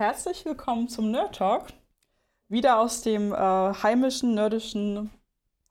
Herzlich 0.00 0.46
willkommen 0.46 0.88
zum 0.88 1.10
Nerd 1.10 1.36
Talk. 1.36 1.66
Wieder 2.48 2.80
aus 2.80 3.02
dem 3.02 3.34
äh, 3.34 3.36
heimischen, 3.36 4.34
nerdischen 4.34 5.10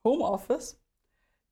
Homeoffice. 0.04 0.80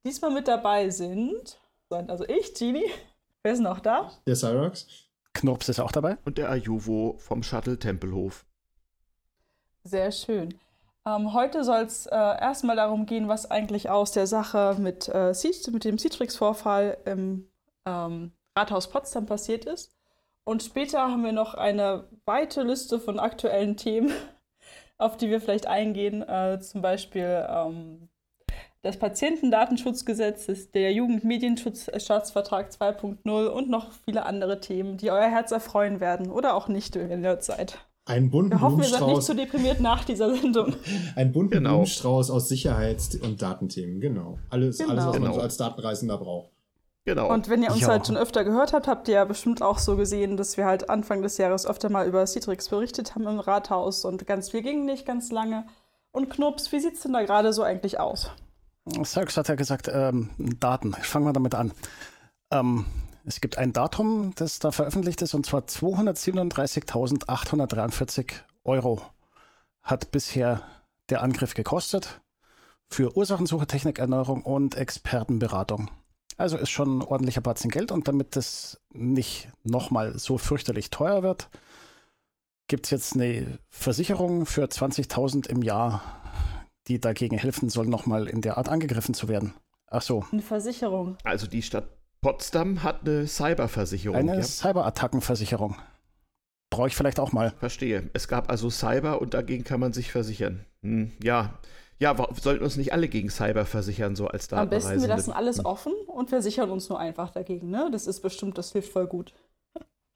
Diesmal 0.05 0.29
mit 0.29 0.47
dabei 0.47 0.91
sind, 0.91 1.59
also 1.89 2.23
ich, 2.27 2.53
Genie. 2.53 2.85
Wer 3.41 3.53
ist 3.53 3.61
noch 3.61 3.79
da? 3.79 4.11
Der 4.27 4.35
Cyrox. 4.35 4.85
Knops 5.33 5.69
ist 5.69 5.79
auch 5.79 5.91
dabei. 5.91 6.19
Und 6.23 6.37
der 6.37 6.51
Ayuvo 6.51 7.15
vom 7.17 7.41
Shuttle 7.41 7.79
Tempelhof. 7.79 8.45
Sehr 9.83 10.11
schön. 10.11 10.53
Ähm, 11.03 11.33
heute 11.33 11.63
soll 11.63 11.81
es 11.81 12.05
äh, 12.05 12.15
erstmal 12.15 12.75
darum 12.75 13.07
gehen, 13.07 13.27
was 13.27 13.49
eigentlich 13.49 13.89
aus 13.89 14.11
der 14.11 14.27
Sache 14.27 14.75
mit, 14.77 15.09
äh, 15.09 15.33
mit 15.71 15.83
dem 15.83 15.97
Citrix-Vorfall 15.97 16.99
im 17.05 17.49
ähm, 17.87 18.33
Rathaus 18.55 18.87
Potsdam 18.87 19.25
passiert 19.25 19.65
ist. 19.65 19.96
Und 20.47 20.63
später 20.63 21.11
haben 21.11 21.25
wir 21.25 21.33
noch 21.33 21.55
eine 21.55 22.05
weite 22.23 22.63
Liste 22.63 23.01
von 23.01 23.19
aktuellen 23.19 23.75
Themen, 23.75 24.13
auf 24.97 25.17
die 25.17 25.29
wir 25.29 25.41
vielleicht 25.41 25.67
eingehen. 25.67 26.21
Äh, 26.21 26.61
zum 26.61 26.81
Beispiel 26.81 27.45
ähm, 27.49 28.07
das 28.81 28.95
Patientendatenschutzgesetz, 28.97 30.71
der 30.71 30.93
Jugendmedienschutzvertrag 30.93 32.69
2.0 32.69 33.47
und 33.47 33.69
noch 33.69 33.91
viele 34.05 34.25
andere 34.25 34.61
Themen, 34.61 34.95
die 34.95 35.11
euer 35.11 35.29
Herz 35.29 35.51
erfreuen 35.51 35.99
werden 35.99 36.31
oder 36.31 36.55
auch 36.55 36.69
nicht, 36.69 36.95
wenn 36.95 37.09
ihr 37.09 37.17
Nerd 37.17 37.43
seid. 37.43 37.77
Ein 38.05 38.29
bunten 38.29 38.51
Wir 38.51 38.61
hoffen, 38.61 38.79
ihr 38.79 38.85
seid 38.85 39.05
nicht 39.05 39.23
zu 39.23 39.33
so 39.33 39.33
deprimiert 39.33 39.81
nach 39.81 40.05
dieser 40.05 40.33
Sendung. 40.33 40.77
Ein 41.17 41.33
bunten 41.33 41.55
genau. 41.55 41.71
Blumenstrauß 41.71 42.31
aus 42.31 42.47
Sicherheits- 42.47 43.17
und 43.17 43.41
Datenthemen, 43.41 43.99
genau. 43.99 44.39
Alles, 44.49 44.77
genau. 44.77 44.91
alles 44.91 45.07
was 45.07 45.13
genau. 45.13 45.25
man 45.25 45.35
so 45.35 45.41
als 45.41 45.57
Datenreisender 45.57 46.17
braucht. 46.17 46.51
Genau. 47.07 47.31
Und 47.31 47.47
wenn 47.47 47.63
ihr 47.63 47.71
uns 47.71 47.79
ja. 47.79 47.87
halt 47.87 48.05
schon 48.05 48.17
öfter 48.17 48.43
gehört 48.43 48.73
habt, 48.73 48.85
habt 48.85 49.07
ihr 49.07 49.13
ja 49.13 49.23
bestimmt 49.23 49.61
auch 49.61 49.79
so 49.79 49.95
gesehen, 49.95 50.35
dass 50.35 50.57
wir 50.57 50.65
halt 50.65 50.89
Anfang 50.89 51.21
des 51.21 51.37
Jahres 51.37 51.65
öfter 51.65 51.89
mal 51.89 52.05
über 52.05 52.27
Citrix 52.27 52.67
berichtet 52.67 53.15
haben 53.15 53.25
im 53.25 53.39
Rathaus 53.39 54.03
und 54.03 54.27
ganz 54.27 54.49
viel 54.49 54.61
ging 54.61 54.83
nicht 54.83 55.05
ganz 55.05 55.31
lange. 55.31 55.65
Und 56.11 56.29
Knups, 56.29 56.73
wie 56.73 56.81
sieht 56.81 56.95
es 56.95 57.03
denn 57.03 57.13
da 57.13 57.23
gerade 57.23 57.53
so 57.53 57.63
eigentlich 57.63 57.97
aus? 57.97 58.31
Sirks 59.03 59.37
hat 59.37 59.47
ja 59.47 59.55
gesagt, 59.55 59.89
ähm, 59.89 60.31
Daten. 60.37 60.97
Ich 60.99 61.05
fange 61.05 61.23
mal 61.23 61.31
damit 61.31 61.55
an. 61.55 61.71
Ähm, 62.51 62.83
es 63.23 63.39
gibt 63.39 63.57
ein 63.57 63.71
Datum, 63.71 64.33
das 64.35 64.59
da 64.59 64.71
veröffentlicht 64.71 65.21
ist, 65.21 65.33
und 65.33 65.45
zwar 65.45 65.61
237.843 65.61 68.33
Euro 68.65 69.01
hat 69.81 70.11
bisher 70.11 70.61
der 71.09 71.21
Angriff 71.21 71.53
gekostet 71.53 72.19
für 72.89 73.15
Ursachensuche, 73.15 73.65
Technikerneuerung 73.65 74.43
und 74.43 74.75
Expertenberatung. 74.75 75.89
Also 76.37 76.57
ist 76.57 76.69
schon 76.69 76.99
ein 76.99 77.01
ordentlicher 77.01 77.41
Batzen 77.41 77.71
Geld 77.71 77.91
und 77.91 78.07
damit 78.07 78.35
das 78.35 78.79
nicht 78.93 79.49
nochmal 79.63 80.17
so 80.17 80.37
fürchterlich 80.37 80.91
teuer 80.91 81.23
wird, 81.23 81.49
gibt 82.67 82.85
es 82.85 82.91
jetzt 82.91 83.15
eine 83.15 83.57
Versicherung 83.69 84.45
für 84.45 84.65
20.000 84.65 85.49
im 85.49 85.63
Jahr, 85.63 86.01
die 86.87 87.01
dagegen 87.01 87.37
helfen 87.37 87.69
soll, 87.69 87.87
nochmal 87.87 88.27
in 88.27 88.41
der 88.41 88.57
Art 88.57 88.69
angegriffen 88.69 89.15
zu 89.15 89.27
werden. 89.27 89.53
Ach 89.87 90.01
so. 90.01 90.25
Eine 90.31 90.41
Versicherung. 90.41 91.17
Also 91.23 91.47
die 91.47 91.61
Stadt 91.61 91.89
Potsdam 92.21 92.83
hat 92.83 93.07
eine 93.07 93.27
Cyberversicherung. 93.27 94.17
Eine 94.17 94.35
ja? 94.35 94.41
Cyberattackenversicherung. 94.41 95.75
Brauche 96.69 96.87
ich 96.87 96.95
vielleicht 96.95 97.19
auch 97.19 97.31
mal. 97.31 97.53
Verstehe. 97.59 98.09
Es 98.13 98.27
gab 98.27 98.49
also 98.49 98.69
Cyber 98.69 99.21
und 99.21 99.33
dagegen 99.33 99.63
kann 99.63 99.79
man 99.79 99.93
sich 99.93 100.11
versichern. 100.11 100.65
Hm, 100.81 101.13
ja, 101.23 101.57
ja, 101.99 102.15
sollten 102.39 102.63
uns 102.63 102.77
nicht 102.77 102.93
alle 102.93 103.07
gegen 103.07 103.29
Cyber 103.29 103.65
versichern, 103.65 104.15
so 104.15 104.27
als 104.27 104.47
Datenreisende? 104.47 104.75
Am 104.75 104.91
besten, 104.93 105.01
wir 105.01 105.15
lassen 105.15 105.31
alles 105.31 105.65
offen 105.65 105.93
und 106.07 106.29
versichern 106.29 106.69
uns 106.69 106.89
nur 106.89 106.99
einfach 106.99 107.31
dagegen, 107.31 107.69
ne? 107.69 107.89
Das 107.91 108.07
ist 108.07 108.21
bestimmt, 108.21 108.57
das 108.57 108.71
hilft 108.71 108.91
voll 108.91 109.07
gut. 109.07 109.33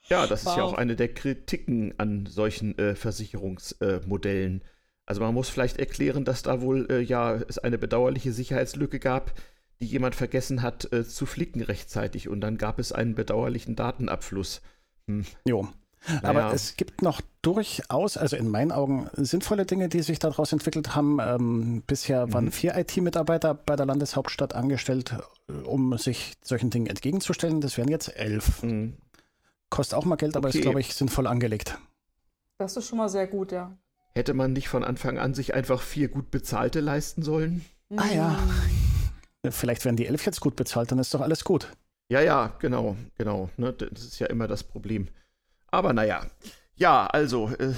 Ja, 0.07 0.27
das 0.27 0.45
wow. 0.45 0.51
ist 0.51 0.57
ja 0.57 0.63
auch 0.63 0.73
eine 0.73 0.95
der 0.95 1.13
Kritiken 1.13 1.93
an 1.97 2.25
solchen 2.25 2.77
äh, 2.77 2.95
Versicherungsmodellen. 2.95 4.61
Äh, 4.61 4.65
also 5.05 5.21
man 5.21 5.33
muss 5.33 5.49
vielleicht 5.49 5.77
erklären, 5.77 6.25
dass 6.25 6.43
da 6.43 6.61
wohl 6.61 6.87
äh, 6.89 7.01
ja 7.01 7.35
es 7.35 7.59
eine 7.59 7.77
bedauerliche 7.77 8.31
Sicherheitslücke 8.31 8.99
gab, 8.99 9.33
die 9.79 9.87
jemand 9.87 10.15
vergessen 10.15 10.61
hat 10.61 10.91
äh, 10.93 11.05
zu 11.05 11.25
flicken 11.25 11.61
rechtzeitig 11.61 12.29
und 12.29 12.41
dann 12.41 12.57
gab 12.57 12.79
es 12.79 12.91
einen 12.91 13.15
bedauerlichen 13.15 13.75
Datenabfluss. 13.75 14.61
Hm. 15.07 15.25
Jo. 15.45 15.67
Naja. 16.07 16.21
Aber 16.23 16.53
es 16.53 16.77
gibt 16.77 17.01
noch 17.01 17.21
durchaus, 17.41 18.17
also 18.17 18.35
in 18.35 18.49
meinen 18.49 18.71
Augen, 18.71 19.09
sinnvolle 19.13 19.65
Dinge, 19.65 19.87
die 19.87 20.01
sich 20.01 20.19
daraus 20.19 20.51
entwickelt 20.51 20.95
haben. 20.95 21.19
Ähm, 21.21 21.83
bisher 21.85 22.27
mhm. 22.27 22.33
waren 22.33 22.51
vier 22.51 22.75
IT-Mitarbeiter 22.75 23.53
bei 23.53 23.75
der 23.75 23.85
Landeshauptstadt 23.85 24.55
angestellt, 24.55 25.15
äh, 25.47 25.53
um 25.53 25.97
sich 25.97 26.33
solchen 26.41 26.69
Dingen 26.71 26.87
entgegenzustellen. 26.87 27.61
Das 27.61 27.77
wären 27.77 27.89
jetzt 27.89 28.15
elf. 28.15 28.63
Mhm. 28.63 28.97
Kostet 29.69 29.97
auch 29.97 30.05
mal 30.05 30.15
Geld, 30.15 30.35
aber 30.35 30.49
okay. 30.49 30.57
ist, 30.57 30.63
glaube 30.63 30.79
ich, 30.79 30.93
sinnvoll 30.93 31.27
angelegt. 31.27 31.77
Das 32.57 32.75
ist 32.77 32.87
schon 32.87 32.97
mal 32.97 33.09
sehr 33.09 33.27
gut, 33.27 33.51
ja. 33.51 33.77
Hätte 34.13 34.33
man 34.33 34.53
nicht 34.53 34.67
von 34.67 34.83
Anfang 34.83 35.17
an 35.17 35.33
sich 35.33 35.53
einfach 35.53 35.81
vier 35.81 36.09
gut 36.09 36.31
bezahlte 36.31 36.79
leisten 36.79 37.21
sollen? 37.21 37.63
Mhm. 37.89 37.99
Ah 37.99 38.13
ja. 38.13 38.39
Vielleicht 39.49 39.85
werden 39.85 39.95
die 39.95 40.07
elf 40.07 40.25
jetzt 40.25 40.41
gut 40.41 40.55
bezahlt, 40.55 40.91
dann 40.91 40.99
ist 40.99 41.13
doch 41.13 41.21
alles 41.21 41.43
gut. 41.43 41.71
Ja, 42.09 42.21
ja, 42.21 42.53
genau, 42.59 42.97
genau. 43.17 43.49
Ne? 43.55 43.71
Das 43.73 44.03
ist 44.03 44.19
ja 44.19 44.27
immer 44.27 44.47
das 44.47 44.63
Problem. 44.63 45.07
Aber 45.71 45.93
naja, 45.93 46.25
ja, 46.75 47.07
also, 47.07 47.49
äh, 47.49 47.73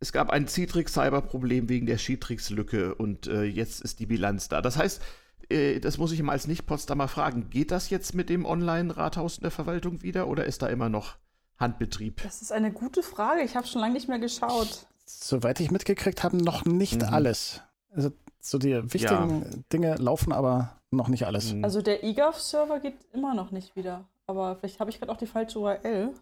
es 0.00 0.12
gab 0.12 0.30
ein 0.30 0.48
Citrix-Cyber-Problem 0.48 1.68
wegen 1.68 1.86
der 1.86 1.98
Citrix-Lücke 1.98 2.94
und 2.94 3.26
äh, 3.26 3.44
jetzt 3.44 3.80
ist 3.82 4.00
die 4.00 4.06
Bilanz 4.06 4.48
da. 4.48 4.60
Das 4.60 4.76
heißt, 4.76 5.00
äh, 5.48 5.80
das 5.80 5.98
muss 5.98 6.12
ich 6.12 6.22
mal 6.22 6.32
als 6.32 6.46
Nicht-Potsdamer 6.46 7.08
fragen, 7.08 7.50
geht 7.50 7.70
das 7.70 7.90
jetzt 7.90 8.14
mit 8.14 8.28
dem 8.28 8.44
Online-Rathaus 8.44 9.38
in 9.38 9.42
der 9.42 9.50
Verwaltung 9.50 10.02
wieder 10.02 10.28
oder 10.28 10.44
ist 10.44 10.62
da 10.62 10.68
immer 10.68 10.88
noch 10.88 11.16
Handbetrieb? 11.58 12.22
Das 12.22 12.42
ist 12.42 12.52
eine 12.52 12.72
gute 12.72 13.02
Frage. 13.02 13.42
Ich 13.42 13.56
habe 13.56 13.66
schon 13.66 13.80
lange 13.80 13.94
nicht 13.94 14.08
mehr 14.08 14.18
geschaut. 14.18 14.86
Soweit 15.04 15.60
ich 15.60 15.70
mitgekriegt 15.70 16.22
habe, 16.24 16.36
noch 16.36 16.64
nicht 16.64 17.02
mhm. 17.02 17.14
alles. 17.14 17.60
Also 17.90 18.10
so 18.40 18.58
die 18.58 18.74
wichtigen 18.92 19.42
ja. 19.42 19.58
Dinge 19.72 19.94
laufen, 19.96 20.32
aber 20.32 20.80
noch 20.90 21.08
nicht 21.08 21.26
alles. 21.26 21.52
Mhm. 21.52 21.64
Also 21.64 21.82
der 21.82 22.02
eGov-Server 22.02 22.80
geht 22.80 22.96
immer 23.12 23.34
noch 23.34 23.50
nicht 23.50 23.76
wieder. 23.76 24.04
Aber 24.26 24.56
vielleicht 24.56 24.80
habe 24.80 24.90
ich 24.90 24.98
gerade 24.98 25.12
auch 25.12 25.16
die 25.16 25.26
falsche 25.26 25.58
URL. 25.58 26.12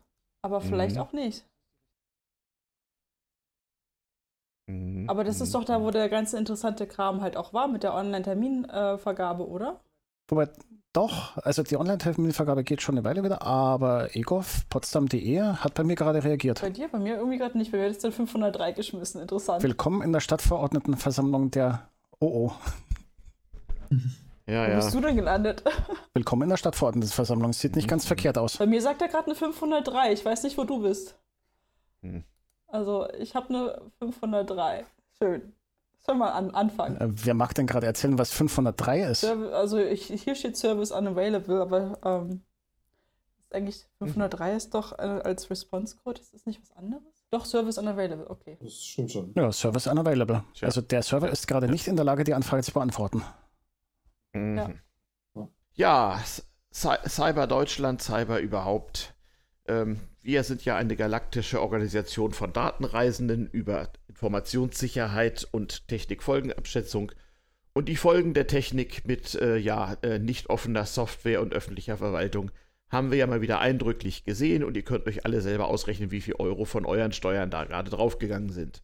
Aber 0.42 0.60
vielleicht 0.60 0.96
mhm. 0.96 1.02
auch 1.02 1.12
nicht. 1.12 1.44
Mhm. 4.66 5.08
Aber 5.08 5.24
das 5.24 5.40
ist 5.40 5.54
doch 5.54 5.64
da, 5.64 5.80
wo 5.80 5.88
mhm. 5.88 5.92
der 5.92 6.08
ganze 6.08 6.38
interessante 6.38 6.86
Kram 6.86 7.20
halt 7.20 7.36
auch 7.36 7.52
war 7.52 7.68
mit 7.68 7.82
der 7.82 7.94
Online-Terminvergabe, 7.94 9.46
oder? 9.46 9.80
Wobei, 10.28 10.48
doch, 10.92 11.36
also 11.38 11.62
die 11.62 11.76
Online-Terminvergabe 11.76 12.64
geht 12.64 12.82
schon 12.82 12.96
eine 12.96 13.04
Weile 13.04 13.22
wieder, 13.22 13.42
aber 13.42 14.14
egov, 14.16 14.68
potsdam.de 14.70 15.40
hat 15.40 15.74
bei 15.74 15.84
mir 15.84 15.96
gerade 15.96 16.22
reagiert. 16.24 16.60
Bei 16.60 16.70
dir? 16.70 16.88
Bei 16.88 16.98
mir 16.98 17.16
irgendwie 17.16 17.38
gerade 17.38 17.58
nicht. 17.58 17.72
Bei 17.72 17.78
mir 17.78 17.84
hat 17.84 17.92
es 17.92 17.98
dann 17.98 18.12
503 18.12 18.72
geschmissen. 18.72 19.20
Interessant. 19.20 19.62
Willkommen 19.62 20.02
in 20.02 20.12
der 20.12 20.20
Stadtverordnetenversammlung 20.20 21.50
der 21.50 21.88
OO. 22.20 22.52
Ja, 24.50 24.66
Wo 24.66 24.70
ja. 24.70 24.76
bist 24.76 24.92
du 24.92 25.00
denn 25.00 25.14
gelandet? 25.14 25.62
Willkommen 26.12 26.42
in 26.42 26.48
der 26.48 26.56
Stadtverordnetenversammlung. 26.56 27.52
Sieht 27.52 27.76
nicht 27.76 27.86
ganz 27.86 28.04
verkehrt 28.04 28.36
aus. 28.36 28.56
Bei 28.56 28.66
mir 28.66 28.82
sagt 28.82 29.00
er 29.00 29.06
gerade 29.06 29.26
eine 29.26 29.36
503. 29.36 30.12
Ich 30.12 30.24
weiß 30.24 30.42
nicht, 30.42 30.58
wo 30.58 30.64
du 30.64 30.82
bist. 30.82 31.16
Hm. 32.02 32.24
Also, 32.66 33.08
ich 33.20 33.36
habe 33.36 33.48
eine 33.50 33.80
503. 34.00 34.86
Schön. 35.18 35.52
Sollen 36.04 36.18
wir 36.18 36.24
mal 36.24 36.32
an, 36.32 36.50
anfangen. 36.50 36.96
Äh, 36.96 37.08
wer 37.10 37.34
mag 37.34 37.54
denn 37.54 37.68
gerade 37.68 37.86
erzählen, 37.86 38.18
was 38.18 38.32
503 38.32 39.02
ist? 39.02 39.24
also, 39.24 39.78
ich, 39.78 40.06
hier 40.06 40.34
steht 40.34 40.56
Service 40.56 40.90
unavailable, 40.90 41.60
aber 41.60 41.98
ähm, 42.04 42.42
ist 43.38 43.54
eigentlich 43.54 43.86
503 43.98 44.50
mhm. 44.50 44.56
ist 44.56 44.74
doch 44.74 44.98
äh, 44.98 45.02
als 45.02 45.48
Response 45.48 45.96
Code. 46.02 46.20
Ist 46.20 46.34
das 46.34 46.46
nicht 46.46 46.60
was 46.60 46.76
anderes? 46.76 47.04
Doch, 47.30 47.44
Service 47.44 47.78
unavailable, 47.78 48.28
okay. 48.28 48.58
Das 48.60 48.74
stimmt 48.74 49.12
schon. 49.12 49.32
Ja, 49.36 49.52
Service 49.52 49.86
unavailable. 49.86 50.42
Ja. 50.54 50.66
Also, 50.66 50.80
der 50.80 51.04
Server 51.04 51.30
ist 51.30 51.46
gerade 51.46 51.68
nicht 51.68 51.86
in 51.86 51.94
der 51.94 52.04
Lage, 52.04 52.24
die 52.24 52.34
Anfrage 52.34 52.64
zu 52.64 52.72
beantworten. 52.72 53.22
Mhm. 54.32 54.80
Ja, 55.74 56.14
ja 56.14 56.24
Cyber 56.72 57.46
Deutschland, 57.46 58.02
Cyber 58.02 58.40
überhaupt. 58.40 59.14
Ähm, 59.66 60.00
wir 60.22 60.44
sind 60.44 60.64
ja 60.64 60.76
eine 60.76 60.96
galaktische 60.96 61.60
Organisation 61.62 62.32
von 62.32 62.52
Datenreisenden 62.52 63.48
über 63.48 63.90
Informationssicherheit 64.08 65.48
und 65.50 65.88
Technikfolgenabschätzung 65.88 67.12
und 67.72 67.88
die 67.88 67.96
Folgen 67.96 68.34
der 68.34 68.46
Technik 68.46 69.06
mit 69.06 69.34
äh, 69.34 69.56
ja, 69.56 69.94
äh, 70.02 70.18
nicht 70.18 70.50
offener 70.50 70.84
Software 70.84 71.40
und 71.40 71.54
öffentlicher 71.54 71.96
Verwaltung 71.96 72.50
haben 72.90 73.10
wir 73.10 73.18
ja 73.18 73.26
mal 73.26 73.40
wieder 73.40 73.60
eindrücklich 73.60 74.24
gesehen 74.24 74.64
und 74.64 74.76
ihr 74.76 74.82
könnt 74.82 75.06
euch 75.06 75.24
alle 75.24 75.40
selber 75.40 75.68
ausrechnen, 75.68 76.10
wie 76.10 76.20
viel 76.20 76.34
Euro 76.34 76.64
von 76.64 76.84
euren 76.84 77.12
Steuern 77.12 77.50
da 77.50 77.64
gerade 77.64 77.90
draufgegangen 77.90 78.50
sind. 78.50 78.82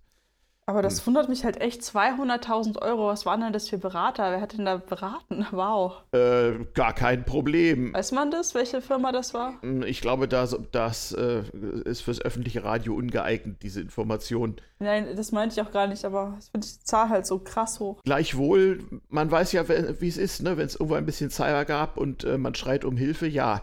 Aber 0.68 0.82
das 0.82 0.98
hm. 0.98 1.06
wundert 1.06 1.28
mich 1.28 1.44
halt 1.44 1.60
echt. 1.60 1.82
200.000 1.82 2.82
Euro, 2.82 3.06
was 3.06 3.24
waren 3.24 3.40
denn 3.40 3.52
das 3.52 3.68
für 3.68 3.78
Berater? 3.78 4.32
Wer 4.32 4.40
hat 4.40 4.58
denn 4.58 4.64
da 4.64 4.76
beraten? 4.76 5.46
Wow. 5.56 6.02
Äh, 6.12 6.64
gar 6.74 6.92
kein 6.92 7.24
Problem. 7.24 7.94
Weiß 7.94 8.10
man 8.10 8.32
das, 8.32 8.54
welche 8.54 8.82
Firma 8.82 9.12
das 9.12 9.32
war? 9.32 9.60
Hm, 9.62 9.84
ich 9.84 10.00
glaube, 10.00 10.26
das, 10.26 10.58
das 10.72 11.12
äh, 11.12 11.44
ist 11.84 12.00
fürs 12.00 12.20
öffentliche 12.20 12.64
Radio 12.64 12.94
ungeeignet, 12.94 13.62
diese 13.62 13.80
Information. 13.80 14.56
Nein, 14.80 15.14
das 15.14 15.30
meinte 15.30 15.54
ich 15.54 15.66
auch 15.66 15.70
gar 15.70 15.86
nicht, 15.86 16.04
aber 16.04 16.36
ich 16.40 16.50
finde 16.50 16.66
die 16.66 16.84
Zahl 16.84 17.08
halt 17.08 17.26
so 17.26 17.38
krass 17.38 17.78
hoch. 17.78 18.02
Gleichwohl, 18.02 18.84
man 19.08 19.30
weiß 19.30 19.52
ja, 19.52 19.68
wie 19.68 20.08
es 20.08 20.18
ist, 20.18 20.42
ne? 20.42 20.56
wenn 20.56 20.66
es 20.66 20.74
irgendwo 20.74 20.94
ein 20.96 21.06
bisschen 21.06 21.30
Cyber 21.30 21.64
gab 21.64 21.96
und 21.96 22.24
äh, 22.24 22.38
man 22.38 22.56
schreit 22.56 22.84
um 22.84 22.96
Hilfe, 22.96 23.28
ja. 23.28 23.62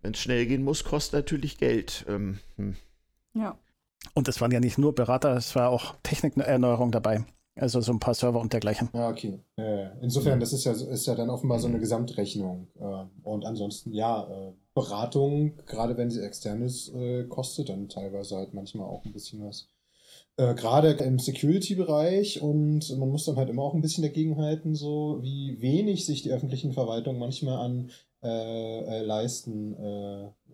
Wenn 0.00 0.14
es 0.14 0.20
schnell 0.20 0.46
gehen 0.46 0.64
muss, 0.64 0.82
kostet 0.82 1.12
natürlich 1.12 1.58
Geld. 1.58 2.06
Ähm, 2.08 2.38
hm. 2.56 2.76
Ja. 3.34 3.56
Und 4.14 4.28
es 4.28 4.40
waren 4.40 4.50
ja 4.50 4.60
nicht 4.60 4.78
nur 4.78 4.94
Berater, 4.94 5.36
es 5.36 5.54
war 5.54 5.70
auch 5.70 5.94
Technikerneuerung 6.02 6.92
dabei. 6.92 7.24
Also 7.54 7.82
so 7.82 7.92
ein 7.92 7.98
paar 7.98 8.14
Server 8.14 8.40
und 8.40 8.52
dergleichen. 8.52 8.88
Ja, 8.94 9.10
okay. 9.10 9.38
insofern, 10.00 10.40
das 10.40 10.54
ist 10.54 10.64
ja, 10.64 10.72
ist 10.72 11.06
ja 11.06 11.14
dann 11.14 11.28
offenbar 11.28 11.58
so 11.58 11.68
eine 11.68 11.78
Gesamtrechnung. 11.78 12.68
Ähm, 12.80 13.10
und 13.22 13.44
ansonsten, 13.44 13.92
ja, 13.92 14.22
äh, 14.22 14.52
Beratung, 14.74 15.58
gerade 15.66 15.98
wenn 15.98 16.10
sie 16.10 16.22
extern 16.22 16.62
ist, 16.62 16.94
äh, 16.94 17.24
kostet 17.24 17.68
dann 17.68 17.90
teilweise 17.90 18.36
halt 18.36 18.54
manchmal 18.54 18.86
auch 18.86 19.04
ein 19.04 19.12
bisschen 19.12 19.44
was. 19.44 19.68
Äh, 20.38 20.54
gerade 20.54 20.92
im 20.92 21.18
Security-Bereich 21.18 22.40
und 22.40 22.98
man 22.98 23.10
muss 23.10 23.26
dann 23.26 23.36
halt 23.36 23.50
immer 23.50 23.62
auch 23.62 23.74
ein 23.74 23.82
bisschen 23.82 24.02
dagegenhalten, 24.02 24.74
so 24.74 25.18
wie 25.20 25.60
wenig 25.60 26.06
sich 26.06 26.22
die 26.22 26.32
öffentlichen 26.32 26.72
Verwaltungen 26.72 27.20
manchmal 27.20 27.58
an 27.58 27.90
äh, 28.22 29.02
leisten. 29.02 29.76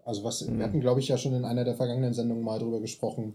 Also 0.08 0.24
was, 0.24 0.40
mhm. 0.40 0.58
wir 0.58 0.64
hatten, 0.64 0.80
glaube 0.80 1.00
ich, 1.00 1.08
ja 1.08 1.18
schon 1.18 1.34
in 1.34 1.44
einer 1.44 1.64
der 1.64 1.74
vergangenen 1.74 2.14
Sendungen 2.14 2.42
mal 2.42 2.58
drüber 2.58 2.80
gesprochen, 2.80 3.34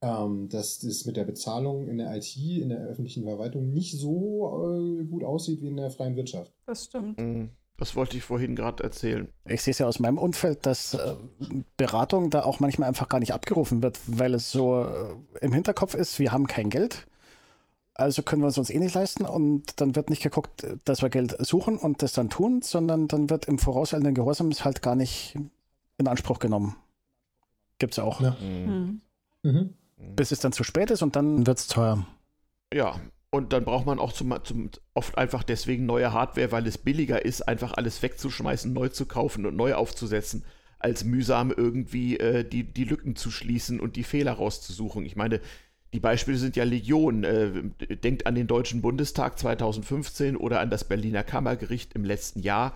ähm, 0.00 0.48
dass 0.48 0.78
das 0.78 1.04
mit 1.06 1.16
der 1.16 1.24
Bezahlung 1.24 1.88
in 1.88 1.98
der 1.98 2.14
IT, 2.14 2.36
in 2.36 2.68
der 2.68 2.78
öffentlichen 2.78 3.24
Verwaltung 3.24 3.72
nicht 3.72 3.98
so 3.98 4.46
äh, 4.64 5.04
gut 5.04 5.24
aussieht 5.24 5.60
wie 5.60 5.66
in 5.66 5.76
der 5.76 5.90
freien 5.90 6.14
Wirtschaft. 6.14 6.52
Das 6.66 6.84
stimmt. 6.84 7.20
Mhm. 7.20 7.50
Das 7.78 7.96
wollte 7.96 8.16
ich 8.16 8.22
vorhin 8.22 8.54
gerade 8.54 8.84
erzählen. 8.84 9.28
Ich 9.44 9.62
sehe 9.62 9.72
es 9.72 9.78
ja 9.78 9.86
aus 9.86 9.98
meinem 9.98 10.18
Umfeld, 10.18 10.66
dass 10.66 10.94
äh, 10.94 11.14
Beratung 11.76 12.30
da 12.30 12.44
auch 12.44 12.60
manchmal 12.60 12.88
einfach 12.88 13.08
gar 13.08 13.18
nicht 13.18 13.34
abgerufen 13.34 13.82
wird, 13.82 13.98
weil 14.06 14.34
es 14.34 14.52
so 14.52 14.84
äh, 14.84 15.44
im 15.44 15.52
Hinterkopf 15.52 15.94
ist, 15.94 16.20
wir 16.20 16.30
haben 16.30 16.46
kein 16.46 16.70
Geld. 16.70 17.08
Also 17.94 18.22
können 18.22 18.42
wir 18.42 18.48
es 18.48 18.58
uns 18.58 18.70
eh 18.70 18.78
nicht 18.78 18.94
leisten 18.94 19.26
und 19.26 19.80
dann 19.80 19.96
wird 19.96 20.10
nicht 20.10 20.22
geguckt, 20.22 20.64
dass 20.84 21.02
wir 21.02 21.08
Geld 21.08 21.36
suchen 21.44 21.76
und 21.76 22.02
das 22.02 22.12
dann 22.12 22.30
tun, 22.30 22.62
sondern 22.62 23.08
dann 23.08 23.30
wird 23.30 23.46
im 23.46 23.58
vorauseilenden 23.58 24.14
Gehorsam 24.14 24.52
halt 24.52 24.82
gar 24.82 24.94
nicht 24.94 25.36
in 25.98 26.08
Anspruch 26.08 26.38
genommen. 26.38 26.76
Gibt 27.78 27.92
es 27.92 27.98
auch. 27.98 28.20
Ja. 28.20 28.36
Mhm. 28.40 29.00
Mhm 29.42 29.74
bis 29.98 30.32
es 30.32 30.40
dann 30.40 30.52
zu 30.52 30.64
spät 30.64 30.90
ist 30.90 31.02
und 31.02 31.16
dann 31.16 31.46
wird 31.46 31.58
es 31.58 31.66
teuer. 31.66 32.06
Ja, 32.72 33.00
und 33.30 33.52
dann 33.52 33.64
braucht 33.64 33.86
man 33.86 33.98
auch 33.98 34.12
zum, 34.12 34.34
zum, 34.44 34.70
oft 34.94 35.18
einfach 35.18 35.42
deswegen 35.42 35.86
neue 35.86 36.12
Hardware, 36.12 36.52
weil 36.52 36.66
es 36.66 36.78
billiger 36.78 37.24
ist, 37.24 37.42
einfach 37.42 37.74
alles 37.74 38.02
wegzuschmeißen, 38.02 38.72
neu 38.72 38.88
zu 38.88 39.06
kaufen 39.06 39.44
und 39.46 39.56
neu 39.56 39.74
aufzusetzen, 39.74 40.44
als 40.78 41.04
mühsam 41.04 41.52
irgendwie 41.54 42.18
äh, 42.18 42.44
die, 42.44 42.64
die 42.64 42.84
Lücken 42.84 43.16
zu 43.16 43.30
schließen 43.30 43.80
und 43.80 43.96
die 43.96 44.04
Fehler 44.04 44.32
rauszusuchen. 44.32 45.04
Ich 45.04 45.16
meine, 45.16 45.40
die 45.92 46.00
Beispiele 46.00 46.38
sind 46.38 46.56
ja 46.56 46.64
Legion. 46.64 47.24
Äh, 47.24 47.50
denkt 47.96 48.26
an 48.26 48.34
den 48.34 48.46
Deutschen 48.46 48.82
Bundestag 48.82 49.38
2015 49.38 50.36
oder 50.36 50.60
an 50.60 50.70
das 50.70 50.84
Berliner 50.84 51.24
Kammergericht 51.24 51.94
im 51.94 52.04
letzten 52.04 52.40
Jahr. 52.40 52.74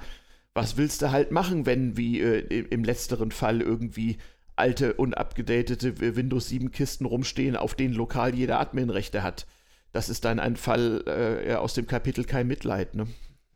Was 0.54 0.76
willst 0.76 1.02
du 1.02 1.10
halt 1.10 1.30
machen, 1.30 1.66
wenn, 1.66 1.96
wie 1.96 2.20
äh, 2.20 2.66
im 2.70 2.84
letzteren 2.84 3.30
Fall, 3.30 3.62
irgendwie 3.62 4.18
alte, 4.54 4.94
unabgedatete 4.94 6.16
Windows 6.16 6.48
7 6.48 6.70
Kisten 6.70 7.06
rumstehen, 7.06 7.56
auf 7.56 7.74
denen 7.74 7.94
lokal 7.94 8.34
jeder 8.34 8.60
Adminrechte 8.60 9.22
hat. 9.22 9.46
Das 9.92 10.08
ist 10.08 10.24
dann 10.24 10.40
ein 10.40 10.56
Fall 10.56 11.04
äh, 11.46 11.54
aus 11.54 11.74
dem 11.74 11.86
Kapitel 11.86 12.24
kein 12.24 12.46
Mitleid. 12.46 12.94
Ne? 12.94 13.06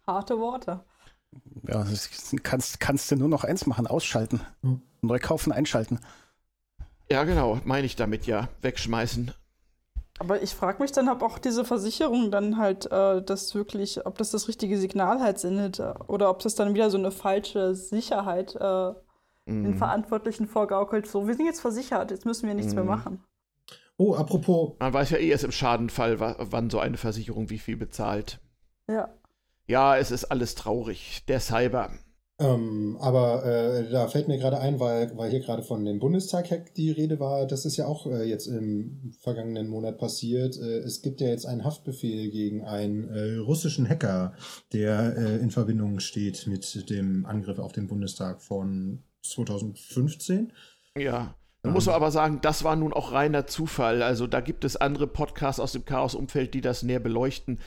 Harte 0.06 0.38
Worte. 0.38 0.84
Ja, 1.66 1.84
das 1.84 2.10
kannst, 2.42 2.80
kannst 2.80 3.10
du 3.10 3.16
nur 3.16 3.28
noch 3.28 3.44
eins 3.44 3.66
machen, 3.66 3.86
ausschalten. 3.86 4.40
Hm. 4.62 4.80
Neu 5.02 5.18
kaufen, 5.18 5.52
einschalten. 5.52 6.00
Ja, 7.10 7.24
genau, 7.24 7.60
meine 7.64 7.86
ich 7.86 7.96
damit 7.96 8.26
ja. 8.26 8.48
Wegschmeißen. 8.62 9.32
Aber 10.18 10.42
ich 10.42 10.54
frage 10.54 10.82
mich 10.82 10.92
dann, 10.92 11.08
ob 11.08 11.22
auch 11.22 11.38
diese 11.38 11.64
Versicherung 11.64 12.30
dann 12.30 12.56
halt 12.56 12.90
äh, 12.90 13.22
das 13.22 13.54
wirklich, 13.54 14.06
ob 14.06 14.16
das 14.16 14.30
das 14.30 14.48
richtige 14.48 14.78
Signal 14.78 15.20
halt 15.20 15.38
sendet 15.38 15.78
äh, 15.78 15.92
oder 16.06 16.30
ob 16.30 16.38
das 16.38 16.54
dann 16.54 16.74
wieder 16.74 16.90
so 16.90 16.96
eine 16.96 17.10
falsche 17.10 17.74
Sicherheit 17.74 18.56
äh, 18.58 18.92
mhm. 19.44 19.64
den 19.64 19.74
Verantwortlichen 19.76 20.46
vorgaukelt, 20.46 21.06
so, 21.06 21.26
wir 21.26 21.34
sind 21.34 21.46
jetzt 21.46 21.60
versichert, 21.60 22.10
jetzt 22.10 22.24
müssen 22.24 22.46
wir 22.46 22.54
nichts 22.54 22.72
mhm. 22.72 22.76
mehr 22.76 22.84
machen. 22.84 23.24
Oh, 23.98 24.14
apropos. 24.14 24.74
Man 24.78 24.92
weiß 24.92 25.10
ja 25.10 25.18
eh 25.18 25.28
erst 25.28 25.44
im 25.44 25.52
Schadenfall, 25.52 26.20
wann 26.20 26.70
so 26.70 26.78
eine 26.78 26.98
Versicherung 26.98 27.48
wie 27.48 27.58
viel 27.58 27.76
bezahlt. 27.76 28.40
Ja. 28.88 29.08
Ja, 29.66 29.96
es 29.96 30.10
ist 30.10 30.26
alles 30.26 30.54
traurig. 30.54 31.24
Der 31.28 31.40
Cyber. 31.40 31.90
Ähm, 32.38 32.98
aber 33.00 33.46
äh, 33.46 33.90
da 33.90 34.08
fällt 34.08 34.28
mir 34.28 34.36
gerade 34.36 34.60
ein, 34.60 34.78
weil, 34.78 35.16
weil 35.16 35.30
hier 35.30 35.40
gerade 35.40 35.62
von 35.62 35.86
dem 35.86 35.98
Bundestag-Hack 35.98 36.74
die 36.74 36.90
Rede 36.90 37.18
war, 37.18 37.46
das 37.46 37.64
ist 37.64 37.78
ja 37.78 37.86
auch 37.86 38.06
äh, 38.06 38.24
jetzt 38.24 38.46
im 38.46 39.12
vergangenen 39.20 39.68
Monat 39.68 39.98
passiert. 39.98 40.58
Äh, 40.58 40.80
es 40.80 41.00
gibt 41.00 41.22
ja 41.22 41.28
jetzt 41.28 41.46
einen 41.46 41.64
Haftbefehl 41.64 42.30
gegen 42.30 42.62
einen 42.62 43.08
äh, 43.08 43.36
russischen 43.36 43.88
Hacker, 43.88 44.34
der 44.74 45.16
äh, 45.16 45.36
in 45.36 45.50
Verbindung 45.50 45.98
steht 46.00 46.46
mit 46.46 46.90
dem 46.90 47.24
Angriff 47.24 47.58
auf 47.58 47.72
den 47.72 47.86
Bundestag 47.86 48.42
von 48.42 49.02
2015. 49.22 50.52
Ja. 50.98 51.34
Man 51.62 51.72
muss 51.72 51.88
aber 51.88 52.12
sagen, 52.12 52.38
das 52.42 52.62
war 52.62 52.76
nun 52.76 52.92
auch 52.92 53.10
reiner 53.10 53.48
Zufall. 53.48 54.02
Also 54.02 54.28
da 54.28 54.40
gibt 54.40 54.64
es 54.64 54.76
andere 54.76 55.08
Podcasts 55.08 55.58
aus 55.58 55.72
dem 55.72 55.84
Chaos-Umfeld, 55.84 56.54
die 56.54 56.60
das 56.60 56.84
näher 56.84 57.00
beleuchten. 57.00 57.58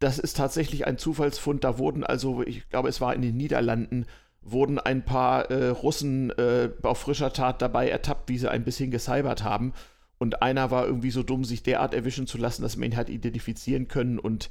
Das 0.00 0.18
ist 0.18 0.36
tatsächlich 0.36 0.86
ein 0.86 0.98
Zufallsfund. 0.98 1.62
Da 1.62 1.78
wurden 1.78 2.02
also, 2.04 2.42
ich 2.42 2.68
glaube, 2.68 2.88
es 2.88 3.00
war 3.00 3.14
in 3.14 3.22
den 3.22 3.36
Niederlanden, 3.36 4.06
wurden 4.42 4.78
ein 4.78 5.04
paar 5.04 5.50
äh, 5.50 5.68
Russen 5.68 6.30
äh, 6.30 6.70
auf 6.82 6.98
frischer 6.98 7.32
Tat 7.32 7.62
dabei 7.62 7.88
ertappt, 7.88 8.28
wie 8.28 8.38
sie 8.38 8.50
ein 8.50 8.64
bisschen 8.64 8.90
gecybert 8.90 9.44
haben. 9.44 9.72
Und 10.18 10.42
einer 10.42 10.70
war 10.70 10.86
irgendwie 10.86 11.10
so 11.10 11.22
dumm, 11.22 11.44
sich 11.44 11.62
derart 11.62 11.94
erwischen 11.94 12.26
zu 12.26 12.38
lassen, 12.38 12.62
dass 12.62 12.76
man 12.76 12.90
ihn 12.90 12.96
hat 12.96 13.08
identifizieren 13.08 13.88
können. 13.88 14.18
Und 14.18 14.50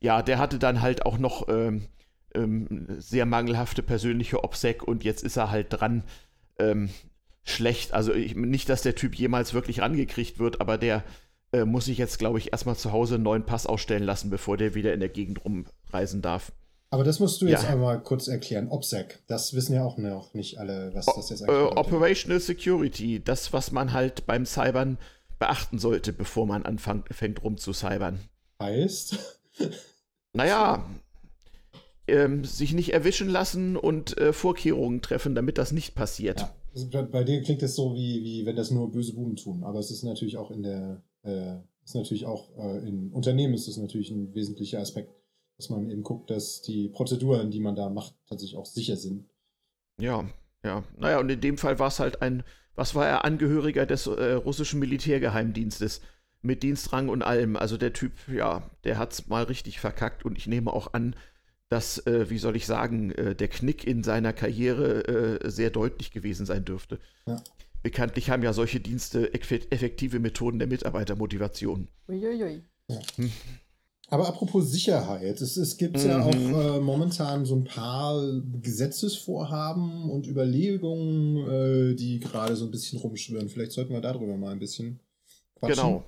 ja, 0.00 0.20
der 0.22 0.38
hatte 0.38 0.58
dann 0.58 0.82
halt 0.82 1.06
auch 1.06 1.18
noch 1.18 1.48
ähm, 1.48 1.86
ähm, 2.34 2.86
sehr 2.98 3.24
mangelhafte 3.24 3.82
persönliche 3.82 4.44
Obsec 4.44 4.82
und 4.82 5.04
jetzt 5.04 5.24
ist 5.24 5.36
er 5.36 5.50
halt 5.50 5.68
dran. 5.70 6.04
Ähm, 6.58 6.90
schlecht. 7.44 7.94
Also 7.94 8.12
ich, 8.12 8.36
nicht, 8.36 8.68
dass 8.68 8.82
der 8.82 8.94
Typ 8.94 9.14
jemals 9.14 9.54
wirklich 9.54 9.80
rangekriegt 9.80 10.38
wird, 10.38 10.60
aber 10.60 10.78
der 10.78 11.02
äh, 11.52 11.64
muss 11.64 11.86
sich 11.86 11.98
jetzt, 11.98 12.18
glaube 12.18 12.38
ich, 12.38 12.52
erstmal 12.52 12.76
zu 12.76 12.92
Hause 12.92 13.16
einen 13.16 13.24
neuen 13.24 13.46
Pass 13.46 13.66
ausstellen 13.66 14.02
lassen, 14.02 14.30
bevor 14.30 14.56
der 14.56 14.74
wieder 14.74 14.92
in 14.92 15.00
der 15.00 15.08
Gegend 15.08 15.44
rumreisen 15.44 16.22
darf. 16.22 16.52
Aber 16.90 17.04
das 17.04 17.20
musst 17.20 17.42
du 17.42 17.46
jetzt 17.46 17.64
ja. 17.64 17.70
einmal 17.70 18.02
kurz 18.02 18.28
erklären. 18.28 18.68
OPSEC, 18.68 19.22
das 19.26 19.52
wissen 19.54 19.74
ja 19.74 19.84
auch 19.84 19.98
noch 19.98 20.32
nicht 20.32 20.58
alle, 20.58 20.90
was 20.94 21.06
das 21.06 21.28
jetzt 21.28 21.42
eigentlich 21.42 21.72
äh, 21.72 21.78
Operational 21.78 22.40
Security, 22.40 23.22
das, 23.22 23.52
was 23.52 23.72
man 23.72 23.92
halt 23.92 24.26
beim 24.26 24.46
Cybern 24.46 24.96
beachten 25.38 25.78
sollte, 25.78 26.12
bevor 26.12 26.46
man 26.46 26.64
anfängt 26.64 27.42
rumzucybern. 27.42 28.20
Heißt? 28.62 29.18
Naja, 30.34 30.84
ähm, 32.06 32.44
sich 32.44 32.72
nicht 32.72 32.92
erwischen 32.92 33.28
lassen 33.28 33.76
und 33.76 34.16
äh, 34.18 34.32
Vorkehrungen 34.32 35.02
treffen, 35.02 35.34
damit 35.34 35.58
das 35.58 35.72
nicht 35.72 35.94
passiert. 35.94 36.40
Ja. 36.40 36.54
Also 36.74 36.88
bei 37.10 37.24
dir 37.24 37.42
klingt 37.42 37.62
es 37.62 37.74
so, 37.74 37.94
wie, 37.94 38.22
wie 38.22 38.46
wenn 38.46 38.54
das 38.54 38.70
nur 38.70 38.90
böse 38.90 39.14
Buben 39.14 39.36
tun, 39.36 39.64
aber 39.64 39.78
es 39.78 39.90
ist 39.90 40.04
natürlich 40.04 40.36
auch 40.36 40.50
in 40.50 40.62
der, 40.62 41.02
ist 41.22 41.94
natürlich 41.94 42.26
auch 42.26 42.56
äh, 42.58 42.86
in 42.86 43.10
Unternehmen 43.12 43.54
ist 43.54 43.66
das 43.66 43.76
natürlich 43.78 44.10
ein 44.10 44.34
wesentlicher 44.34 44.78
Aspekt, 44.78 45.10
dass 45.56 45.70
man 45.70 45.90
eben 45.90 46.02
guckt, 46.02 46.30
dass 46.30 46.62
die 46.62 46.88
Prozeduren, 46.88 47.50
die 47.50 47.60
man 47.60 47.76
da 47.76 47.88
macht, 47.88 48.14
tatsächlich 48.28 48.58
auch 48.58 48.66
sicher 48.66 48.96
sind. 48.96 49.28
Ja, 50.00 50.28
ja. 50.62 50.84
Naja, 50.96 51.18
und 51.18 51.30
in 51.30 51.40
dem 51.40 51.58
Fall 51.58 51.78
war 51.78 51.88
es 51.88 51.98
halt 51.98 52.22
ein, 52.22 52.44
was 52.74 52.94
war 52.94 53.06
er, 53.06 53.24
Angehöriger 53.24 53.86
des 53.86 54.06
äh, 54.06 54.32
russischen 54.32 54.80
Militärgeheimdienstes 54.80 56.00
mit 56.42 56.62
Dienstrang 56.62 57.08
und 57.08 57.22
allem. 57.22 57.56
Also 57.56 57.76
der 57.76 57.92
Typ, 57.92 58.12
ja, 58.28 58.70
der 58.84 58.98
hat's 58.98 59.26
mal 59.28 59.44
richtig 59.44 59.80
verkackt 59.80 60.24
und 60.24 60.38
ich 60.38 60.46
nehme 60.46 60.72
auch 60.72 60.92
an, 60.92 61.16
dass, 61.68 62.06
äh, 62.06 62.30
wie 62.30 62.38
soll 62.38 62.56
ich 62.56 62.66
sagen, 62.66 63.12
äh, 63.12 63.34
der 63.34 63.48
Knick 63.48 63.86
in 63.86 64.02
seiner 64.02 64.32
Karriere 64.32 65.40
äh, 65.42 65.50
sehr 65.50 65.70
deutlich 65.70 66.12
gewesen 66.12 66.46
sein 66.46 66.64
dürfte. 66.64 66.98
Ja. 67.26 67.42
Bekanntlich 67.82 68.30
haben 68.30 68.42
ja 68.42 68.52
solche 68.52 68.80
Dienste 68.80 69.32
effektive 69.34 70.18
Methoden 70.18 70.58
der 70.58 70.68
Mitarbeitermotivation. 70.68 71.88
Uiuiui. 72.08 72.62
Ja. 72.88 72.98
Hm. 73.16 73.30
Aber 74.10 74.26
apropos 74.26 74.70
Sicherheit, 74.70 75.40
es, 75.42 75.58
es 75.58 75.76
gibt 75.76 76.02
mhm. 76.02 76.08
ja 76.08 76.22
auch 76.22 76.34
äh, 76.34 76.80
momentan 76.80 77.44
so 77.44 77.54
ein 77.56 77.64
paar 77.64 78.22
Gesetzesvorhaben 78.62 80.08
und 80.10 80.26
Überlegungen, 80.26 81.36
äh, 81.36 81.94
die 81.94 82.18
gerade 82.18 82.56
so 82.56 82.64
ein 82.64 82.70
bisschen 82.70 82.98
rumschwirren. 82.98 83.50
Vielleicht 83.50 83.72
sollten 83.72 83.92
wir 83.92 84.00
darüber 84.00 84.36
mal 84.38 84.52
ein 84.52 84.58
bisschen 84.58 85.00
quatschen. 85.56 85.76
Genau. 85.76 86.04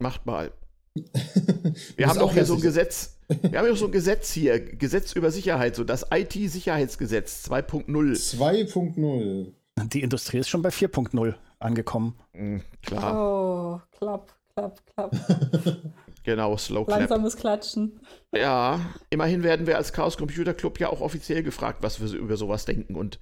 Macht 0.00 0.26
mal. 0.26 0.52
wir 1.96 2.06
haben 2.08 2.18
doch 2.18 2.32
hier 2.32 2.44
so 2.44 2.54
ein 2.54 2.60
Gesetz, 2.60 3.16
wir 3.28 3.58
haben 3.58 3.66
ja 3.66 3.74
so 3.74 3.86
ein 3.86 3.92
Gesetz 3.92 4.32
hier, 4.32 4.60
Gesetz 4.60 5.12
über 5.12 5.30
Sicherheit, 5.30 5.76
so 5.76 5.84
das 5.84 6.06
IT-Sicherheitsgesetz 6.12 7.48
2.0. 7.48 7.86
2.0. 7.86 9.52
Die 9.82 10.02
Industrie 10.02 10.38
ist 10.38 10.48
schon 10.48 10.62
bei 10.62 10.68
4.0 10.68 11.34
angekommen. 11.58 12.16
Mhm, 12.32 12.62
klar. 12.82 13.14
Oh, 13.14 13.80
klapp, 13.96 14.34
klapp, 14.54 14.80
klapp. 14.86 15.16
genau, 16.22 16.56
Slow 16.56 16.84
Clap. 16.84 17.00
Langsames 17.00 17.36
Klatschen. 17.36 18.00
Ja, 18.32 18.80
immerhin 19.10 19.42
werden 19.42 19.66
wir 19.66 19.76
als 19.76 19.92
Chaos 19.92 20.16
Computer 20.16 20.54
Club 20.54 20.78
ja 20.78 20.90
auch 20.90 21.00
offiziell 21.00 21.42
gefragt, 21.42 21.82
was 21.82 22.00
wir 22.00 22.18
über 22.18 22.36
sowas 22.36 22.64
denken. 22.64 22.94
Und 22.94 23.18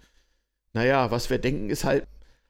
naja, 0.74 1.10
was 1.10 1.30
wir 1.30 1.38
denken, 1.38 1.70
ist 1.70 1.84
halt, 1.84 2.06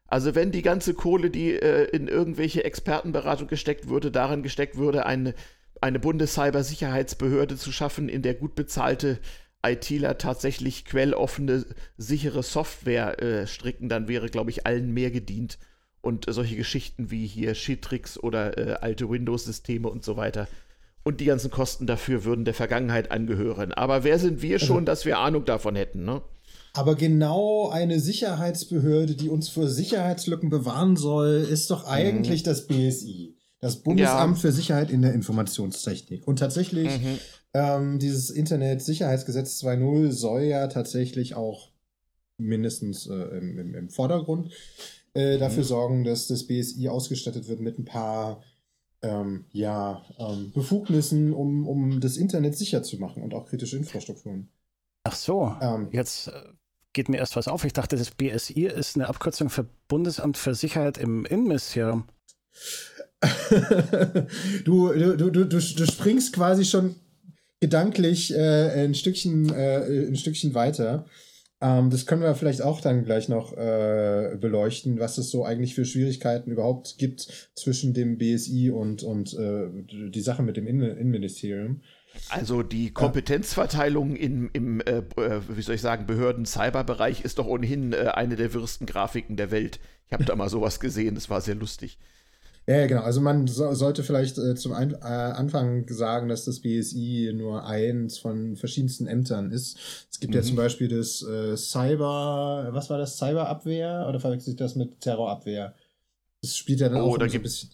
also 0.07 0.35
wenn 0.35 0.51
die 0.51 0.63
ganze 0.63 0.95
Kohle, 0.95 1.31
die 1.31 1.53
äh, 1.53 1.85
in 1.85 2.09
irgendwelche 2.09 2.65
Expertenberatung 2.65 3.47
gesteckt 3.47 3.89
würde, 3.89 4.11
daran 4.11 4.43
gesteckt 4.43 4.77
würde, 4.77 5.07
eine, 5.07 5.35
eine 5.81 6.01
Bundescybersicherheitsbehörde 6.01 7.57
zu 7.57 7.71
schaffen, 7.71 8.09
in 8.09 8.23
der 8.23 8.35
gut 8.35 8.55
bezahlte 8.55 9.21
ITler 9.65 10.19
tatsächlich 10.19 10.85
quelloffene, 10.85 11.65
sichere 11.97 12.43
Software 12.43 13.23
äh, 13.23 13.47
stricken, 13.47 13.89
dann 13.89 14.09
wäre, 14.09 14.29
glaube 14.29 14.51
ich, 14.51 14.67
allen 14.67 14.93
mehr 14.93 15.11
gedient 15.11 15.59
und 16.01 16.29
äh, 16.29 16.33
solche 16.33 16.57
Geschichten 16.57 17.11
wie 17.11 17.27
hier 17.27 17.55
Shitrix 17.55 18.19
oder 18.19 18.59
äh, 18.59 18.73
alte 18.75 19.09
Windows-Systeme 19.09 19.89
und 19.89 20.05
so 20.05 20.17
weiter. 20.17 20.49
Und 21.05 21.21
die 21.21 21.25
ganzen 21.25 21.51
Kosten 21.51 21.87
dafür 21.87 22.25
würden 22.25 22.45
der 22.45 22.55
Vergangenheit 22.55 23.11
angehören. 23.11 23.73
Aber 23.73 24.05
wer 24.05 24.19
sind 24.19 24.43
wir 24.43 24.59
schon, 24.59 24.79
also, 24.79 24.87
dass 24.87 25.05
wir 25.05 25.19
Ahnung 25.19 25.45
davon 25.45 25.75
hätten, 25.75 26.05
ne? 26.05 26.23
Aber 26.75 26.95
genau 26.95 27.69
eine 27.69 28.01
Sicherheitsbehörde, 28.01 29.15
die 29.15 29.29
uns 29.29 29.49
vor 29.49 29.69
Sicherheitslücken 29.69 30.49
bewahren 30.49 30.97
soll, 30.97 31.47
ist 31.51 31.71
doch 31.71 31.85
eigentlich 31.85 32.43
mhm. 32.43 32.47
das 32.47 32.67
BSI. 32.67 33.37
Das 33.61 33.83
Bundesamt 33.83 34.37
ja. 34.37 34.41
für 34.41 34.53
Sicherheit 34.53 34.91
in 34.91 35.03
der 35.03 35.13
Informationstechnik. 35.13 36.27
Und 36.27 36.39
tatsächlich, 36.39 36.89
mhm. 36.89 37.19
Ähm, 37.55 37.99
dieses 37.99 38.31
Internet-Sicherheitsgesetz 38.31 39.63
2.0 39.63 40.11
soll 40.11 40.43
ja 40.43 40.67
tatsächlich 40.69 41.35
auch 41.35 41.71
mindestens 42.39 43.07
äh, 43.07 43.15
im, 43.15 43.59
im, 43.59 43.75
im, 43.75 43.89
Vordergrund 43.91 44.53
äh, 45.15 45.39
dafür 45.39 45.63
mhm. 45.63 45.69
sorgen, 45.69 46.05
dass 46.05 46.27
das 46.27 46.47
BSI 46.47 46.89
ausgestattet 46.89 47.49
wird 47.49 47.61
mit 47.61 47.79
ein 47.79 47.85
paar 47.85 48.43
ähm, 49.03 49.45
ja, 49.51 50.03
ähm, 50.19 50.53
Befugnissen, 50.53 51.33
um, 51.33 51.69
um 51.69 52.01
das 52.01 52.17
Internet 52.17 52.57
sicher 52.57 52.83
zu 52.83 52.99
machen 52.99 53.23
und 53.23 53.35
auch 53.35 53.47
kritische 53.47 53.77
Infrastrukturen. 53.77 54.49
Ach 55.05 55.17
so, 55.17 55.55
ähm, 55.61 55.89
jetzt 55.93 56.29
äh, 56.29 56.33
geht 56.93 57.09
mir 57.09 57.19
erst 57.19 57.37
was 57.37 57.49
auf. 57.49 57.65
Ich 57.65 57.73
dachte, 57.73 57.97
das 57.97 58.13
BSI 58.13 58.67
ist 58.67 58.97
eine 58.97 59.09
Abkürzung 59.09 59.51
für 59.51 59.67
Bundesamt 59.89 60.37
für 60.37 60.55
Sicherheit 60.55 60.99
im 60.99 61.25
Innenministerium. 61.25 62.05
du, 64.65 64.93
du, 64.93 65.17
du, 65.17 65.31
du, 65.31 65.45
du 65.45 65.61
springst 65.61 66.33
quasi 66.33 66.65
schon 66.65 66.97
gedanklich 67.63 68.35
äh, 68.35 68.85
ein, 68.85 68.93
Stückchen, 68.93 69.49
äh, 69.55 70.09
ein 70.09 70.17
Stückchen 70.17 70.53
weiter. 70.53 71.07
Ähm, 71.61 71.91
das 71.91 72.07
können 72.07 72.21
wir 72.21 72.35
vielleicht 72.35 72.61
auch 72.61 72.81
dann 72.81 73.05
gleich 73.05 73.29
noch 73.29 73.57
äh, 73.57 74.37
beleuchten, 74.37 74.99
was 74.99 75.17
es 75.17 75.31
so 75.31 75.45
eigentlich 75.45 75.77
für 75.77 75.85
Schwierigkeiten 75.85 76.51
überhaupt 76.51 76.99
gibt 76.99 77.51
zwischen 77.55 77.95
dem 77.95 78.19
BSI 78.19 78.73
und, 78.73 79.05
und 79.05 79.35
äh, 79.35 79.69
die 80.11 80.21
Sache 80.21 80.43
mit 80.43 80.57
dem 80.57 80.67
Innen 80.67 80.91
Innenministerium. 80.91 81.83
Also 82.29 82.65
die 82.65 82.91
Kompetenzverteilung 82.91 84.17
im, 84.17 84.51
im 84.53 84.81
äh, 84.81 84.99
äh, 85.17 85.41
wie 85.49 85.63
soll 85.63 85.77
ich 85.77 85.81
sagen, 85.81 86.07
Behörden-Cyberbereich 86.07 87.21
ist 87.21 87.39
doch 87.39 87.47
ohnehin 87.47 87.93
äh, 87.93 88.11
eine 88.13 88.35
der 88.35 88.53
wirsten 88.55 88.87
Grafiken 88.87 89.37
der 89.37 89.53
Welt. 89.53 89.79
Ich 90.09 90.13
habe 90.13 90.25
da 90.25 90.35
mal 90.35 90.49
sowas 90.49 90.81
gesehen, 90.81 91.15
das 91.15 91.31
war 91.31 91.41
sehr 91.41 91.55
lustig. 91.55 91.97
Ja, 92.67 92.87
genau. 92.87 93.03
Also 93.03 93.21
man 93.21 93.49
so, 93.49 93.75
sollte 93.75 94.05
vielleicht 94.05 94.39
äh, 94.39 94.55
zum 94.55 94.73
Ein 94.73 94.93
äh, 94.93 95.05
Anfang 95.05 95.87
sagen, 95.89 96.29
dass 96.29 96.45
das 96.45 96.61
BSI 96.61 97.33
nur 97.35 97.67
eins 97.67 98.19
von 98.19 98.57
verschiedensten 98.57 99.07
Ämtern 99.07 99.51
ist. 99.51 100.07
Es 100.11 100.21
gibt 100.21 100.33
mhm. 100.33 100.41
ja 100.41 100.43
zum 100.45 100.57
Beispiel 100.57 100.89
das 100.89 101.23
äh, 101.23 101.57
Cyber, 101.57 102.69
was 102.71 102.89
war 102.89 102.99
das, 102.99 103.19
Cyberabwehr 103.19 104.07
oder 104.09 104.21
verwechselt 104.21 104.61
das 104.61 104.77
mit 104.77 105.01
Terrorabwehr? 105.01 105.75
Das 106.41 106.57
spielt 106.57 106.81
ja 106.81 106.89
dann 106.89 107.03
oh, 107.03 107.13
auch 107.13 107.19
da 107.19 107.29
so 107.29 107.35
ein 107.37 107.43
bisschen. 107.43 107.71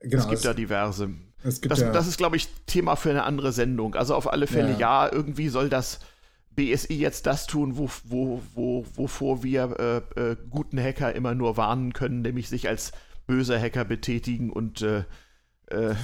Genau, 0.00 0.22
es 0.22 0.28
gibt 0.28 0.44
da 0.44 0.54
diverse. 0.54 1.10
Es 1.42 1.60
gibt 1.60 1.72
das, 1.72 1.80
ja, 1.80 1.92
das 1.92 2.06
ist, 2.06 2.18
glaube 2.18 2.36
ich, 2.36 2.48
Thema 2.66 2.94
für 2.96 3.10
eine 3.10 3.24
andere 3.24 3.52
Sendung. 3.52 3.96
Also 3.96 4.14
auf 4.14 4.32
alle 4.32 4.46
Fälle, 4.46 4.72
ja, 4.72 5.06
ja 5.06 5.12
irgendwie 5.12 5.48
soll 5.48 5.68
das 5.68 5.98
BSI 6.54 6.94
jetzt 6.94 7.26
das 7.26 7.46
tun, 7.46 7.76
wo, 7.76 7.88
wo, 8.04 8.42
wo, 8.54 8.84
wovor 8.94 9.42
wir 9.42 10.04
äh, 10.16 10.20
äh, 10.20 10.36
guten 10.50 10.80
Hacker 10.80 11.14
immer 11.14 11.34
nur 11.34 11.56
warnen 11.56 11.92
können, 11.92 12.22
nämlich 12.22 12.48
sich 12.48 12.68
als 12.68 12.92
böser 13.28 13.60
Hacker 13.60 13.84
betätigen 13.84 14.50
und 14.50 14.82
äh, 14.82 15.04
äh, 15.68 15.94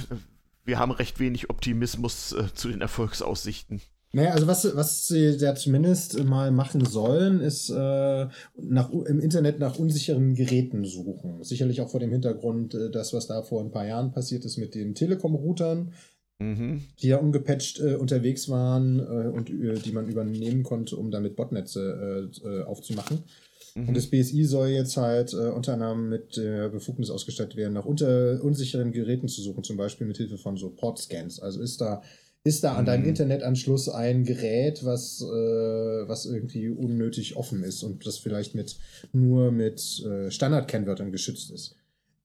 wir 0.63 0.79
haben 0.79 0.91
recht 0.91 1.19
wenig 1.19 1.49
Optimismus 1.49 2.31
äh, 2.31 2.53
zu 2.53 2.69
den 2.69 2.79
Erfolgsaussichten. 2.79 3.81
Naja, 4.13 4.31
also 4.31 4.47
was, 4.47 4.75
was 4.77 5.09
sie 5.09 5.37
da 5.37 5.55
zumindest 5.55 6.23
mal 6.23 6.49
machen 6.49 6.85
sollen, 6.85 7.41
ist 7.41 7.69
äh, 7.69 8.27
nach, 8.55 8.89
im 8.89 9.19
Internet 9.19 9.59
nach 9.59 9.77
unsicheren 9.77 10.35
Geräten 10.35 10.85
suchen. 10.85 11.43
Sicherlich 11.43 11.81
auch 11.81 11.89
vor 11.89 11.99
dem 11.99 12.11
Hintergrund, 12.11 12.73
äh, 12.75 12.89
das, 12.89 13.11
was 13.11 13.27
da 13.27 13.41
vor 13.41 13.61
ein 13.61 13.71
paar 13.71 13.85
Jahren 13.85 14.13
passiert 14.13 14.45
ist 14.45 14.55
mit 14.55 14.73
den 14.73 14.95
Telekom-Routern, 14.95 15.91
mhm. 16.39 16.83
die 17.01 17.09
ja 17.09 17.17
ungepatcht 17.17 17.81
äh, 17.81 17.95
unterwegs 17.95 18.47
waren 18.47 18.99
äh, 18.99 19.27
und 19.27 19.49
äh, 19.49 19.79
die 19.79 19.91
man 19.91 20.07
übernehmen 20.07 20.63
konnte, 20.63 20.95
um 20.95 21.11
damit 21.11 21.35
Botnetze 21.35 22.31
äh 22.45 22.63
aufzumachen. 22.63 23.23
Mhm. 23.75 23.89
Und 23.89 23.97
das 23.97 24.07
BSI 24.07 24.45
soll 24.45 24.69
jetzt 24.69 24.97
halt 24.97 25.33
äh, 25.33 25.49
unter 25.49 25.73
anderem 25.73 26.09
mit 26.09 26.37
der 26.37 26.69
Befugnis 26.69 27.09
ausgestattet 27.09 27.55
werden, 27.55 27.73
nach 27.73 27.85
unter 27.85 28.41
unsicheren 28.41 28.91
Geräten 28.91 29.27
zu 29.27 29.41
suchen, 29.41 29.63
zum 29.63 29.77
Beispiel 29.77 30.07
mit 30.07 30.17
Hilfe 30.17 30.37
von 30.37 30.57
so 30.57 30.69
Portscans. 30.69 31.39
Also 31.39 31.61
ist 31.61 31.81
da 31.81 32.01
ist 32.45 32.63
da 32.63 32.75
an 32.75 32.85
deinem 32.85 33.01
mhm. 33.01 33.09
Internetanschluss 33.09 33.89
ein 33.89 34.23
Gerät, 34.23 34.85
was, 34.85 35.19
äh, 35.21 35.25
was 36.07 36.27
irgendwie 36.27 36.69
unnötig 36.69 37.37
offen 37.37 37.63
ist 37.63 37.81
und 37.81 38.05
das 38.05 38.19
vielleicht 38.19 38.53
mit 38.53 38.77
nur 39.13 39.51
mit 39.51 40.03
äh, 40.05 40.29
Standardkennwörtern 40.29 41.11
geschützt 41.11 41.51
ist. 41.51 41.75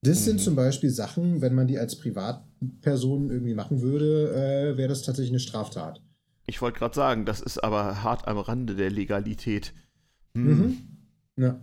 Das 0.03 0.19
mhm. 0.19 0.23
sind 0.23 0.41
zum 0.41 0.55
Beispiel 0.55 0.91
Sachen, 0.91 1.41
wenn 1.41 1.55
man 1.55 1.65
die 1.65 1.79
als 1.79 1.95
Privatperson 1.95 3.31
irgendwie 3.31 3.55
machen 3.55 3.81
würde, 3.81 4.31
äh, 4.31 4.77
wäre 4.77 4.89
das 4.89 5.01
tatsächlich 5.01 5.31
eine 5.31 5.39
Straftat. 5.39 6.01
Ich 6.45 6.61
wollte 6.61 6.77
gerade 6.77 6.95
sagen, 6.95 7.25
das 7.25 7.41
ist 7.41 7.63
aber 7.63 8.03
hart 8.03 8.27
am 8.27 8.37
Rande 8.37 8.75
der 8.75 8.91
Legalität. 8.91 9.73
Hm. 10.35 10.45
Mhm. 10.45 10.77
Ja. 11.41 11.59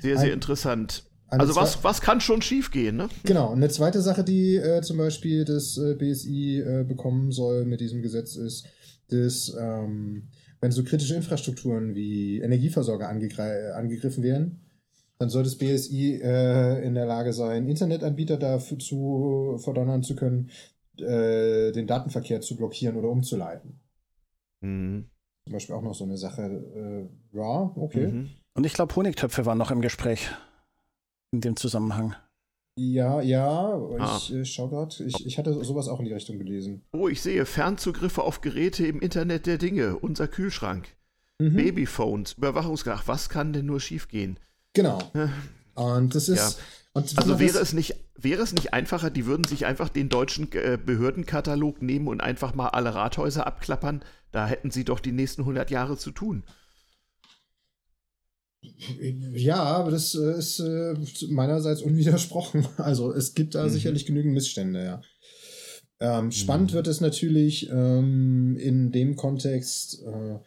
Sehr, 0.00 0.18
sehr 0.18 0.28
ein, 0.28 0.34
interessant. 0.34 1.04
Also 1.28 1.56
was, 1.56 1.82
was 1.82 2.00
kann 2.00 2.20
schon 2.20 2.42
schiefgehen, 2.42 2.96
ne? 2.96 3.08
Genau. 3.24 3.48
Und 3.48 3.56
eine 3.56 3.68
zweite 3.68 4.00
Sache, 4.00 4.22
die 4.22 4.56
äh, 4.56 4.82
zum 4.82 4.98
Beispiel 4.98 5.44
das 5.44 5.76
äh, 5.76 5.94
BSI 5.94 6.60
äh, 6.60 6.84
bekommen 6.84 7.32
soll 7.32 7.64
mit 7.64 7.80
diesem 7.80 8.02
Gesetz 8.02 8.36
ist, 8.36 8.66
dass 9.08 9.56
ähm, 9.58 10.28
wenn 10.60 10.70
so 10.70 10.84
kritische 10.84 11.16
Infrastrukturen 11.16 11.94
wie 11.94 12.40
Energieversorger 12.40 13.08
angegriffen 13.08 14.22
werden, 14.22 14.60
dann 15.18 15.30
soll 15.30 15.44
das 15.44 15.56
BSI 15.56 16.20
äh, 16.22 16.84
in 16.84 16.94
der 16.94 17.06
Lage 17.06 17.32
sein, 17.32 17.68
Internetanbieter 17.68 18.36
dafür 18.36 18.78
zu 18.78 19.58
verdonnern 19.62 20.02
zu 20.02 20.14
können, 20.14 20.50
äh, 20.98 21.72
den 21.72 21.86
Datenverkehr 21.86 22.40
zu 22.40 22.56
blockieren 22.56 22.96
oder 22.96 23.08
umzuleiten. 23.08 23.80
Mhm. 24.60 25.06
Zum 25.44 25.52
Beispiel 25.52 25.74
auch 25.74 25.82
noch 25.82 25.94
so 25.94 26.04
eine 26.04 26.16
Sache. 26.16 26.42
Äh, 26.42 27.36
ja, 27.36 27.72
okay. 27.76 28.08
Mhm. 28.08 28.30
Und 28.56 28.64
ich 28.64 28.72
glaube, 28.72 28.96
Honigtöpfe 28.96 29.44
waren 29.44 29.58
noch 29.58 29.70
im 29.70 29.82
Gespräch 29.82 30.30
in 31.30 31.42
dem 31.42 31.56
Zusammenhang. 31.56 32.16
Ja, 32.78 33.20
ja, 33.20 33.48
ah. 33.98 34.16
ich 34.18 34.34
äh, 34.34 34.44
schau 34.44 34.68
gerade. 34.68 34.94
Ich, 35.04 35.26
ich 35.26 35.38
hatte 35.38 35.52
sowas 35.64 35.88
auch 35.88 35.98
in 35.98 36.06
die 36.06 36.12
Richtung 36.12 36.38
gelesen. 36.38 36.82
Oh, 36.92 37.08
ich 37.08 37.22
sehe 37.22 37.46
Fernzugriffe 37.46 38.22
auf 38.22 38.40
Geräte 38.40 38.86
im 38.86 39.00
Internet 39.00 39.46
der 39.46 39.58
Dinge, 39.58 39.96
unser 39.96 40.28
Kühlschrank. 40.28 40.88
Mhm. 41.38 41.56
Babyphones, 41.56 42.34
Überwachungsgrach, 42.34 43.04
was 43.06 43.28
kann 43.28 43.52
denn 43.52 43.66
nur 43.66 43.80
schiefgehen? 43.80 44.38
Genau. 44.72 44.98
Und 45.74 46.14
das 46.14 46.28
ist. 46.28 46.58
Ja. 46.58 46.64
Und 46.94 47.18
also 47.18 47.38
wäre 47.38 47.58
es, 47.58 47.74
nicht, 47.74 47.94
wäre 48.14 48.42
es 48.42 48.54
nicht 48.54 48.72
einfacher, 48.72 49.10
die 49.10 49.26
würden 49.26 49.44
sich 49.44 49.66
einfach 49.66 49.90
den 49.90 50.08
deutschen 50.08 50.50
äh, 50.52 50.78
Behördenkatalog 50.82 51.82
nehmen 51.82 52.08
und 52.08 52.22
einfach 52.22 52.54
mal 52.54 52.68
alle 52.68 52.94
Rathäuser 52.94 53.46
abklappern? 53.46 54.02
Da 54.32 54.46
hätten 54.46 54.70
sie 54.70 54.84
doch 54.84 55.00
die 55.00 55.12
nächsten 55.12 55.42
100 55.42 55.70
Jahre 55.70 55.98
zu 55.98 56.10
tun. 56.10 56.42
Ja, 59.34 59.62
aber 59.62 59.90
das 59.90 60.14
äh, 60.14 60.38
ist 60.38 60.60
äh, 60.60 60.94
meinerseits 61.28 61.82
unwidersprochen. 61.82 62.66
Also 62.76 63.12
es 63.12 63.34
gibt 63.34 63.54
da 63.54 63.64
mhm. 63.64 63.70
sicherlich 63.70 64.06
genügend 64.06 64.34
Missstände, 64.34 64.84
ja. 64.84 65.02
Ähm, 65.98 66.30
spannend 66.30 66.72
mhm. 66.72 66.76
wird 66.76 66.86
es 66.88 67.00
natürlich 67.00 67.70
ähm, 67.70 68.56
in 68.58 68.92
dem 68.92 69.16
Kontext, 69.16 70.02
äh, 70.04 70.38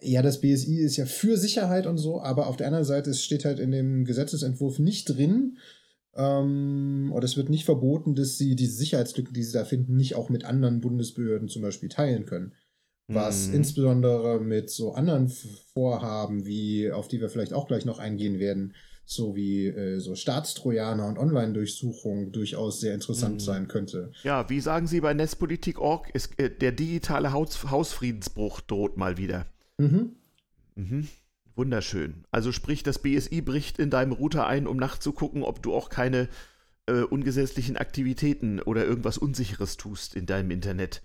ja, 0.00 0.20
das 0.20 0.40
BSI 0.40 0.78
ist 0.78 0.96
ja 0.96 1.06
für 1.06 1.36
Sicherheit 1.36 1.86
und 1.86 1.98
so, 1.98 2.20
aber 2.20 2.48
auf 2.48 2.56
der 2.56 2.66
anderen 2.66 2.84
Seite 2.84 3.10
es 3.10 3.22
steht 3.22 3.44
halt 3.44 3.60
in 3.60 3.70
dem 3.70 4.04
Gesetzesentwurf 4.04 4.80
nicht 4.80 5.04
drin, 5.04 5.58
ähm, 6.16 7.12
oder 7.14 7.24
es 7.24 7.36
wird 7.36 7.50
nicht 7.50 7.64
verboten, 7.64 8.14
dass 8.14 8.36
sie 8.36 8.56
diese 8.56 8.74
Sicherheitslücken, 8.74 9.32
die 9.32 9.44
sie 9.44 9.52
da 9.52 9.64
finden, 9.64 9.96
nicht 9.96 10.16
auch 10.16 10.28
mit 10.28 10.44
anderen 10.44 10.80
Bundesbehörden 10.80 11.48
zum 11.48 11.62
Beispiel 11.62 11.88
teilen 11.88 12.26
können 12.26 12.52
was 13.08 13.48
mhm. 13.48 13.54
insbesondere 13.54 14.40
mit 14.40 14.70
so 14.70 14.94
anderen 14.94 15.28
Vorhaben, 15.72 16.46
wie 16.46 16.90
auf 16.90 17.08
die 17.08 17.20
wir 17.20 17.28
vielleicht 17.28 17.52
auch 17.52 17.66
gleich 17.66 17.84
noch 17.84 17.98
eingehen 17.98 18.38
werden, 18.38 18.74
so 19.04 19.36
wie 19.36 19.66
äh, 19.66 19.98
so 20.00 20.14
Staatstrojaner 20.14 21.06
und 21.06 21.18
Online-Durchsuchung 21.18 22.32
durchaus 22.32 22.80
sehr 22.80 22.94
interessant 22.94 23.34
mhm. 23.34 23.40
sein 23.40 23.68
könnte. 23.68 24.12
Ja, 24.22 24.48
wie 24.48 24.60
sagen 24.60 24.86
Sie 24.86 25.00
bei 25.00 25.12
Netzpolitik.org, 25.12 26.10
ist 26.14 26.38
äh, 26.38 26.50
der 26.50 26.72
digitale 26.72 27.32
Haus 27.32 27.70
Hausfriedensbruch 27.70 28.62
droht 28.62 28.96
mal 28.96 29.18
wieder. 29.18 29.46
Mhm. 29.78 30.16
Mhm. 30.74 31.08
Wunderschön. 31.56 32.24
Also 32.30 32.50
sprich, 32.50 32.82
das 32.82 32.98
BSI 32.98 33.42
bricht 33.42 33.78
in 33.78 33.90
deinem 33.90 34.12
Router 34.12 34.46
ein, 34.46 34.66
um 34.66 34.76
nachzugucken, 34.76 35.42
ob 35.42 35.62
du 35.62 35.74
auch 35.74 35.88
keine 35.88 36.28
äh, 36.86 37.02
ungesetzlichen 37.02 37.76
Aktivitäten 37.76 38.60
oder 38.60 38.84
irgendwas 38.84 39.18
Unsicheres 39.18 39.76
tust 39.76 40.16
in 40.16 40.26
deinem 40.26 40.50
Internet. 40.50 41.02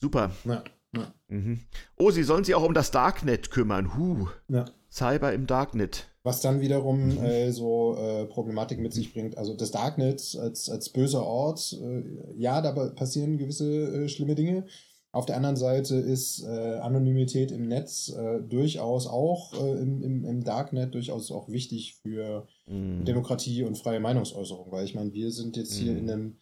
Super. 0.00 0.32
Ja. 0.44 0.64
Ja. 0.94 1.14
Mhm. 1.28 1.60
Oh, 1.96 2.10
sie 2.10 2.22
sollen 2.22 2.44
sich 2.44 2.54
auch 2.54 2.64
um 2.64 2.74
das 2.74 2.90
Darknet 2.90 3.50
kümmern. 3.50 3.96
Huh. 3.96 4.28
Ja. 4.48 4.66
Cyber 4.90 5.32
im 5.32 5.46
Darknet. 5.46 6.08
Was 6.22 6.40
dann 6.40 6.60
wiederum 6.60 7.14
mhm. 7.14 7.24
äh, 7.24 7.50
so 7.50 7.96
äh, 7.96 8.26
Problematik 8.26 8.78
mit 8.78 8.92
sich 8.92 9.12
bringt. 9.12 9.38
Also 9.38 9.56
das 9.56 9.70
Darknet 9.70 10.36
als, 10.38 10.68
als 10.68 10.90
böser 10.90 11.24
Ort, 11.24 11.72
äh, 11.82 12.02
ja, 12.36 12.60
da 12.60 12.72
passieren 12.90 13.38
gewisse 13.38 14.04
äh, 14.04 14.08
schlimme 14.08 14.34
Dinge. 14.34 14.66
Auf 15.14 15.26
der 15.26 15.36
anderen 15.36 15.56
Seite 15.56 15.96
ist 15.96 16.42
äh, 16.42 16.78
Anonymität 16.78 17.52
im 17.52 17.68
Netz 17.68 18.08
äh, 18.08 18.40
durchaus 18.40 19.06
auch 19.06 19.52
äh, 19.52 19.78
im, 19.78 20.02
im, 20.02 20.24
im, 20.24 20.42
Darknet 20.42 20.94
durchaus 20.94 21.30
auch 21.30 21.50
wichtig 21.50 21.96
für 22.02 22.46
mm. 22.66 23.04
Demokratie 23.04 23.62
und 23.62 23.76
freie 23.76 24.00
Meinungsäußerung, 24.00 24.72
weil 24.72 24.86
ich 24.86 24.94
meine, 24.94 25.12
wir 25.12 25.30
sind 25.30 25.58
jetzt 25.58 25.74
hier 25.74 25.92
mm. 25.92 25.98
in 25.98 26.10
einem 26.10 26.38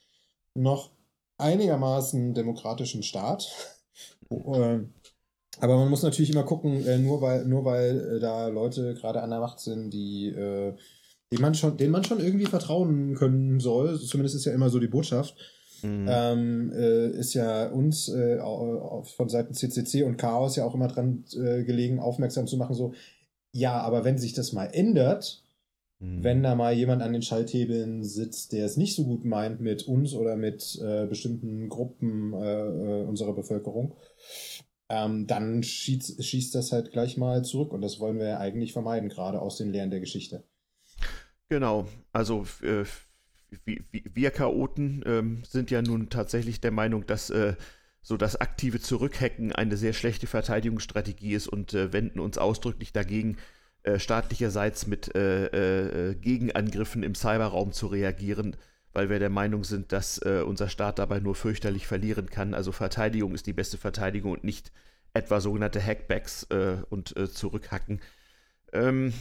noch 0.55 0.93
einigermaßen 1.37 2.33
demokratischen 2.33 3.03
Staat. 3.03 3.51
Äh, 4.31 4.79
aber 5.61 5.77
man 5.77 5.91
muss 5.91 6.03
natürlich 6.03 6.31
immer 6.31 6.45
gucken, 6.45 6.87
äh, 6.87 6.99
nur 6.99 7.21
weil, 7.21 7.45
nur 7.45 7.65
weil 7.65 8.17
äh, 8.17 8.21
da 8.21 8.49
Leute 8.49 8.95
gerade 8.95 9.23
an 9.23 9.31
der 9.31 9.41
Macht 9.41 9.61
sind, 9.61 9.91
die, 9.91 10.33
denen, 10.33 11.43
man 11.43 11.55
schon, 11.55 11.77
denen 11.77 11.93
man 11.93 12.05
schon 12.05 12.21
irgendwie 12.21 12.47
vertrauen 12.47 13.15
können 13.15 13.61
soll, 13.61 14.01
zumindest 14.01 14.37
ist 14.37 14.47
ja 14.47 14.53
immer 14.53 14.71
so 14.71 14.79
die 14.79 14.89
Botschaft, 14.89 15.37
Mhm. 15.83 16.07
Ähm, 16.09 16.73
äh, 16.73 17.09
ist 17.11 17.35
ja 17.35 17.67
uns 17.69 18.09
äh, 18.09 18.39
von 18.39 19.29
Seiten 19.29 19.55
CCC 19.55 20.03
und 20.05 20.17
Chaos 20.17 20.57
ja 20.57 20.65
auch 20.65 20.75
immer 20.75 20.89
dran 20.89 21.25
äh, 21.35 21.65
gelegen, 21.65 22.01
aufmerksam 22.01 22.47
zu 22.47 22.57
machen, 22.57 22.75
so, 22.75 22.93
ja, 23.53 23.81
aber 23.81 24.05
wenn 24.05 24.19
sich 24.19 24.33
das 24.33 24.53
mal 24.53 24.67
ändert, 24.67 25.43
mhm. 26.01 26.25
wenn 26.25 26.43
da 26.43 26.55
mal 26.55 26.75
jemand 26.75 27.03
an 27.03 27.13
den 27.13 27.23
Schalthebeln 27.23 28.03
sitzt, 28.03 28.53
der 28.53 28.67
es 28.67 28.77
nicht 28.77 28.97
so 28.97 29.05
gut 29.05 29.25
meint 29.25 29.61
mit 29.61 29.85
uns 29.85 30.15
oder 30.15 30.37
mit 30.37 30.81
äh, 30.83 31.07
bestimmten 31.07 31.69
Gruppen 31.69 32.33
äh, 32.35 32.67
äh, 32.67 33.05
unserer 33.05 33.35
Bevölkerung, 33.35 33.95
ähm, 34.89 35.27
dann 35.27 35.63
schießt, 35.63 36.23
schießt 36.23 36.55
das 36.55 36.73
halt 36.73 36.91
gleich 36.91 37.17
mal 37.17 37.45
zurück 37.45 37.73
und 37.73 37.81
das 37.81 38.01
wollen 38.01 38.19
wir 38.19 38.27
ja 38.27 38.39
eigentlich 38.39 38.73
vermeiden, 38.73 39.09
gerade 39.09 39.41
aus 39.41 39.57
den 39.57 39.71
Lehren 39.71 39.91
der 39.91 40.01
Geschichte. 40.01 40.43
Genau, 41.49 41.87
also 42.13 42.45
äh, 42.63 42.85
wir 43.87 44.31
Chaoten 44.31 45.03
ähm, 45.07 45.43
sind 45.49 45.71
ja 45.71 45.83
nun 45.83 46.09
tatsächlich 46.09 46.61
der 46.61 46.71
Meinung, 46.71 47.07
dass 47.07 47.31
äh, 47.31 47.55
so 48.03 48.17
das 48.17 48.37
aktive 48.37 48.81
Zurückhacken 48.81 49.53
eine 49.53 49.77
sehr 49.77 49.93
schlechte 49.93 50.27
Verteidigungsstrategie 50.27 51.35
ist 51.35 51.49
und 51.49 51.75
äh, 51.75 51.93
wenden 51.93 52.21
uns 52.21 52.39
ausdrücklich 52.39 52.93
dagegen, 52.93 53.37
äh, 53.83 53.99
staatlicherseits 53.99 54.87
mit 54.87 55.15
äh, 55.15 56.11
äh, 56.11 56.15
Gegenangriffen 56.15 57.03
im 57.03 57.15
Cyberraum 57.15 57.73
zu 57.73 57.87
reagieren, 57.87 58.57
weil 58.93 59.09
wir 59.09 59.19
der 59.19 59.31
Meinung 59.31 59.65
sind, 59.65 59.93
dass 59.93 60.19
äh, 60.19 60.43
unser 60.47 60.69
Staat 60.69 60.99
dabei 60.99 61.21
nur 61.21 61.35
fürchterlich 61.35 61.87
verlieren 61.87 62.29
kann. 62.29 62.55
Also 62.55 62.73
Verteidigung 62.73 63.35
ist 63.35 63.47
die 63.47 63.53
beste 63.53 63.79
Verteidigung 63.79 64.33
und 64.33 64.45
nicht 64.45 64.73
etwa 65.13 65.41
sogenannte 65.41 65.85
Hackbacks 65.85 66.47
und 66.89 67.15
Zurückhacken. 67.35 68.01
Ähm, 68.73 69.13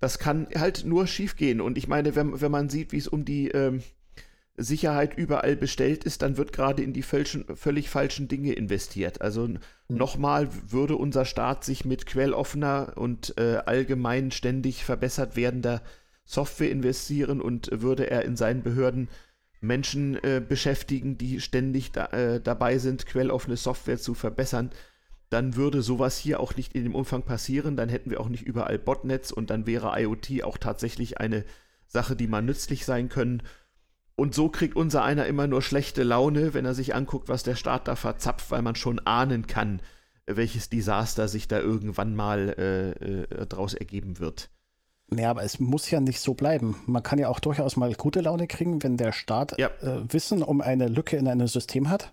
das 0.00 0.18
kann 0.18 0.46
halt 0.54 0.84
nur 0.84 1.06
schiefgehen. 1.06 1.60
Und 1.60 1.76
ich 1.76 1.88
meine, 1.88 2.14
wenn, 2.16 2.40
wenn 2.40 2.50
man 2.50 2.70
sieht, 2.70 2.92
wie 2.92 2.98
es 2.98 3.08
um 3.08 3.26
die 3.26 3.48
ähm, 3.48 3.82
Sicherheit 4.56 5.16
überall 5.16 5.56
bestellt 5.56 6.04
ist, 6.04 6.22
dann 6.22 6.36
wird 6.36 6.52
gerade 6.52 6.82
in 6.82 6.92
die 6.92 7.02
falschen, 7.02 7.44
völlig 7.56 7.90
falschen 7.90 8.28
Dinge 8.28 8.52
investiert. 8.52 9.20
Also 9.20 9.48
mhm. 9.48 9.58
nochmal 9.88 10.48
würde 10.68 10.96
unser 10.96 11.24
Staat 11.24 11.64
sich 11.64 11.84
mit 11.84 12.06
quelloffener 12.06 12.92
und 12.96 13.36
äh, 13.36 13.56
allgemein 13.66 14.30
ständig 14.30 14.84
verbessert 14.84 15.36
werdender 15.36 15.82
Software 16.24 16.70
investieren 16.70 17.40
und 17.40 17.68
würde 17.72 18.10
er 18.10 18.24
in 18.24 18.36
seinen 18.36 18.62
Behörden 18.62 19.08
Menschen 19.60 20.22
äh, 20.22 20.42
beschäftigen, 20.46 21.18
die 21.18 21.40
ständig 21.40 21.92
da, 21.92 22.06
äh, 22.06 22.40
dabei 22.40 22.78
sind, 22.78 23.06
quelloffene 23.06 23.56
Software 23.56 23.98
zu 23.98 24.14
verbessern, 24.14 24.70
dann 25.30 25.56
würde 25.56 25.82
sowas 25.82 26.16
hier 26.16 26.38
auch 26.38 26.54
nicht 26.56 26.74
in 26.74 26.84
dem 26.84 26.94
Umfang 26.94 27.22
passieren. 27.22 27.76
Dann 27.76 27.88
hätten 27.88 28.10
wir 28.10 28.20
auch 28.20 28.28
nicht 28.28 28.44
überall 28.44 28.78
Botnets 28.78 29.32
und 29.32 29.50
dann 29.50 29.66
wäre 29.66 30.00
IoT 30.00 30.44
auch 30.44 30.58
tatsächlich 30.58 31.18
eine 31.18 31.44
Sache, 31.86 32.14
die 32.14 32.28
mal 32.28 32.42
nützlich 32.42 32.84
sein 32.84 33.08
können. 33.08 33.42
Und 34.16 34.34
so 34.34 34.48
kriegt 34.48 34.76
unser 34.76 35.02
einer 35.02 35.26
immer 35.26 35.46
nur 35.46 35.60
schlechte 35.60 36.04
Laune, 36.04 36.54
wenn 36.54 36.64
er 36.64 36.74
sich 36.74 36.94
anguckt, 36.94 37.28
was 37.28 37.42
der 37.42 37.56
Staat 37.56 37.88
da 37.88 37.96
verzapft, 37.96 38.50
weil 38.50 38.62
man 38.62 38.76
schon 38.76 39.00
ahnen 39.00 39.46
kann, 39.46 39.82
welches 40.26 40.68
Desaster 40.70 41.28
sich 41.28 41.48
da 41.48 41.58
irgendwann 41.58 42.14
mal 42.14 42.54
äh, 42.56 42.90
äh, 42.90 43.46
draus 43.46 43.74
ergeben 43.74 44.20
wird. 44.20 44.50
Ja, 45.14 45.30
aber 45.30 45.42
es 45.42 45.58
muss 45.60 45.90
ja 45.90 46.00
nicht 46.00 46.20
so 46.20 46.34
bleiben. 46.34 46.76
Man 46.86 47.02
kann 47.02 47.18
ja 47.18 47.28
auch 47.28 47.40
durchaus 47.40 47.76
mal 47.76 47.92
gute 47.94 48.20
Laune 48.20 48.46
kriegen, 48.46 48.82
wenn 48.82 48.96
der 48.96 49.12
Staat 49.12 49.58
ja. 49.58 49.68
äh, 49.82 50.00
Wissen 50.12 50.42
um 50.42 50.60
eine 50.60 50.88
Lücke 50.88 51.16
in 51.16 51.28
einem 51.28 51.46
System 51.48 51.90
hat 51.90 52.12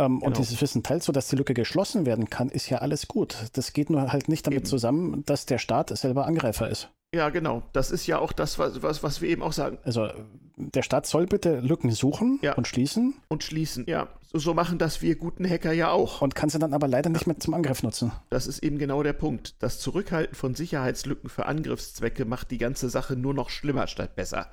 ähm, 0.00 0.18
genau. 0.18 0.26
Und 0.26 0.38
dieses 0.38 0.60
Wissen 0.60 0.82
teilt, 0.82 1.02
sodass 1.02 1.28
die 1.28 1.36
Lücke 1.36 1.54
geschlossen 1.54 2.06
werden 2.06 2.30
kann, 2.30 2.48
ist 2.48 2.68
ja 2.70 2.78
alles 2.78 3.08
gut. 3.08 3.36
Das 3.52 3.72
geht 3.72 3.90
nur 3.90 4.12
halt 4.12 4.28
nicht 4.28 4.46
damit 4.46 4.60
eben. 4.60 4.66
zusammen, 4.66 5.24
dass 5.26 5.46
der 5.46 5.58
Staat 5.58 5.96
selber 5.96 6.26
Angreifer 6.26 6.68
ist. 6.68 6.90
Ja, 7.14 7.30
genau. 7.30 7.62
Das 7.72 7.90
ist 7.90 8.06
ja 8.06 8.18
auch 8.18 8.32
das, 8.32 8.58
was, 8.58 8.82
was, 8.82 9.02
was 9.02 9.20
wir 9.20 9.28
eben 9.28 9.42
auch 9.42 9.52
sagen. 9.52 9.78
Also 9.84 10.08
der 10.56 10.82
Staat 10.82 11.06
soll 11.06 11.26
bitte 11.26 11.60
Lücken 11.60 11.90
suchen 11.90 12.38
ja. 12.42 12.54
und 12.54 12.68
schließen. 12.68 13.14
Und 13.28 13.42
schließen, 13.42 13.84
ja. 13.88 14.08
So, 14.32 14.38
so, 14.38 14.54
machen 14.54 14.78
das 14.78 15.02
wir 15.02 15.16
guten 15.16 15.48
Hacker 15.48 15.72
ja 15.72 15.90
auch. 15.90 16.22
Und 16.22 16.36
kann 16.36 16.50
sie 16.50 16.60
dann 16.60 16.72
aber 16.72 16.86
leider 16.86 17.10
nicht 17.10 17.26
mehr 17.26 17.38
zum 17.38 17.54
Angriff 17.54 17.82
nutzen. 17.82 18.12
Das 18.28 18.46
ist 18.46 18.62
eben 18.62 18.78
genau 18.78 19.02
der 19.02 19.12
Punkt. 19.12 19.60
Das 19.60 19.80
Zurückhalten 19.80 20.36
von 20.36 20.54
Sicherheitslücken 20.54 21.28
für 21.28 21.46
Angriffszwecke 21.46 22.24
macht 22.24 22.52
die 22.52 22.58
ganze 22.58 22.88
Sache 22.90 23.16
nur 23.16 23.34
noch 23.34 23.50
schlimmer 23.50 23.88
statt 23.88 24.14
besser. 24.14 24.48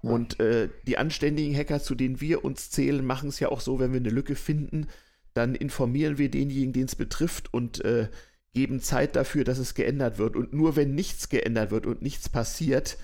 Und 0.00 0.38
äh, 0.38 0.68
die 0.86 0.96
anständigen 0.96 1.56
Hacker, 1.56 1.80
zu 1.80 1.94
denen 1.94 2.20
wir 2.20 2.44
uns 2.44 2.70
zählen, 2.70 3.04
machen 3.04 3.30
es 3.30 3.40
ja 3.40 3.48
auch 3.48 3.60
so, 3.60 3.80
wenn 3.80 3.92
wir 3.92 4.00
eine 4.00 4.10
Lücke 4.10 4.36
finden, 4.36 4.86
dann 5.34 5.54
informieren 5.54 6.18
wir 6.18 6.30
denjenigen, 6.30 6.72
den 6.72 6.86
es 6.86 6.96
betrifft 6.96 7.52
und 7.52 7.84
äh, 7.84 8.08
geben 8.54 8.80
Zeit 8.80 9.16
dafür, 9.16 9.44
dass 9.44 9.58
es 9.58 9.74
geändert 9.74 10.18
wird. 10.18 10.36
Und 10.36 10.52
nur 10.52 10.76
wenn 10.76 10.94
nichts 10.94 11.28
geändert 11.28 11.70
wird 11.70 11.86
und 11.86 12.02
nichts 12.02 12.28
passiert, 12.28 12.98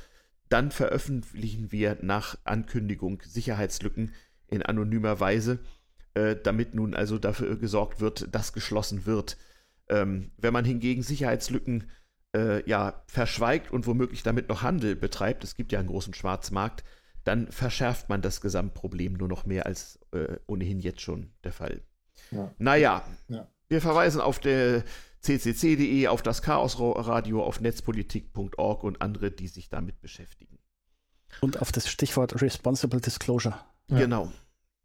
dann 0.49 0.71
veröffentlichen 0.71 1.73
wir 1.73 1.99
nach 2.03 2.37
Ankündigung 2.45 3.23
Sicherheitslücken 3.25 4.13
in 4.49 4.63
anonymer 4.63 5.21
Weise, 5.21 5.59
äh, 6.15 6.37
damit 6.37 6.75
nun 6.75 6.95
also 6.95 7.19
dafür 7.19 7.57
gesorgt 7.59 8.01
wird, 8.01 8.35
dass 8.35 8.53
geschlossen 8.53 9.07
wird. 9.07 9.37
Ähm, 9.89 10.31
wenn 10.37 10.53
man 10.53 10.65
hingegen 10.65 11.03
Sicherheitslücken 11.03 11.91
äh, 12.35 12.69
ja, 12.69 13.03
verschweigt 13.07 13.71
und 13.71 13.87
womöglich 13.87 14.23
damit 14.23 14.49
noch 14.49 14.63
Handel 14.63 14.97
betreibt, 14.97 15.45
es 15.45 15.57
gibt 15.57 15.73
ja 15.73 15.79
einen 15.79 15.89
großen 15.89 16.15
Schwarzmarkt, 16.15 16.85
dann 17.25 17.51
verschärft 17.51 18.09
man 18.09 18.23
das 18.23 18.41
Gesamtproblem 18.41 19.15
nur 19.15 19.29
noch 19.29 19.47
mehr 19.47 19.67
als 19.67 19.99
äh, 20.13 20.37
ohnehin 20.47 20.81
jetzt 20.81 21.01
schon 21.01 21.33
der 21.43 21.53
Fall. 21.53 21.83
Ja. 22.31 22.53
Naja, 22.59 23.05
ja. 23.29 23.49
wir 23.69 23.81
verweisen 23.81 24.21
auf 24.21 24.39
der 24.39 24.85
ccc.de, 25.25 26.07
auf 26.09 26.23
das 26.23 26.43
Chaosradio, 26.43 27.43
auf 27.43 27.61
netzpolitik.org 27.61 28.85
und 28.85 29.03
andere, 29.03 29.31
die 29.31 29.49
sich 29.49 29.69
damit 29.69 30.01
beschäftigen. 30.01 30.59
Und 31.41 31.61
auf 31.61 31.73
das 31.73 31.89
Stichwort 31.89 32.41
Responsible 32.41 33.01
Disclosure. 33.01 33.59
Ja. 33.89 33.99
Genau. 33.99 34.33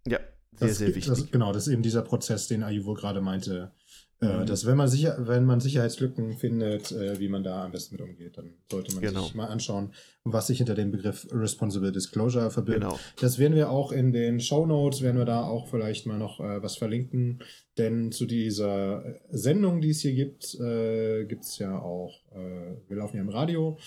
Ja, 0.07 0.19
sehr, 0.53 0.67
das, 0.67 0.77
sehr 0.77 0.87
wichtig. 0.95 1.05
Das, 1.07 1.29
genau, 1.29 1.53
das 1.53 1.67
ist 1.67 1.73
eben 1.73 1.83
dieser 1.83 2.01
Prozess, 2.01 2.47
den 2.47 2.63
Ayuvo 2.63 2.93
gerade 2.93 3.21
meinte, 3.21 3.73
äh, 4.21 4.39
mhm. 4.39 4.45
dass 4.45 4.65
wenn 4.65 4.75
man, 4.75 4.89
sicher, 4.89 5.15
wenn 5.19 5.45
man 5.45 5.61
Sicherheitslücken 5.61 6.37
findet, 6.37 6.91
äh, 6.91 7.17
wie 7.19 7.29
man 7.29 7.41
da 7.41 7.63
am 7.63 7.71
besten 7.71 7.95
mit 7.95 8.01
umgeht, 8.01 8.37
dann 8.37 8.55
sollte 8.69 8.93
man 8.93 9.01
genau. 9.01 9.23
sich 9.23 9.33
mal 9.33 9.47
anschauen, 9.47 9.93
was 10.25 10.47
sich 10.47 10.57
hinter 10.57 10.75
dem 10.75 10.91
Begriff 10.91 11.25
Responsible 11.31 11.93
Disclosure 11.93 12.51
verbirgt. 12.51 12.81
Genau. 12.81 12.99
Das 13.21 13.39
werden 13.39 13.55
wir 13.55 13.69
auch 13.69 13.93
in 13.93 14.11
den 14.11 14.41
Show 14.41 14.65
Notes, 14.65 15.01
werden 15.01 15.17
wir 15.17 15.23
da 15.23 15.43
auch 15.43 15.69
vielleicht 15.69 16.05
mal 16.05 16.17
noch 16.17 16.41
äh, 16.41 16.61
was 16.61 16.75
verlinken, 16.75 17.41
denn 17.77 18.11
zu 18.11 18.25
dieser 18.25 19.21
Sendung, 19.29 19.79
die 19.79 19.91
es 19.91 20.01
hier 20.01 20.13
gibt, 20.13 20.53
äh, 20.59 21.23
gibt 21.23 21.45
es 21.45 21.57
ja 21.57 21.79
auch, 21.79 22.19
äh, 22.33 22.75
wir 22.89 22.97
laufen 22.97 23.15
ja 23.15 23.23
im 23.23 23.29
Radio, 23.29 23.77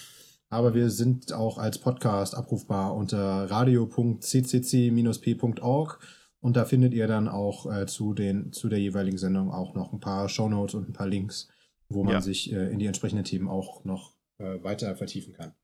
aber 0.49 0.73
wir 0.75 0.89
sind 0.89 1.35
auch 1.35 1.59
als 1.59 1.77
Podcast 1.79 2.35
abrufbar 2.35 2.95
unter 2.95 3.51
radio.ccc-p.org 3.51 5.99
und 6.43 6.57
da 6.57 6.65
findet 6.65 6.93
ihr 6.93 7.07
dann 7.07 7.29
auch 7.29 7.73
äh, 7.73 7.87
zu, 7.87 8.15
den, 8.15 8.53
zu 8.53 8.69
der 8.69 8.81
jeweiligen 8.81 9.17
Sendung 9.17 9.53
auch 9.53 9.75
noch 9.75 9.93
ein 9.93 10.01
paar 10.01 10.29
Shownotes 10.29 10.75
und 10.75 10.89
ein 10.89 10.93
paar 10.93 11.07
Links, 11.07 11.49
wo 11.89 12.03
man 12.03 12.15
ja. 12.15 12.21
sich 12.21 12.53
äh, 12.53 12.69
in 12.71 12.81
die 12.81 12.87
entsprechenden 12.87 13.25
Themen 13.25 13.49
auch 13.49 13.85
noch 13.85 14.17
äh, 14.39 14.61
weiter 14.65 14.97
vertiefen 14.97 15.35
kann. 15.35 15.55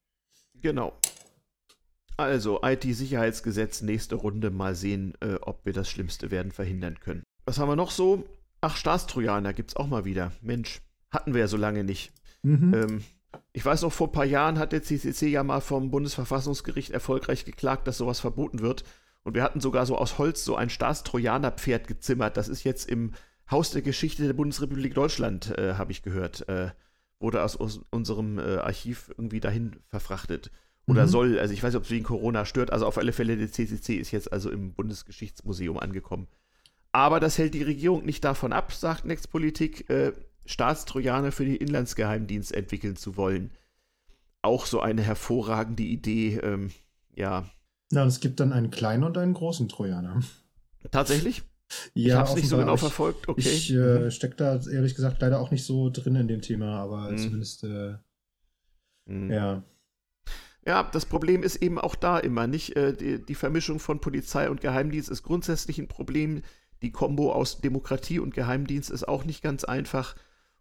Genau. 0.54 0.92
Also, 2.16 2.60
IT-Sicherheitsgesetz, 2.62 3.82
nächste 3.82 4.14
Runde. 4.14 4.50
Mal 4.50 4.76
sehen, 4.76 5.14
äh, 5.20 5.34
ob 5.40 5.66
wir 5.66 5.72
das 5.72 5.90
Schlimmste 5.90 6.30
werden 6.30 6.52
verhindern 6.52 7.00
können. 7.00 7.24
Was 7.44 7.58
haben 7.58 7.68
wir 7.68 7.76
noch 7.76 7.90
so? 7.90 8.24
Ach, 8.60 8.76
Staatstrojaner 8.76 9.52
gibt 9.52 9.70
es 9.70 9.76
auch 9.76 9.88
mal 9.88 10.04
wieder. 10.04 10.30
Mensch, 10.42 10.80
hatten 11.10 11.34
wir 11.34 11.40
ja 11.40 11.48
so 11.48 11.56
lange 11.56 11.82
nicht. 11.82 12.12
Mhm. 12.42 12.74
Ähm, 12.74 13.04
ich 13.52 13.64
weiß 13.64 13.82
noch, 13.82 13.92
vor 13.92 14.08
ein 14.08 14.12
paar 14.12 14.24
Jahren 14.24 14.60
hat 14.60 14.70
der 14.70 14.84
CCC 14.84 15.28
ja 15.28 15.42
mal 15.42 15.60
vom 15.60 15.90
Bundesverfassungsgericht 15.90 16.90
erfolgreich 16.90 17.44
geklagt, 17.44 17.88
dass 17.88 17.98
sowas 17.98 18.20
verboten 18.20 18.60
wird. 18.60 18.84
Und 19.28 19.34
wir 19.34 19.42
hatten 19.42 19.60
sogar 19.60 19.84
so 19.84 19.98
aus 19.98 20.16
Holz 20.16 20.42
so 20.42 20.56
ein 20.56 20.70
Staatstrojanerpferd 20.70 21.86
gezimmert. 21.86 22.38
Das 22.38 22.48
ist 22.48 22.64
jetzt 22.64 22.88
im 22.88 23.12
Haus 23.50 23.72
der 23.72 23.82
Geschichte 23.82 24.26
der 24.26 24.32
Bundesrepublik 24.32 24.94
Deutschland, 24.94 25.50
äh, 25.58 25.74
habe 25.74 25.92
ich 25.92 26.00
gehört. 26.00 26.48
Äh, 26.48 26.70
wurde 27.20 27.42
aus, 27.42 27.54
aus 27.58 27.80
unserem 27.90 28.38
äh, 28.38 28.56
Archiv 28.56 29.10
irgendwie 29.18 29.40
dahin 29.40 29.80
verfrachtet. 29.86 30.50
Oder 30.86 31.02
mhm. 31.02 31.08
soll, 31.10 31.38
also 31.38 31.52
ich 31.52 31.62
weiß 31.62 31.74
nicht, 31.74 31.76
ob 31.76 31.84
es 31.84 31.90
wegen 31.90 32.06
Corona 32.06 32.46
stört. 32.46 32.72
Also 32.72 32.86
auf 32.86 32.96
alle 32.96 33.12
Fälle, 33.12 33.36
der 33.36 33.52
CCC 33.52 33.96
ist 33.96 34.12
jetzt 34.12 34.32
also 34.32 34.50
im 34.50 34.72
Bundesgeschichtsmuseum 34.72 35.78
angekommen. 35.78 36.26
Aber 36.92 37.20
das 37.20 37.36
hält 37.36 37.52
die 37.52 37.62
Regierung 37.62 38.06
nicht 38.06 38.24
davon 38.24 38.54
ab, 38.54 38.72
sagt 38.72 39.04
Nextpolitik, 39.04 39.90
äh, 39.90 40.12
Staatstrojaner 40.46 41.32
für 41.32 41.44
den 41.44 41.56
Inlandsgeheimdienst 41.56 42.52
entwickeln 42.52 42.96
zu 42.96 43.18
wollen. 43.18 43.50
Auch 44.40 44.64
so 44.64 44.80
eine 44.80 45.02
hervorragende 45.02 45.82
Idee, 45.82 46.38
ähm, 46.38 46.70
ja, 47.14 47.44
ja, 47.90 48.02
und 48.02 48.08
es 48.08 48.20
gibt 48.20 48.40
dann 48.40 48.52
einen 48.52 48.70
kleinen 48.70 49.04
und 49.04 49.16
einen 49.16 49.34
großen 49.34 49.68
Trojaner. 49.68 50.20
Tatsächlich? 50.90 51.42
ich 51.94 52.12
habe 52.12 52.28
es 52.28 52.36
nicht 52.36 52.48
so 52.48 52.56
genau 52.56 52.74
ich, 52.74 52.80
verfolgt. 52.80 53.28
Okay. 53.28 53.40
Ich 53.40 53.72
äh, 53.72 54.00
mhm. 54.00 54.10
stecke 54.10 54.36
da 54.36 54.60
ehrlich 54.70 54.94
gesagt 54.94 55.20
leider 55.20 55.40
auch 55.40 55.50
nicht 55.50 55.64
so 55.64 55.90
drin 55.90 56.14
in 56.16 56.28
dem 56.28 56.42
Thema, 56.42 56.80
aber 56.80 57.10
mhm. 57.10 57.18
zumindest 57.18 57.64
äh, 57.64 57.96
mhm. 59.06 59.30
ja. 59.30 59.62
Ja, 60.66 60.82
das 60.82 61.06
Problem 61.06 61.42
ist 61.42 61.56
eben 61.56 61.78
auch 61.78 61.94
da 61.94 62.18
immer 62.18 62.46
nicht. 62.46 62.76
Äh, 62.76 62.92
die, 62.92 63.24
die, 63.24 63.34
Vermischung 63.34 63.78
von 63.78 64.00
Polizei 64.00 64.50
und 64.50 64.60
Geheimdienst 64.60 65.08
ist 65.08 65.22
grundsätzlich 65.22 65.78
ein 65.78 65.88
Problem. 65.88 66.42
Die 66.82 66.92
Kombo 66.92 67.32
aus 67.32 67.60
Demokratie 67.62 68.18
und 68.18 68.34
Geheimdienst 68.34 68.90
ist 68.90 69.08
auch 69.08 69.24
nicht 69.24 69.42
ganz 69.42 69.64
einfach. 69.64 70.14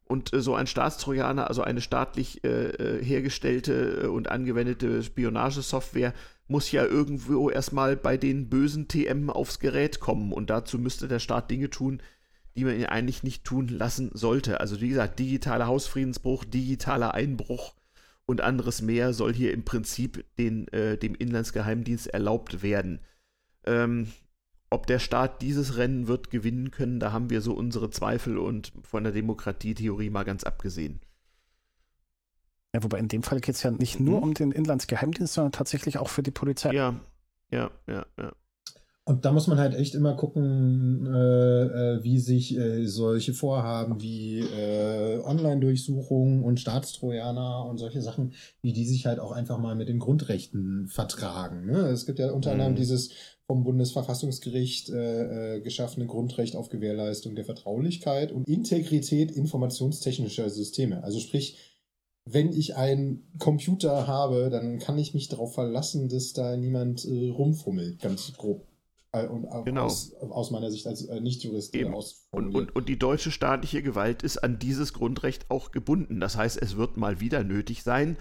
Und 0.06 0.34
äh, 0.34 0.40
so 0.40 0.56
ein 0.56 0.68
Staatstrojaner, 0.68 1.50
also 1.50 1.62
eine 1.62 1.82
staatlich 1.82 2.42
äh, 2.46 2.70
äh 2.70 3.04
hergestellte 3.04 4.10
und 4.10 4.30
angewendete 4.30 5.04
Spionagesoftware, 5.04 6.14
muss 6.48 6.72
ja 6.72 6.86
irgendwo 6.86 7.50
erstmal 7.50 7.96
bei 7.98 8.18
den 8.18 8.50
bösen 8.50 8.88
TM 8.88 9.30
aufs 9.30 9.60
Gerät 9.60 10.00
kommen. 10.00 10.32
Und 10.32 10.50
dazu 10.50 10.80
müsste 10.80 11.08
der 11.08 11.20
Staat 11.20 11.52
Dinge 11.52 11.70
tun, 11.70 12.02
die 12.56 12.66
man 12.66 12.76
ihn 12.76 12.86
eigentlich 12.86 13.24
nicht 13.24 13.44
tun 13.44 13.68
lassen 13.68 14.10
sollte. 14.14 14.60
Also 14.60 14.82
wie 14.82 14.90
gesagt, 14.90 15.20
digitaler 15.20 15.68
Hausfriedensbruch, 15.68 16.44
digitaler 16.44 17.14
Einbruch 17.14 17.76
und 18.26 18.42
anderes 18.42 18.82
mehr 18.82 19.14
soll 19.14 19.34
hier 19.34 19.54
im 19.54 19.64
Prinzip 19.64 20.26
den, 20.38 20.68
äh, 20.70 20.98
dem 20.98 21.16
Inlandsgeheimdienst 21.16 22.08
erlaubt 22.08 22.64
werden. 22.64 23.00
Ähm, 23.66 24.08
ob 24.70 24.88
der 24.88 25.00
Staat 25.00 25.42
dieses 25.42 25.78
Rennen 25.78 26.08
wird 26.08 26.30
gewinnen 26.30 26.72
können, 26.72 27.00
da 27.00 27.12
haben 27.14 27.30
wir 27.30 27.42
so 27.42 27.54
unsere 27.54 27.90
Zweifel 27.90 28.38
und 28.38 28.74
von 28.84 29.04
der 29.04 29.14
Demokratietheorie 29.14 30.10
mal 30.10 30.24
ganz 30.24 30.44
abgesehen. 30.44 31.00
Ja, 32.78 32.84
wobei 32.84 33.00
in 33.00 33.08
dem 33.08 33.24
Fall 33.24 33.40
geht 33.40 33.56
es 33.56 33.64
ja 33.64 33.72
nicht 33.72 34.00
nur 34.00 34.18
mhm. 34.18 34.24
um 34.24 34.34
den 34.36 34.52
Inlandsgeheimdienst, 34.52 35.34
sondern 35.34 35.52
tatsächlich 35.52 35.98
auch 35.98 36.10
für 36.10 36.22
die 36.22 36.30
Polizei. 36.30 36.76
Ja, 36.76 36.94
ja, 37.50 37.72
ja, 37.88 38.06
ja. 38.20 38.32
Und 39.04 39.26
da 39.26 39.32
muss 39.32 39.48
man 39.48 39.58
halt 39.58 39.74
echt 39.74 39.96
immer 39.96 40.16
gucken, 40.16 41.08
äh, 41.08 41.64
äh, 41.64 42.04
wie 42.04 42.20
sich 42.20 42.56
äh, 42.56 42.86
solche 42.86 43.34
Vorhaben 43.34 44.00
wie 44.00 44.42
äh, 44.42 45.20
Online-Durchsuchungen 45.24 46.44
und 46.44 46.60
Staatstrojaner 46.60 47.66
und 47.66 47.80
solche 47.80 48.04
Sachen, 48.04 48.34
wie 48.62 48.74
die 48.74 48.86
sich 48.86 49.08
halt 49.08 49.20
auch 49.20 49.32
einfach 49.32 49.58
mal 49.58 49.76
mit 49.76 49.90
den 49.90 49.98
Grundrechten 49.98 50.88
vertragen. 50.88 51.66
Ne? 51.66 51.88
Es 51.88 52.06
gibt 52.06 52.20
ja 52.20 52.32
unter 52.32 52.52
anderem 52.52 52.74
mhm. 52.74 52.78
dieses 52.78 53.10
vom 53.48 53.64
Bundesverfassungsgericht 53.64 54.90
äh, 54.90 55.56
äh, 55.56 55.62
geschaffene 55.62 56.06
Grundrecht 56.06 56.56
auf 56.56 56.70
Gewährleistung 56.70 57.34
der 57.34 57.46
Vertraulichkeit 57.46 58.34
und 58.34 58.46
Integrität 58.48 59.32
informationstechnischer 59.32 60.50
Systeme. 60.50 61.04
Also 61.04 61.20
sprich, 61.22 61.58
wenn 62.30 62.52
ich 62.52 62.76
einen 62.76 63.24
Computer 63.40 64.08
habe, 64.08 64.50
dann 64.50 64.80
kann 64.80 64.98
ich 64.98 65.14
mich 65.14 65.30
darauf 65.30 65.54
verlassen, 65.54 66.10
dass 66.10 66.34
da 66.34 66.58
niemand 66.58 67.06
äh, 67.06 67.30
rumfummelt, 67.30 68.00
ganz 68.02 68.34
grob. 68.34 68.66
Äh, 69.14 69.28
und 69.28 69.48
genau. 69.66 69.86
aus, 69.86 70.14
aus, 70.16 70.52
meiner 70.52 70.70
Sicht 70.70 70.88
als 70.88 71.06
äh, 71.06 71.20
Nicht-Jurist 71.22 71.74
äh, 71.76 71.86
und, 71.86 72.56
und, 72.56 72.76
und 72.76 72.90
die 72.90 73.00
deutsche 73.00 73.32
staatliche 73.32 73.82
Gewalt 73.82 74.24
ist 74.24 74.38
an 74.40 74.60
dieses 74.60 74.94
Grundrecht 74.94 75.50
auch 75.50 75.72
gebunden. 75.72 76.20
Das 76.20 76.36
heißt, 76.36 76.62
es 76.62 76.76
wird 76.76 76.98
mal 76.98 77.20
wieder 77.20 77.44
nötig 77.44 77.84
sein, 77.84 78.18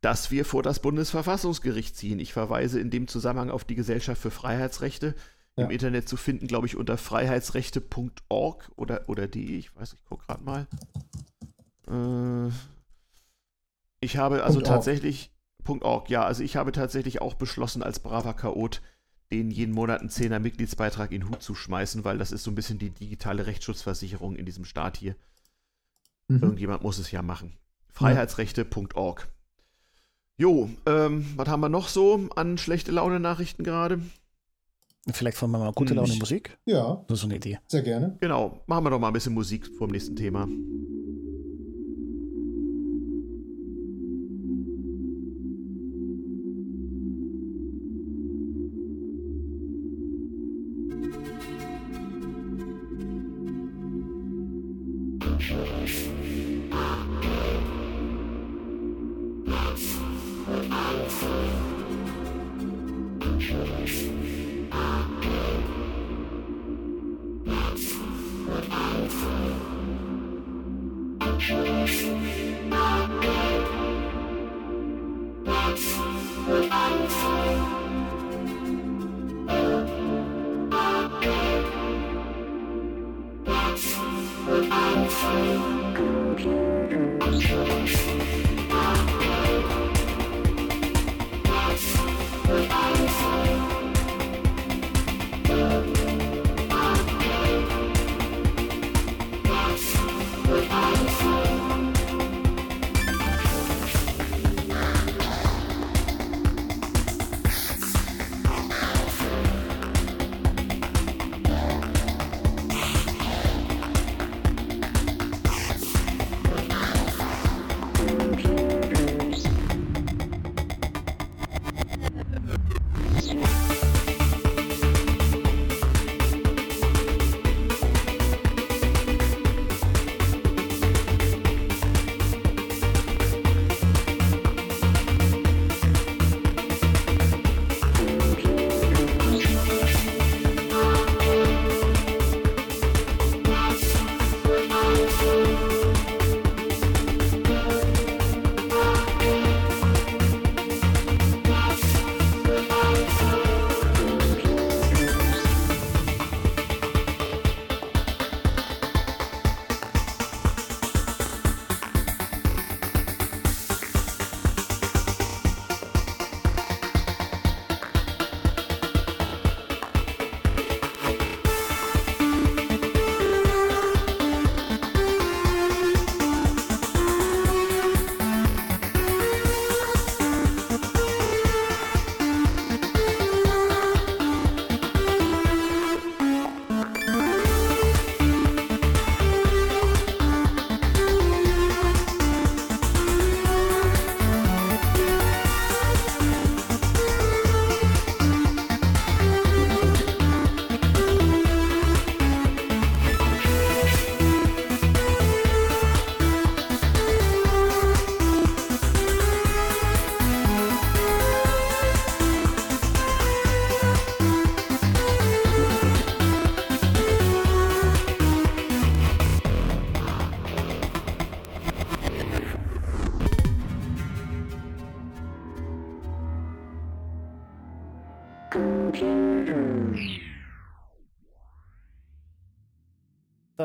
dass 0.00 0.30
wir 0.30 0.44
vor 0.44 0.62
das 0.62 0.80
Bundesverfassungsgericht 0.80 1.96
ziehen. 1.96 2.18
Ich 2.18 2.32
verweise 2.32 2.80
in 2.80 2.90
dem 2.90 3.08
Zusammenhang 3.08 3.50
auf 3.50 3.64
die 3.64 3.76
Gesellschaft 3.76 4.20
für 4.20 4.30
Freiheitsrechte. 4.30 5.14
Ja. 5.56 5.66
Im 5.66 5.70
Internet 5.70 6.08
zu 6.08 6.16
finden, 6.16 6.48
glaube 6.48 6.66
ich, 6.66 6.76
unter 6.76 6.98
freiheitsrechte.org 6.98 8.72
oder, 8.74 9.08
oder 9.08 9.28
die, 9.28 9.56
ich 9.56 9.74
weiß, 9.76 9.92
ich 9.92 10.04
gucke 10.04 10.26
gerade 10.26 10.42
mal. 10.42 10.66
Äh, 11.86 12.50
ich 14.04 14.16
habe 14.16 14.44
also 14.44 14.58
Punkt 14.58 14.68
tatsächlich, 14.68 15.30
Punkt 15.64 15.84
.org, 15.84 16.10
ja, 16.10 16.24
also 16.24 16.42
ich 16.42 16.56
habe 16.56 16.72
tatsächlich 16.72 17.20
auch 17.20 17.34
beschlossen, 17.34 17.82
als 17.82 18.00
braver 18.00 18.34
Chaot 18.34 18.82
den 19.32 19.50
jeden 19.50 19.74
Monat 19.74 20.00
einen 20.00 20.10
Zehner 20.10 20.38
Mitgliedsbeitrag 20.38 21.10
in 21.10 21.22
den 21.22 21.30
Hut 21.30 21.42
zu 21.42 21.54
schmeißen, 21.54 22.04
weil 22.04 22.18
das 22.18 22.30
ist 22.30 22.44
so 22.44 22.50
ein 22.50 22.54
bisschen 22.54 22.78
die 22.78 22.90
digitale 22.90 23.46
Rechtsschutzversicherung 23.46 24.36
in 24.36 24.46
diesem 24.46 24.64
Staat 24.64 24.96
hier. 24.96 25.16
Mhm. 26.28 26.42
Irgendjemand 26.42 26.82
muss 26.82 26.98
es 26.98 27.10
ja 27.10 27.22
machen. 27.22 27.56
Freiheitsrechte.org. 27.92 29.28
Jo, 30.36 30.68
ähm, 30.86 31.26
was 31.36 31.48
haben 31.48 31.60
wir 31.60 31.68
noch 31.68 31.88
so 31.88 32.28
an 32.34 32.58
schlechte 32.58 32.92
Laune-Nachrichten 32.92 33.62
gerade? 33.62 34.00
Vielleicht 35.12 35.36
von 35.36 35.50
mal 35.50 35.72
gute 35.72 35.94
Laune 35.94 36.14
Musik? 36.14 36.58
Ja. 36.64 37.04
Das 37.06 37.16
ist 37.16 37.20
so 37.22 37.26
eine 37.26 37.36
Idee. 37.36 37.58
Sehr 37.66 37.82
gerne. 37.82 38.16
Genau. 38.20 38.62
Machen 38.66 38.84
wir 38.84 38.90
doch 38.90 38.98
mal 38.98 39.08
ein 39.08 39.12
bisschen 39.12 39.34
Musik 39.34 39.68
vor 39.76 39.86
dem 39.86 39.92
nächsten 39.92 40.16
Thema. 40.16 40.48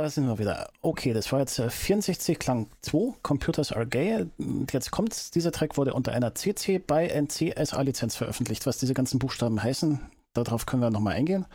Sind 0.09 0.25
wir 0.25 0.39
wieder. 0.39 0.71
Okay, 0.81 1.13
das 1.13 1.31
war 1.31 1.39
jetzt 1.39 1.61
64 1.61 2.35
äh, 2.35 2.39
Klang 2.39 2.67
2, 2.81 3.19
Computers 3.21 3.71
Are 3.71 3.85
Gay. 3.85 4.25
Jetzt 4.71 4.89
kommt's. 4.89 5.29
Dieser 5.29 5.51
Track 5.51 5.77
wurde 5.77 5.93
unter 5.93 6.13
einer 6.13 6.33
CC 6.33 6.79
by 6.79 7.07
NC 7.07 7.53
SA-Lizenz 7.63 8.15
veröffentlicht. 8.15 8.65
Was 8.65 8.79
diese 8.79 8.95
ganzen 8.95 9.19
Buchstaben 9.19 9.61
heißen, 9.61 9.99
darauf 10.33 10.65
können 10.65 10.81
wir 10.81 10.89
nochmal 10.89 11.13
eingehen. 11.13 11.45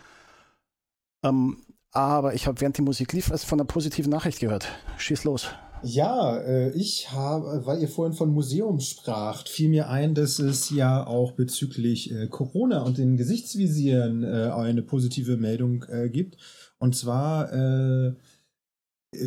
Ähm, 1.24 1.56
aber 1.90 2.34
ich 2.34 2.46
habe 2.46 2.60
während 2.60 2.78
die 2.78 2.82
Musik 2.82 3.12
lief 3.12 3.30
was 3.30 3.42
von 3.42 3.58
einer 3.58 3.66
positiven 3.66 4.10
Nachricht 4.10 4.38
gehört. 4.38 4.68
Schieß 4.98 5.24
los. 5.24 5.48
Ja, 5.82 6.38
äh, 6.38 6.70
ich 6.70 7.10
habe, 7.10 7.66
weil 7.66 7.80
ihr 7.80 7.88
vorhin 7.88 8.14
von 8.14 8.32
Museum 8.32 8.78
spracht, 8.78 9.48
fiel 9.48 9.68
mir 9.68 9.88
ein, 9.88 10.14
dass 10.14 10.38
es 10.38 10.70
ja 10.70 11.04
auch 11.04 11.32
bezüglich 11.32 12.12
äh, 12.12 12.28
Corona 12.28 12.82
und 12.82 12.98
den 12.98 13.16
Gesichtsvisieren 13.16 14.24
eine 14.24 14.82
positive 14.82 15.36
Meldung 15.38 15.84
gibt. 16.12 16.36
Und 16.78 16.94
zwar 16.94 17.52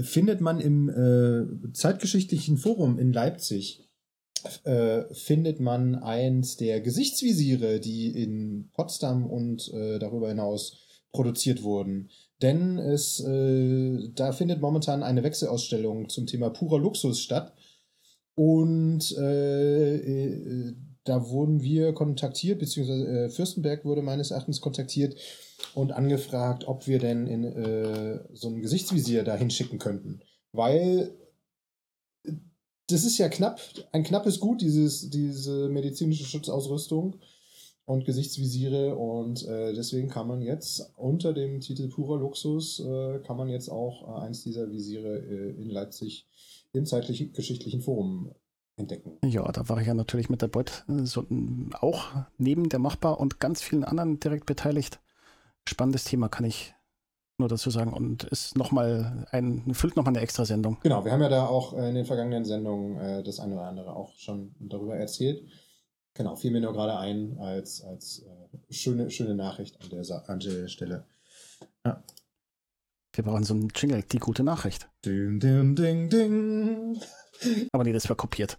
findet 0.04 0.41
man 0.41 0.60
im 0.60 0.89
äh, 0.89 1.73
zeitgeschichtlichen 1.73 2.58
Forum 2.58 3.00
in 3.00 3.13
Leipzig 3.13 3.88
äh, 4.63 5.13
findet 5.13 5.60
man 5.60 5.95
eins 5.95 6.58
der 6.58 6.82
Gesichtsvisiere, 6.82 7.80
die 7.80 8.12
in 8.12 8.69
Potsdam 8.73 9.26
und 9.26 9.71
äh, 9.73 10.00
darüber 10.00 10.30
hinaus 10.30 10.78
produziert 11.12 11.63
wurden. 11.63 12.10
Denn 12.41 12.78
es, 12.78 13.19
äh, 13.19 14.10
da 14.13 14.32
findet 14.32 14.62
momentan 14.62 15.04
eine 15.04 15.23
Wechselausstellung 15.23 16.10
zum 16.10 16.28
Thema 16.28 16.50
purer 16.50 16.80
Luxus 16.80 17.19
statt. 17.19 17.54
Und 18.36 19.12
äh, 19.17 19.95
äh, 19.95 20.76
da 21.04 21.30
wurden 21.30 21.62
wir 21.62 21.93
kontaktiert, 21.93 22.60
beziehungsweise 22.60 23.30
Fürstenberg 23.30 23.86
wurde 23.86 24.02
meines 24.02 24.32
Erachtens 24.32 24.62
kontaktiert 24.62 25.15
und 25.74 25.91
angefragt, 25.91 26.67
ob 26.67 26.88
wir 26.88 27.00
denn 27.00 27.28
in 27.28 27.43
äh, 27.43 28.20
so 28.34 28.50
ein 28.50 28.62
Gesichtsvisier 28.62 29.24
da 29.24 29.36
hinschicken 29.36 29.80
könnten. 29.80 30.22
Weil 30.52 31.15
das 32.88 33.04
ist 33.04 33.17
ja 33.17 33.30
knapp, 33.30 33.60
ein 33.91 34.04
knappes 34.04 34.39
Gut, 34.39 34.62
dieses, 34.62 35.10
diese 35.10 35.70
medizinische 35.70 36.26
Schutzausrüstung 36.26 37.17
und 37.86 38.06
Gesichtsvisiere 38.06 38.96
und 38.96 39.46
äh, 39.46 39.74
deswegen 39.74 40.10
kann 40.10 40.28
man 40.28 40.41
jetzt 40.41 40.91
unter 40.98 41.34
dem 41.34 41.62
Titel 41.62 41.88
purer 41.89 42.20
Luxus 42.20 42.80
äh, 42.80 43.20
kann 43.20 43.38
man 43.38 43.50
jetzt 43.50 43.70
auch 43.70 44.08
äh, 44.08 44.26
eins 44.26 44.43
dieser 44.43 44.70
Visiere 44.72 45.20
äh, 45.20 45.62
in 45.62 45.70
Leipzig 45.70 46.28
im 46.74 46.86
zeitlichen 46.86 47.32
geschichtlichen 47.34 47.82
Forum 47.82 48.34
entdecken. 48.76 49.17
Ja, 49.26 49.50
da 49.52 49.67
war 49.70 49.80
ich 49.80 49.88
ja 49.88 49.93
natürlich 49.93 50.30
mit 50.30 50.41
der 50.41 50.48
Beut 50.48 50.86
äh, 50.89 51.06
so, 51.06 51.26
auch 51.80 52.10
neben 52.38 52.70
der 52.70 52.80
Machbar 52.80 53.20
und 53.20 53.39
ganz 53.39 53.62
vielen 53.62 53.86
anderen 53.86 54.20
direkt 54.20 54.46
beteiligt. 54.46 55.00
Spannendes 55.67 56.06
Thema 56.06 56.30
kann 56.30 56.45
ich 56.45 56.73
nur 57.38 57.49
dazu 57.49 57.69
sagen 57.69 57.93
und 57.93 58.23
ist 58.23 58.58
nochmal 58.58 59.27
ein, 59.32 59.73
füllt 59.73 59.95
nochmal 59.95 60.13
eine 60.13 60.23
extra 60.23 60.45
Sendung. 60.45 60.77
Genau, 60.82 61.06
wir 61.06 61.12
haben 61.12 61.21
ja 61.21 61.30
da 61.30 61.45
auch 61.45 61.73
in 61.73 61.93
den 61.93 62.06
vergangenen 62.06 62.45
Sendungen 62.45 62.99
äh, 62.99 63.23
das 63.23 63.39
eine 63.39 63.53
oder 63.53 63.65
andere 63.65 63.95
auch 63.95 64.13
schon 64.17 64.56
darüber 64.60 64.95
erzählt. 64.95 65.47
Genau, 66.15 66.36
fiel 66.36 66.51
mir 66.51 66.62
nur 66.62 66.73
gerade 66.73 66.97
ein 66.97 67.38
als, 67.38 67.84
als 67.84 68.23
äh, 68.23 68.73
schöne, 68.73 69.12
schöne 69.12 69.36
Nachricht 69.36 69.80
an 69.82 69.89
der, 69.89 70.30
an 70.30 70.39
der 70.39 70.67
Stelle. 70.67 71.06
Ja. 71.86 72.03
Wir 73.13 73.23
brauchen 73.23 73.43
so 73.43 73.53
einen 73.53 73.69
Jingle, 73.75 74.03
die 74.03 74.19
gute 74.19 74.43
Nachricht. 74.43 74.89
Ding, 75.06 75.39
ding, 75.39 75.75
ding, 75.75 76.10
ding. 76.10 77.01
Aber 77.71 77.84
nee, 77.84 77.93
das 77.93 78.10
war 78.10 78.15
kopiert. 78.15 78.58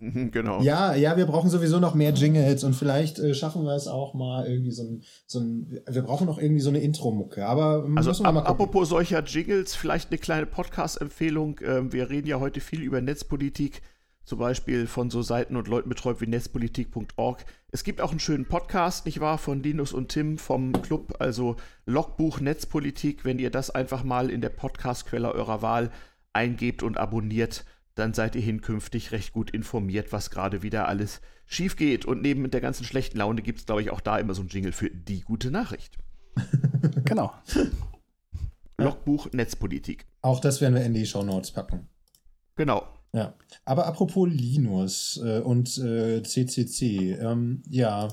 genau. 0.30 0.62
Ja, 0.62 0.94
ja, 0.94 1.16
wir 1.16 1.26
brauchen 1.26 1.50
sowieso 1.50 1.80
noch 1.80 1.94
mehr 1.94 2.12
Jingles 2.12 2.62
und 2.62 2.74
vielleicht 2.74 3.18
äh, 3.18 3.34
schaffen 3.34 3.64
wir 3.64 3.74
es 3.74 3.88
auch 3.88 4.14
mal 4.14 4.46
irgendwie 4.46 4.70
so 4.70 4.84
ein, 4.84 5.02
so 5.26 5.40
ein 5.40 5.80
wir 5.88 6.02
brauchen 6.02 6.26
noch 6.26 6.38
irgendwie 6.38 6.60
so 6.60 6.70
eine 6.70 6.78
Intro-Mucke, 6.78 7.44
aber 7.44 7.84
also 7.96 8.12
ab, 8.22 8.48
apropos 8.48 8.90
solcher 8.90 9.24
Jingles, 9.24 9.74
vielleicht 9.74 10.10
eine 10.10 10.18
kleine 10.18 10.46
Podcast-Empfehlung. 10.46 11.60
Ähm, 11.64 11.92
wir 11.92 12.10
reden 12.10 12.28
ja 12.28 12.38
heute 12.38 12.60
viel 12.60 12.82
über 12.82 13.00
Netzpolitik, 13.00 13.82
zum 14.24 14.38
Beispiel 14.38 14.86
von 14.86 15.10
so 15.10 15.22
Seiten 15.22 15.56
und 15.56 15.66
Leuten 15.66 15.88
betreut 15.88 16.20
wie 16.20 16.28
netzpolitik.org. 16.28 17.44
Es 17.72 17.82
gibt 17.82 18.00
auch 18.00 18.12
einen 18.12 18.20
schönen 18.20 18.46
Podcast, 18.46 19.04
nicht 19.04 19.18
wahr, 19.18 19.38
von 19.38 19.64
Linus 19.64 19.92
und 19.92 20.10
Tim 20.10 20.38
vom 20.38 20.80
Club, 20.80 21.16
also 21.18 21.56
Logbuch 21.86 22.38
Netzpolitik. 22.38 23.24
Wenn 23.24 23.40
ihr 23.40 23.50
das 23.50 23.70
einfach 23.70 24.04
mal 24.04 24.30
in 24.30 24.42
der 24.42 24.50
Podcast-Quelle 24.50 25.32
eurer 25.34 25.60
Wahl 25.60 25.90
eingebt 26.32 26.84
und 26.84 26.98
abonniert, 26.98 27.64
dann 27.98 28.14
seid 28.14 28.36
ihr 28.36 28.42
hinkünftig 28.42 29.12
recht 29.12 29.32
gut 29.32 29.50
informiert, 29.50 30.12
was 30.12 30.30
gerade 30.30 30.62
wieder 30.62 30.88
alles 30.88 31.20
schief 31.46 31.76
geht. 31.76 32.04
Und 32.04 32.22
neben 32.22 32.50
der 32.50 32.60
ganzen 32.60 32.84
schlechten 32.84 33.18
Laune 33.18 33.42
gibt 33.42 33.60
es, 33.60 33.66
glaube 33.66 33.82
ich, 33.82 33.90
auch 33.90 34.00
da 34.00 34.18
immer 34.18 34.34
so 34.34 34.42
ein 34.42 34.48
Jingle 34.48 34.72
für 34.72 34.90
die 34.90 35.20
gute 35.20 35.50
Nachricht. 35.50 35.98
genau. 37.04 37.32
Logbuch 38.78 39.32
Netzpolitik. 39.32 40.06
Auch 40.22 40.40
das 40.40 40.60
werden 40.60 40.74
wir 40.74 40.84
in 40.84 40.94
die 40.94 41.06
Show 41.06 41.24
Notes 41.24 41.50
packen. 41.50 41.88
Genau. 42.54 42.86
Ja. 43.12 43.34
Aber 43.64 43.86
apropos 43.86 44.28
Linus 44.28 45.20
äh, 45.24 45.40
und 45.40 45.78
äh, 45.78 46.22
CCC, 46.22 47.14
ähm, 47.14 47.62
ja, 47.68 48.08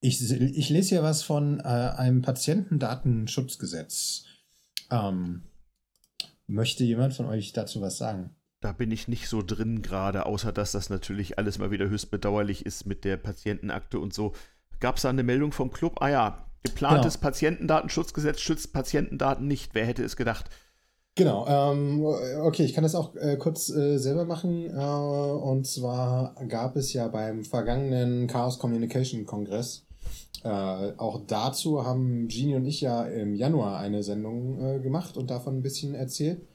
ich, 0.00 0.30
ich 0.30 0.68
lese 0.68 0.96
ja 0.96 1.02
was 1.02 1.22
von 1.22 1.60
äh, 1.60 1.62
einem 1.62 2.22
Patientendatenschutzgesetz. 2.22 4.24
Ähm, 4.90 5.42
möchte 6.46 6.84
jemand 6.84 7.14
von 7.14 7.26
euch 7.26 7.52
dazu 7.52 7.80
was 7.80 7.98
sagen? 7.98 8.34
Da 8.62 8.70
bin 8.70 8.92
ich 8.92 9.08
nicht 9.08 9.28
so 9.28 9.42
drin 9.42 9.82
gerade, 9.82 10.24
außer 10.24 10.52
dass 10.52 10.70
das 10.70 10.88
natürlich 10.88 11.36
alles 11.36 11.58
mal 11.58 11.72
wieder 11.72 11.88
höchst 11.88 12.12
bedauerlich 12.12 12.64
ist 12.64 12.86
mit 12.86 13.04
der 13.04 13.16
Patientenakte 13.16 13.98
und 13.98 14.14
so. 14.14 14.32
Gab 14.78 14.96
es 14.96 15.02
da 15.02 15.10
eine 15.10 15.24
Meldung 15.24 15.50
vom 15.50 15.72
Club? 15.72 16.00
Ah 16.00 16.08
ja, 16.08 16.46
geplantes 16.62 17.14
genau. 17.14 17.24
Patientendatenschutzgesetz 17.24 18.40
schützt 18.40 18.72
Patientendaten 18.72 19.48
nicht. 19.48 19.74
Wer 19.74 19.84
hätte 19.84 20.04
es 20.04 20.16
gedacht? 20.16 20.48
Genau, 21.16 21.44
ähm, 21.48 22.04
okay, 22.40 22.64
ich 22.64 22.72
kann 22.72 22.84
das 22.84 22.94
auch 22.94 23.16
äh, 23.16 23.36
kurz 23.36 23.68
äh, 23.68 23.98
selber 23.98 24.24
machen. 24.26 24.70
Äh, 24.70 24.80
und 24.80 25.66
zwar 25.66 26.36
gab 26.46 26.76
es 26.76 26.92
ja 26.92 27.08
beim 27.08 27.44
vergangenen 27.44 28.28
Chaos 28.28 28.60
Communication 28.60 29.26
Kongress, 29.26 29.86
äh, 30.44 30.48
auch 30.48 31.20
dazu 31.26 31.84
haben 31.84 32.28
Genie 32.28 32.54
und 32.54 32.64
ich 32.64 32.80
ja 32.80 33.04
im 33.04 33.34
Januar 33.34 33.78
eine 33.78 34.04
Sendung 34.04 34.64
äh, 34.64 34.78
gemacht 34.78 35.16
und 35.16 35.30
davon 35.30 35.58
ein 35.58 35.62
bisschen 35.62 35.94
erzählt 35.94 36.46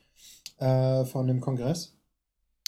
äh, 0.57 1.03
von 1.03 1.27
dem 1.27 1.41
Kongress. 1.41 1.96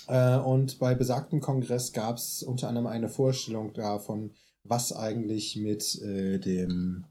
Äh, 0.09 0.37
und 0.37 0.79
bei 0.79 0.95
besagtem 0.95 1.39
Kongress 1.39 1.93
gab 1.93 2.17
es 2.17 2.43
unter 2.43 2.67
anderem 2.67 2.87
eine 2.87 3.09
Vorstellung 3.09 3.73
davon, 3.73 4.31
was 4.63 4.91
eigentlich 4.91 5.55
mit 5.55 6.01
äh, 6.01 6.39
dem 6.39 7.05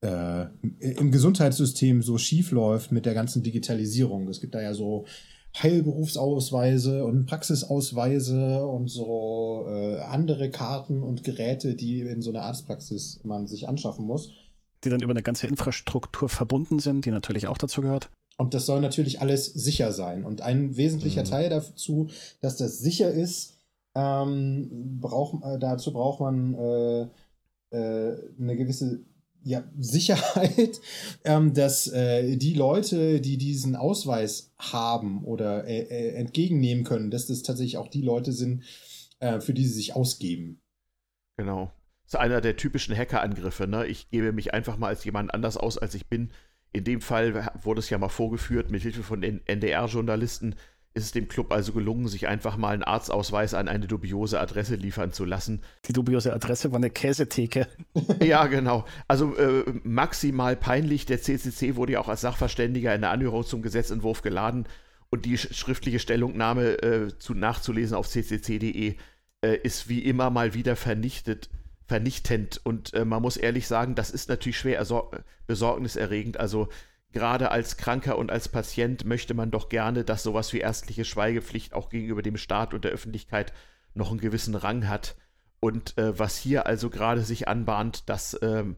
äh, 0.00 0.46
im 0.80 1.12
Gesundheitssystem 1.12 2.02
so 2.02 2.16
schief 2.16 2.50
läuft 2.50 2.92
mit 2.92 3.04
der 3.04 3.12
ganzen 3.12 3.42
Digitalisierung. 3.42 4.28
Es 4.28 4.40
gibt 4.40 4.54
da 4.54 4.62
ja 4.62 4.72
so 4.72 5.04
Heilberufsausweise 5.58 7.04
und 7.04 7.26
Praxisausweise 7.26 8.64
und 8.64 8.88
so 8.88 9.66
äh, 9.68 9.98
andere 9.98 10.50
Karten 10.50 11.02
und 11.02 11.24
Geräte, 11.24 11.74
die 11.74 12.00
in 12.00 12.22
so 12.22 12.30
einer 12.30 12.42
Arztpraxis 12.42 13.20
man 13.24 13.46
sich 13.46 13.68
anschaffen 13.68 14.06
muss. 14.06 14.32
Die 14.84 14.88
dann 14.88 15.02
über 15.02 15.10
eine 15.10 15.22
ganze 15.22 15.46
Infrastruktur 15.46 16.30
verbunden 16.30 16.78
sind, 16.78 17.04
die 17.04 17.10
natürlich 17.10 17.48
auch 17.48 17.58
dazu 17.58 17.82
gehört. 17.82 18.10
Und 18.40 18.54
das 18.54 18.64
soll 18.64 18.80
natürlich 18.80 19.20
alles 19.20 19.44
sicher 19.44 19.92
sein. 19.92 20.24
Und 20.24 20.40
ein 20.40 20.74
wesentlicher 20.78 21.24
mhm. 21.24 21.26
Teil 21.26 21.50
dazu, 21.50 22.08
dass 22.40 22.56
das 22.56 22.78
sicher 22.78 23.10
ist, 23.10 23.58
ähm, 23.94 24.98
brauch, 24.98 25.42
äh, 25.42 25.58
dazu 25.58 25.92
braucht 25.92 26.20
man 26.20 26.54
äh, 26.54 27.02
äh, 27.70 28.16
eine 28.40 28.56
gewisse 28.56 29.04
ja, 29.42 29.62
Sicherheit, 29.78 30.80
ähm, 31.24 31.52
dass 31.52 31.86
äh, 31.88 32.38
die 32.38 32.54
Leute, 32.54 33.20
die 33.20 33.36
diesen 33.36 33.76
Ausweis 33.76 34.54
haben 34.58 35.22
oder 35.24 35.66
äh, 35.66 35.80
äh, 35.80 36.14
entgegennehmen 36.14 36.84
können, 36.84 37.10
dass 37.10 37.26
das 37.26 37.42
tatsächlich 37.42 37.76
auch 37.76 37.88
die 37.88 38.02
Leute 38.02 38.32
sind, 38.32 38.64
für 39.40 39.52
die 39.52 39.66
sie 39.66 39.74
sich 39.74 39.94
ausgeben. 39.94 40.62
Genau. 41.36 41.70
Das 42.04 42.14
ist 42.14 42.20
einer 42.20 42.40
der 42.40 42.56
typischen 42.56 42.96
Hackerangriffe. 42.96 43.66
Ne? 43.66 43.86
Ich 43.86 44.08
gebe 44.08 44.32
mich 44.32 44.54
einfach 44.54 44.78
mal 44.78 44.88
als 44.88 45.04
jemand 45.04 45.34
anders 45.34 45.58
aus, 45.58 45.76
als 45.76 45.94
ich 45.94 46.08
bin 46.08 46.30
in 46.72 46.84
dem 46.84 47.00
Fall 47.00 47.50
wurde 47.62 47.80
es 47.80 47.90
ja 47.90 47.98
mal 47.98 48.08
vorgeführt, 48.08 48.70
mit 48.70 48.82
Hilfe 48.82 49.02
von 49.02 49.20
den 49.20 49.46
NDR-Journalisten 49.46 50.54
ist 50.92 51.04
es 51.04 51.12
dem 51.12 51.28
Club 51.28 51.52
also 51.52 51.72
gelungen, 51.72 52.08
sich 52.08 52.26
einfach 52.26 52.56
mal 52.56 52.74
einen 52.74 52.82
Arztausweis 52.82 53.54
an 53.54 53.68
eine 53.68 53.86
dubiose 53.86 54.40
Adresse 54.40 54.74
liefern 54.74 55.12
zu 55.12 55.24
lassen. 55.24 55.62
Die 55.86 55.92
dubiose 55.92 56.32
Adresse 56.32 56.72
war 56.72 56.78
eine 56.78 56.90
Käsetheke. 56.90 57.68
ja, 58.20 58.46
genau. 58.48 58.84
Also 59.06 59.36
äh, 59.36 59.64
maximal 59.84 60.56
peinlich. 60.56 61.06
Der 61.06 61.22
CCC 61.22 61.76
wurde 61.76 61.92
ja 61.92 62.00
auch 62.00 62.08
als 62.08 62.22
Sachverständiger 62.22 62.92
in 62.92 63.02
der 63.02 63.10
Anhörung 63.10 63.44
zum 63.44 63.62
Gesetzentwurf 63.62 64.22
geladen 64.22 64.66
und 65.10 65.26
die 65.26 65.38
schriftliche 65.38 66.00
Stellungnahme 66.00 66.82
äh, 66.82 67.18
zu, 67.18 67.34
nachzulesen 67.34 67.96
auf 67.96 68.08
ccc.de 68.08 68.96
äh, 69.42 69.56
ist 69.62 69.88
wie 69.88 70.00
immer 70.00 70.30
mal 70.30 70.54
wieder 70.54 70.74
vernichtet 70.74 71.50
vernichtend. 71.90 72.60
Und 72.62 72.94
äh, 72.94 73.04
man 73.04 73.20
muss 73.20 73.36
ehrlich 73.36 73.66
sagen, 73.66 73.96
das 73.96 74.12
ist 74.12 74.28
natürlich 74.28 74.56
schwer 74.56 74.86
besorgniserregend. 75.48 76.38
Also 76.38 76.68
gerade 77.10 77.50
als 77.50 77.76
Kranker 77.76 78.16
und 78.16 78.30
als 78.30 78.48
Patient 78.48 79.04
möchte 79.04 79.34
man 79.34 79.50
doch 79.50 79.68
gerne, 79.68 80.04
dass 80.04 80.22
sowas 80.22 80.52
wie 80.52 80.60
ärztliche 80.60 81.04
Schweigepflicht 81.04 81.74
auch 81.74 81.88
gegenüber 81.88 82.22
dem 82.22 82.36
Staat 82.36 82.74
und 82.74 82.84
der 82.84 82.92
Öffentlichkeit 82.92 83.52
noch 83.92 84.10
einen 84.10 84.20
gewissen 84.20 84.54
Rang 84.54 84.86
hat. 84.86 85.16
Und 85.58 85.98
äh, 85.98 86.16
was 86.16 86.38
hier 86.38 86.64
also 86.66 86.90
gerade 86.90 87.22
sich 87.22 87.48
anbahnt, 87.48 88.08
das 88.08 88.38
ähm, 88.40 88.76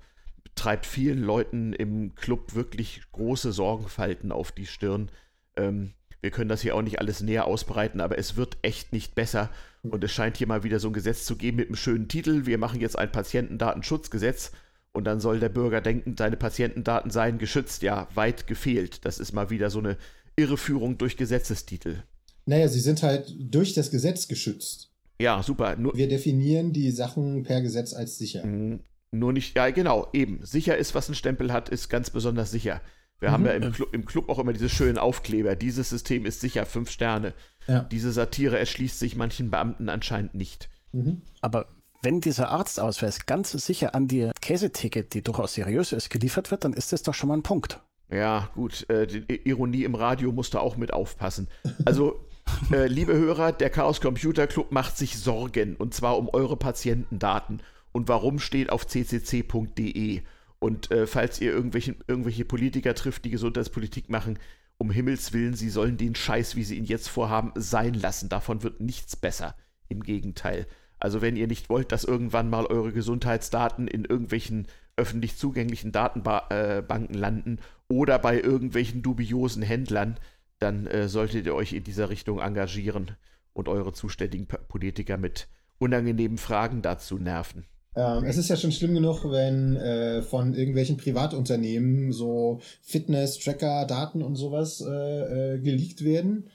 treibt 0.54 0.86
vielen 0.86 1.22
Leuten 1.22 1.74
im 1.74 2.14
Club 2.14 2.54
wirklich 2.54 3.02
große 3.12 3.52
Sorgenfalten 3.52 4.32
auf 4.32 4.52
die 4.52 4.64
Stirn. 4.64 5.10
Ähm, 5.58 5.92
wir 6.22 6.30
können 6.30 6.48
das 6.48 6.62
hier 6.62 6.76
auch 6.76 6.82
nicht 6.82 6.98
alles 6.98 7.20
näher 7.20 7.44
ausbreiten, 7.44 8.00
aber 8.00 8.16
es 8.16 8.36
wird 8.36 8.56
echt 8.62 8.94
nicht 8.94 9.14
besser. 9.14 9.50
Und 9.82 10.04
es 10.04 10.12
scheint 10.12 10.36
hier 10.36 10.46
mal 10.46 10.62
wieder 10.62 10.78
so 10.78 10.88
ein 10.88 10.92
Gesetz 10.92 11.24
zu 11.24 11.36
geben 11.36 11.56
mit 11.56 11.68
einem 11.68 11.76
schönen 11.76 12.08
Titel. 12.08 12.46
Wir 12.46 12.58
machen 12.58 12.80
jetzt 12.80 12.96
ein 12.98 13.10
Patientendatenschutzgesetz. 13.10 14.52
Und 14.92 15.04
dann 15.04 15.20
soll 15.20 15.40
der 15.40 15.48
Bürger 15.48 15.80
denken, 15.80 16.16
seine 16.16 16.36
Patientendaten 16.36 17.10
seien 17.10 17.38
geschützt. 17.38 17.82
Ja, 17.82 18.08
weit 18.14 18.46
gefehlt. 18.46 19.04
Das 19.04 19.18
ist 19.18 19.32
mal 19.32 19.50
wieder 19.50 19.70
so 19.70 19.80
eine 19.80 19.96
Irreführung 20.36 20.98
durch 20.98 21.16
Gesetzestitel. 21.16 22.02
Naja, 22.46 22.68
sie 22.68 22.80
sind 22.80 23.02
halt 23.02 23.34
durch 23.38 23.74
das 23.74 23.90
Gesetz 23.90 24.28
geschützt. 24.28 24.90
Ja, 25.20 25.42
super. 25.42 25.76
Nur, 25.76 25.96
Wir 25.96 26.08
definieren 26.08 26.72
die 26.72 26.90
Sachen 26.90 27.42
per 27.42 27.60
Gesetz 27.60 27.92
als 27.94 28.18
sicher. 28.18 28.44
Mhm. 28.44 28.80
Nur 29.12 29.32
nicht, 29.32 29.56
ja, 29.56 29.70
genau, 29.70 30.08
eben. 30.12 30.44
Sicher 30.44 30.76
ist, 30.76 30.94
was 30.94 31.08
ein 31.08 31.14
Stempel 31.14 31.52
hat, 31.52 31.68
ist 31.68 31.88
ganz 31.88 32.10
besonders 32.10 32.50
sicher. 32.50 32.80
Wir 33.22 33.28
mhm. 33.28 33.32
haben 33.34 33.46
ja 33.46 33.52
im 33.52 33.72
Club, 33.72 33.94
im 33.94 34.04
Club, 34.04 34.28
auch 34.28 34.40
immer 34.40 34.52
diese 34.52 34.68
schönen 34.68 34.98
Aufkleber. 34.98 35.54
Dieses 35.54 35.88
System 35.88 36.26
ist 36.26 36.40
sicher, 36.40 36.66
fünf 36.66 36.90
Sterne. 36.90 37.34
Ja. 37.68 37.84
Diese 37.84 38.10
Satire 38.10 38.58
erschließt 38.58 38.98
sich 38.98 39.14
manchen 39.14 39.48
Beamten 39.48 39.88
anscheinend 39.88 40.34
nicht. 40.34 40.68
Mhm. 40.90 41.22
Aber 41.40 41.68
wenn 42.02 42.20
dieser 42.20 42.50
Arztausweis 42.50 43.24
ganz 43.26 43.52
sicher 43.52 43.94
an 43.94 44.08
die 44.08 44.32
Käsetheke, 44.40 45.04
die 45.04 45.22
durchaus 45.22 45.54
seriös 45.54 45.92
ist, 45.92 46.10
geliefert 46.10 46.50
wird, 46.50 46.64
dann 46.64 46.72
ist 46.72 46.92
das 46.92 47.04
doch 47.04 47.14
schon 47.14 47.28
mal 47.28 47.36
ein 47.36 47.44
Punkt. 47.44 47.80
Ja, 48.10 48.50
gut. 48.56 48.90
Äh, 48.90 49.06
die 49.06 49.48
Ironie 49.48 49.84
im 49.84 49.94
Radio 49.94 50.32
musst 50.32 50.54
du 50.54 50.58
auch 50.58 50.76
mit 50.76 50.92
aufpassen. 50.92 51.46
Also, 51.84 52.26
äh, 52.72 52.88
liebe 52.88 53.14
Hörer, 53.14 53.52
der 53.52 53.70
Chaos 53.70 54.00
Computer 54.00 54.48
Club 54.48 54.72
macht 54.72 54.98
sich 54.98 55.16
Sorgen. 55.16 55.76
Und 55.76 55.94
zwar 55.94 56.18
um 56.18 56.28
eure 56.28 56.56
Patientendaten. 56.56 57.62
Und 57.92 58.08
warum 58.08 58.40
steht 58.40 58.70
auf 58.70 58.88
ccc.de. 58.88 60.22
Und 60.62 60.92
äh, 60.92 61.08
falls 61.08 61.40
ihr 61.40 61.50
irgendwelche, 61.50 61.96
irgendwelche 62.06 62.44
Politiker 62.44 62.94
trifft, 62.94 63.24
die 63.24 63.30
Gesundheitspolitik 63.30 64.08
machen, 64.08 64.38
um 64.78 64.92
Himmels 64.92 65.32
Willen, 65.32 65.54
sie 65.54 65.68
sollen 65.68 65.96
den 65.96 66.14
Scheiß, 66.14 66.54
wie 66.54 66.62
sie 66.62 66.76
ihn 66.76 66.84
jetzt 66.84 67.08
vorhaben, 67.08 67.50
sein 67.56 67.94
lassen. 67.94 68.28
Davon 68.28 68.62
wird 68.62 68.80
nichts 68.80 69.16
besser. 69.16 69.56
Im 69.88 70.04
Gegenteil. 70.04 70.68
Also 71.00 71.20
wenn 71.20 71.34
ihr 71.34 71.48
nicht 71.48 71.68
wollt, 71.68 71.90
dass 71.90 72.04
irgendwann 72.04 72.48
mal 72.48 72.66
eure 72.66 72.92
Gesundheitsdaten 72.92 73.88
in 73.88 74.04
irgendwelchen 74.04 74.68
öffentlich 74.96 75.36
zugänglichen 75.36 75.90
Datenbanken 75.90 77.16
äh, 77.16 77.18
landen 77.18 77.58
oder 77.88 78.20
bei 78.20 78.40
irgendwelchen 78.40 79.02
dubiosen 79.02 79.64
Händlern, 79.64 80.16
dann 80.60 80.86
äh, 80.86 81.08
solltet 81.08 81.44
ihr 81.44 81.56
euch 81.56 81.72
in 81.72 81.82
dieser 81.82 82.08
Richtung 82.08 82.38
engagieren 82.38 83.16
und 83.52 83.66
eure 83.68 83.94
zuständigen 83.94 84.46
Politiker 84.46 85.16
mit 85.16 85.48
unangenehmen 85.78 86.38
Fragen 86.38 86.82
dazu 86.82 87.18
nerven. 87.18 87.66
Ähm, 87.94 88.24
es 88.24 88.38
ist 88.38 88.48
ja 88.48 88.56
schon 88.56 88.72
schlimm 88.72 88.94
genug, 88.94 89.24
wenn 89.24 89.76
äh, 89.76 90.22
von 90.22 90.54
irgendwelchen 90.54 90.96
Privatunternehmen 90.96 92.12
so 92.12 92.60
Fitness-Tracker, 92.82 93.86
Daten 93.86 94.22
und 94.22 94.36
sowas 94.36 94.80
äh, 94.80 95.54
äh, 95.54 95.58
geleakt 95.60 96.02
werden. 96.02 96.48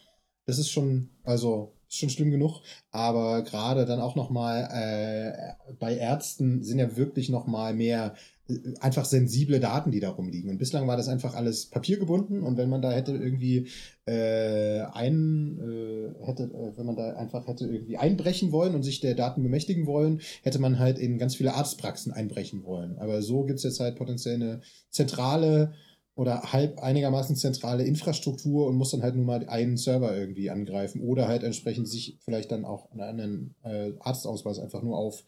Das 0.45 0.57
ist 0.57 0.71
schon, 0.71 1.09
also 1.23 1.76
ist 1.89 1.97
schon 1.97 2.09
schlimm 2.09 2.31
genug, 2.31 2.61
aber 2.91 3.43
gerade 3.43 3.85
dann 3.85 3.99
auch 3.99 4.15
noch 4.15 4.29
mal 4.29 4.67
äh, 4.71 5.73
bei 5.79 5.95
Ärzten 5.95 6.63
sind 6.63 6.79
ja 6.79 6.97
wirklich 6.97 7.29
noch 7.29 7.47
mal 7.47 7.73
mehr 7.73 8.15
äh, 8.49 8.75
einfach 8.79 9.05
sensible 9.05 9.59
Daten, 9.59 9.91
die 9.91 9.99
da 9.99 10.09
rumliegen. 10.09 10.49
Und 10.49 10.57
bislang 10.57 10.87
war 10.87 10.97
das 10.97 11.07
einfach 11.07 11.35
alles 11.35 11.67
papiergebunden 11.67 12.43
und 12.43 12.57
wenn 12.57 12.69
man 12.69 12.81
da 12.81 12.91
hätte 12.91 13.13
irgendwie 13.13 13.67
äh, 14.05 14.81
ein 14.93 15.59
äh, 15.59 16.25
hätte, 16.25 16.43
äh, 16.43 16.77
wenn 16.77 16.85
man 16.85 16.95
da 16.95 17.13
einfach 17.15 17.47
hätte 17.47 17.65
irgendwie 17.65 17.97
einbrechen 17.97 18.51
wollen 18.51 18.75
und 18.75 18.83
sich 18.83 18.99
der 18.99 19.15
Daten 19.15 19.43
bemächtigen 19.43 19.85
wollen, 19.85 20.21
hätte 20.43 20.59
man 20.59 20.79
halt 20.79 20.99
in 20.99 21.17
ganz 21.17 21.35
viele 21.35 21.53
Arztpraxen 21.53 22.11
einbrechen 22.11 22.63
wollen. 22.63 22.97
Aber 22.99 23.21
so 23.21 23.43
gibt's 23.43 23.63
jetzt 23.63 23.79
halt 23.79 23.95
potenziell 23.95 24.35
eine 24.35 24.61
zentrale 24.89 25.73
oder 26.17 26.51
halb 26.51 26.79
einigermaßen 26.79 27.35
zentrale 27.35 27.83
Infrastruktur 27.83 28.65
und 28.65 28.75
muss 28.75 28.89
dann 28.89 29.03
halt 29.03 29.15
nur 29.15 29.25
mal 29.25 29.47
einen 29.47 29.77
Server 29.77 30.17
irgendwie 30.17 30.49
angreifen 30.49 30.99
oder 31.01 31.27
halt 31.27 31.43
entsprechend 31.43 31.87
sich 31.87 32.17
vielleicht 32.25 32.51
dann 32.51 32.65
auch 32.65 32.91
einen 32.91 33.53
äh, 33.63 33.91
Arztausweis 33.99 34.57
einfach 34.57 34.81
nur 34.81 34.97
auf 34.97 35.23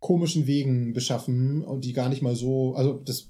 komischen 0.00 0.46
Wegen 0.46 0.94
beschaffen 0.94 1.62
und 1.62 1.84
die 1.84 1.92
gar 1.92 2.08
nicht 2.08 2.22
mal 2.22 2.34
so, 2.34 2.74
also 2.74 2.94
das 2.94 3.28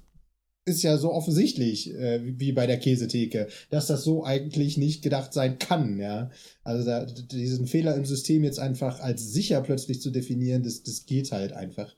ist 0.64 0.84
ja 0.84 0.96
so 0.96 1.12
offensichtlich 1.12 1.92
äh, 1.92 2.20
wie 2.38 2.52
bei 2.52 2.68
der 2.68 2.78
Käsetheke, 2.78 3.48
dass 3.68 3.88
das 3.88 4.04
so 4.04 4.24
eigentlich 4.24 4.78
nicht 4.78 5.02
gedacht 5.02 5.32
sein 5.32 5.58
kann, 5.58 5.98
ja. 5.98 6.30
Also 6.62 6.86
da, 6.86 7.04
diesen 7.04 7.66
Fehler 7.66 7.96
im 7.96 8.04
System 8.04 8.44
jetzt 8.44 8.60
einfach 8.60 9.00
als 9.00 9.32
sicher 9.32 9.60
plötzlich 9.60 10.00
zu 10.00 10.12
definieren, 10.12 10.62
das, 10.62 10.84
das 10.84 11.04
geht 11.04 11.32
halt 11.32 11.52
einfach 11.52 11.96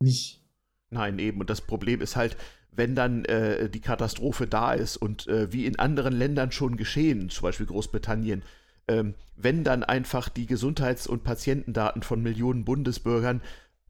nicht. 0.00 0.42
Nein, 0.90 1.20
eben. 1.20 1.38
Und 1.38 1.50
das 1.50 1.60
Problem 1.60 2.00
ist 2.00 2.16
halt, 2.16 2.36
wenn 2.72 2.94
dann 2.94 3.24
äh, 3.24 3.68
die 3.68 3.80
Katastrophe 3.80 4.46
da 4.46 4.72
ist 4.72 4.96
und 4.96 5.26
äh, 5.26 5.52
wie 5.52 5.66
in 5.66 5.78
anderen 5.78 6.14
Ländern 6.14 6.52
schon 6.52 6.76
geschehen, 6.76 7.30
zum 7.30 7.42
Beispiel 7.42 7.66
Großbritannien, 7.66 8.42
ähm, 8.88 9.14
wenn 9.36 9.64
dann 9.64 9.84
einfach 9.84 10.28
die 10.28 10.46
Gesundheits- 10.46 11.06
und 11.06 11.24
Patientendaten 11.24 12.02
von 12.02 12.22
Millionen 12.22 12.64
Bundesbürgern 12.64 13.40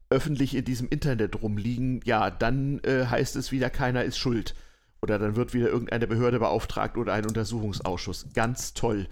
öffentlich 0.09 0.55
in 0.55 0.65
diesem 0.65 0.89
Internet 0.89 1.41
rumliegen, 1.41 2.01
ja, 2.03 2.29
dann 2.29 2.79
äh, 2.83 3.05
heißt 3.05 3.35
es 3.35 3.51
wieder, 3.51 3.69
keiner 3.69 4.03
ist 4.03 4.17
schuld. 4.17 4.55
Oder 5.01 5.17
dann 5.17 5.35
wird 5.35 5.53
wieder 5.53 5.69
irgendeine 5.69 6.05
Behörde 6.05 6.39
beauftragt 6.39 6.97
oder 6.97 7.13
ein 7.13 7.25
Untersuchungsausschuss. 7.25 8.27
Ganz 8.33 8.73
toll. 8.73 9.07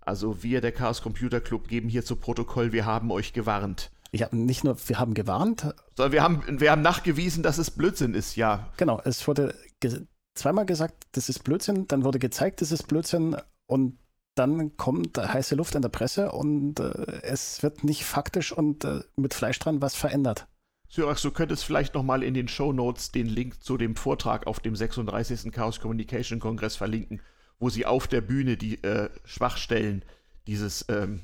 Also 0.00 0.42
wir, 0.42 0.60
der 0.60 0.72
Chaos 0.72 1.02
Computer 1.02 1.40
Club, 1.40 1.68
geben 1.68 1.88
hier 1.88 2.04
zu 2.04 2.16
Protokoll, 2.16 2.72
wir 2.72 2.84
haben 2.84 3.10
euch 3.10 3.32
gewarnt. 3.32 3.90
Ja, 4.12 4.28
nicht 4.32 4.64
nur, 4.64 4.76
wir 4.88 4.98
haben 4.98 5.14
gewarnt. 5.14 5.74
Sondern 5.96 6.12
wir 6.12 6.22
haben, 6.22 6.60
wir 6.60 6.70
haben 6.70 6.82
nachgewiesen, 6.82 7.42
dass 7.42 7.58
es 7.58 7.70
Blödsinn 7.70 8.14
ist, 8.14 8.36
ja. 8.36 8.68
Genau, 8.76 9.00
es 9.04 9.26
wurde 9.28 9.54
ge 9.80 10.06
zweimal 10.34 10.66
gesagt, 10.66 11.06
das 11.12 11.28
ist 11.28 11.44
Blödsinn, 11.44 11.86
dann 11.88 12.04
wurde 12.04 12.18
gezeigt, 12.18 12.60
das 12.60 12.72
ist 12.72 12.84
Blödsinn 12.84 13.36
und 13.66 13.98
dann 14.34 14.76
kommt 14.76 15.18
heiße 15.18 15.54
Luft 15.54 15.74
in 15.74 15.82
der 15.82 15.88
Presse 15.90 16.32
und 16.32 16.80
äh, 16.80 17.20
es 17.22 17.62
wird 17.62 17.84
nicht 17.84 18.04
faktisch 18.04 18.52
und 18.52 18.84
äh, 18.84 19.00
mit 19.16 19.34
Fleisch 19.34 19.58
dran 19.58 19.82
was 19.82 19.94
verändert. 19.94 20.46
Syrax, 20.88 21.22
du 21.22 21.30
könntest 21.30 21.64
vielleicht 21.64 21.94
nochmal 21.94 22.22
in 22.22 22.34
den 22.34 22.48
Show 22.48 22.72
Notes 22.72 23.12
den 23.12 23.26
Link 23.26 23.62
zu 23.62 23.76
dem 23.76 23.94
Vortrag 23.94 24.46
auf 24.46 24.58
dem 24.58 24.74
36. 24.74 25.52
Chaos 25.52 25.80
Communication 25.80 26.40
Kongress 26.40 26.74
verlinken, 26.76 27.20
wo 27.58 27.68
sie 27.70 27.86
auf 27.86 28.08
der 28.08 28.22
Bühne 28.22 28.56
die 28.56 28.82
äh, 28.82 29.08
Schwachstellen 29.24 30.04
dieses 30.46 30.84
ähm, 30.88 31.22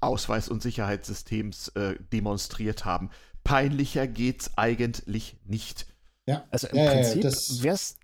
Ausweis- 0.00 0.48
und 0.48 0.62
Sicherheitssystems 0.62 1.68
äh, 1.68 1.96
demonstriert 2.12 2.84
haben. 2.84 3.10
Peinlicher 3.44 4.06
geht's 4.06 4.56
eigentlich 4.56 5.36
nicht. 5.44 5.86
Ja, 6.26 6.44
also 6.50 6.68
im 6.68 6.76
ja, 6.76 6.92
Prinzip 6.92 7.24
ja, 7.24 7.30
wäre 7.62 7.74
es 7.74 7.96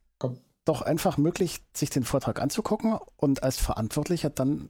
doch 0.64 0.82
einfach 0.82 1.16
möglich, 1.16 1.62
sich 1.72 1.90
den 1.90 2.04
Vortrag 2.04 2.40
anzugucken 2.40 2.98
und 3.16 3.42
als 3.42 3.58
Verantwortlicher 3.58 4.30
dann 4.30 4.68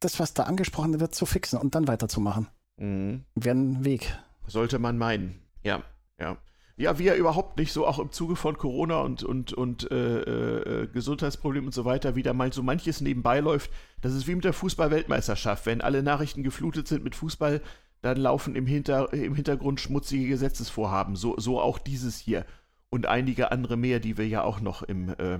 das, 0.00 0.20
was 0.20 0.34
da 0.34 0.44
angesprochen 0.44 1.00
wird, 1.00 1.14
zu 1.14 1.26
fixen 1.26 1.58
und 1.58 1.74
dann 1.74 1.88
weiterzumachen. 1.88 2.48
Mhm. 2.76 3.24
Wäre 3.34 3.56
ein 3.56 3.84
Weg. 3.84 4.16
Sollte 4.46 4.78
man 4.78 4.98
meinen. 4.98 5.40
Ja, 5.62 5.82
ja. 6.20 6.36
Ja, 6.76 6.98
wie 6.98 7.06
er 7.06 7.16
überhaupt 7.16 7.56
nicht 7.56 7.72
so 7.72 7.86
auch 7.86 8.00
im 8.00 8.10
Zuge 8.10 8.34
von 8.34 8.58
Corona 8.58 9.00
und, 9.00 9.22
und, 9.22 9.52
und 9.52 9.90
äh, 9.92 10.82
äh, 10.82 10.86
Gesundheitsproblemen 10.88 11.68
und 11.68 11.72
so 11.72 11.84
weiter 11.84 12.16
wieder 12.16 12.34
mal 12.34 12.52
so 12.52 12.64
manches 12.64 13.00
nebenbei 13.00 13.38
läuft. 13.38 13.70
Das 14.00 14.12
ist 14.12 14.26
wie 14.26 14.34
mit 14.34 14.44
der 14.44 14.52
Fußball-Weltmeisterschaft. 14.52 15.66
Wenn 15.66 15.82
alle 15.82 16.02
Nachrichten 16.02 16.42
geflutet 16.42 16.88
sind 16.88 17.04
mit 17.04 17.14
Fußball, 17.14 17.60
dann 18.02 18.16
laufen 18.16 18.56
im, 18.56 18.66
Hinter, 18.66 19.12
im 19.12 19.36
Hintergrund 19.36 19.80
schmutzige 19.80 20.26
Gesetzesvorhaben. 20.26 21.14
So, 21.14 21.38
so 21.38 21.60
auch 21.60 21.78
dieses 21.78 22.18
hier. 22.18 22.44
Und 22.90 23.06
einige 23.06 23.52
andere 23.52 23.76
mehr, 23.76 24.00
die 24.00 24.18
wir 24.18 24.26
ja 24.26 24.42
auch 24.42 24.60
noch 24.60 24.82
im, 24.82 25.10
äh, 25.10 25.38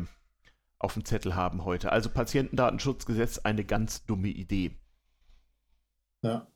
auf 0.78 0.94
dem 0.94 1.04
Zettel 1.04 1.34
haben 1.34 1.64
heute. 1.64 1.90
Also 1.90 2.10
Patientendatenschutzgesetz, 2.10 3.38
eine 3.38 3.64
ganz 3.64 4.06
dumme 4.06 4.28
Idee. 4.28 4.76
Ja. 6.22 6.46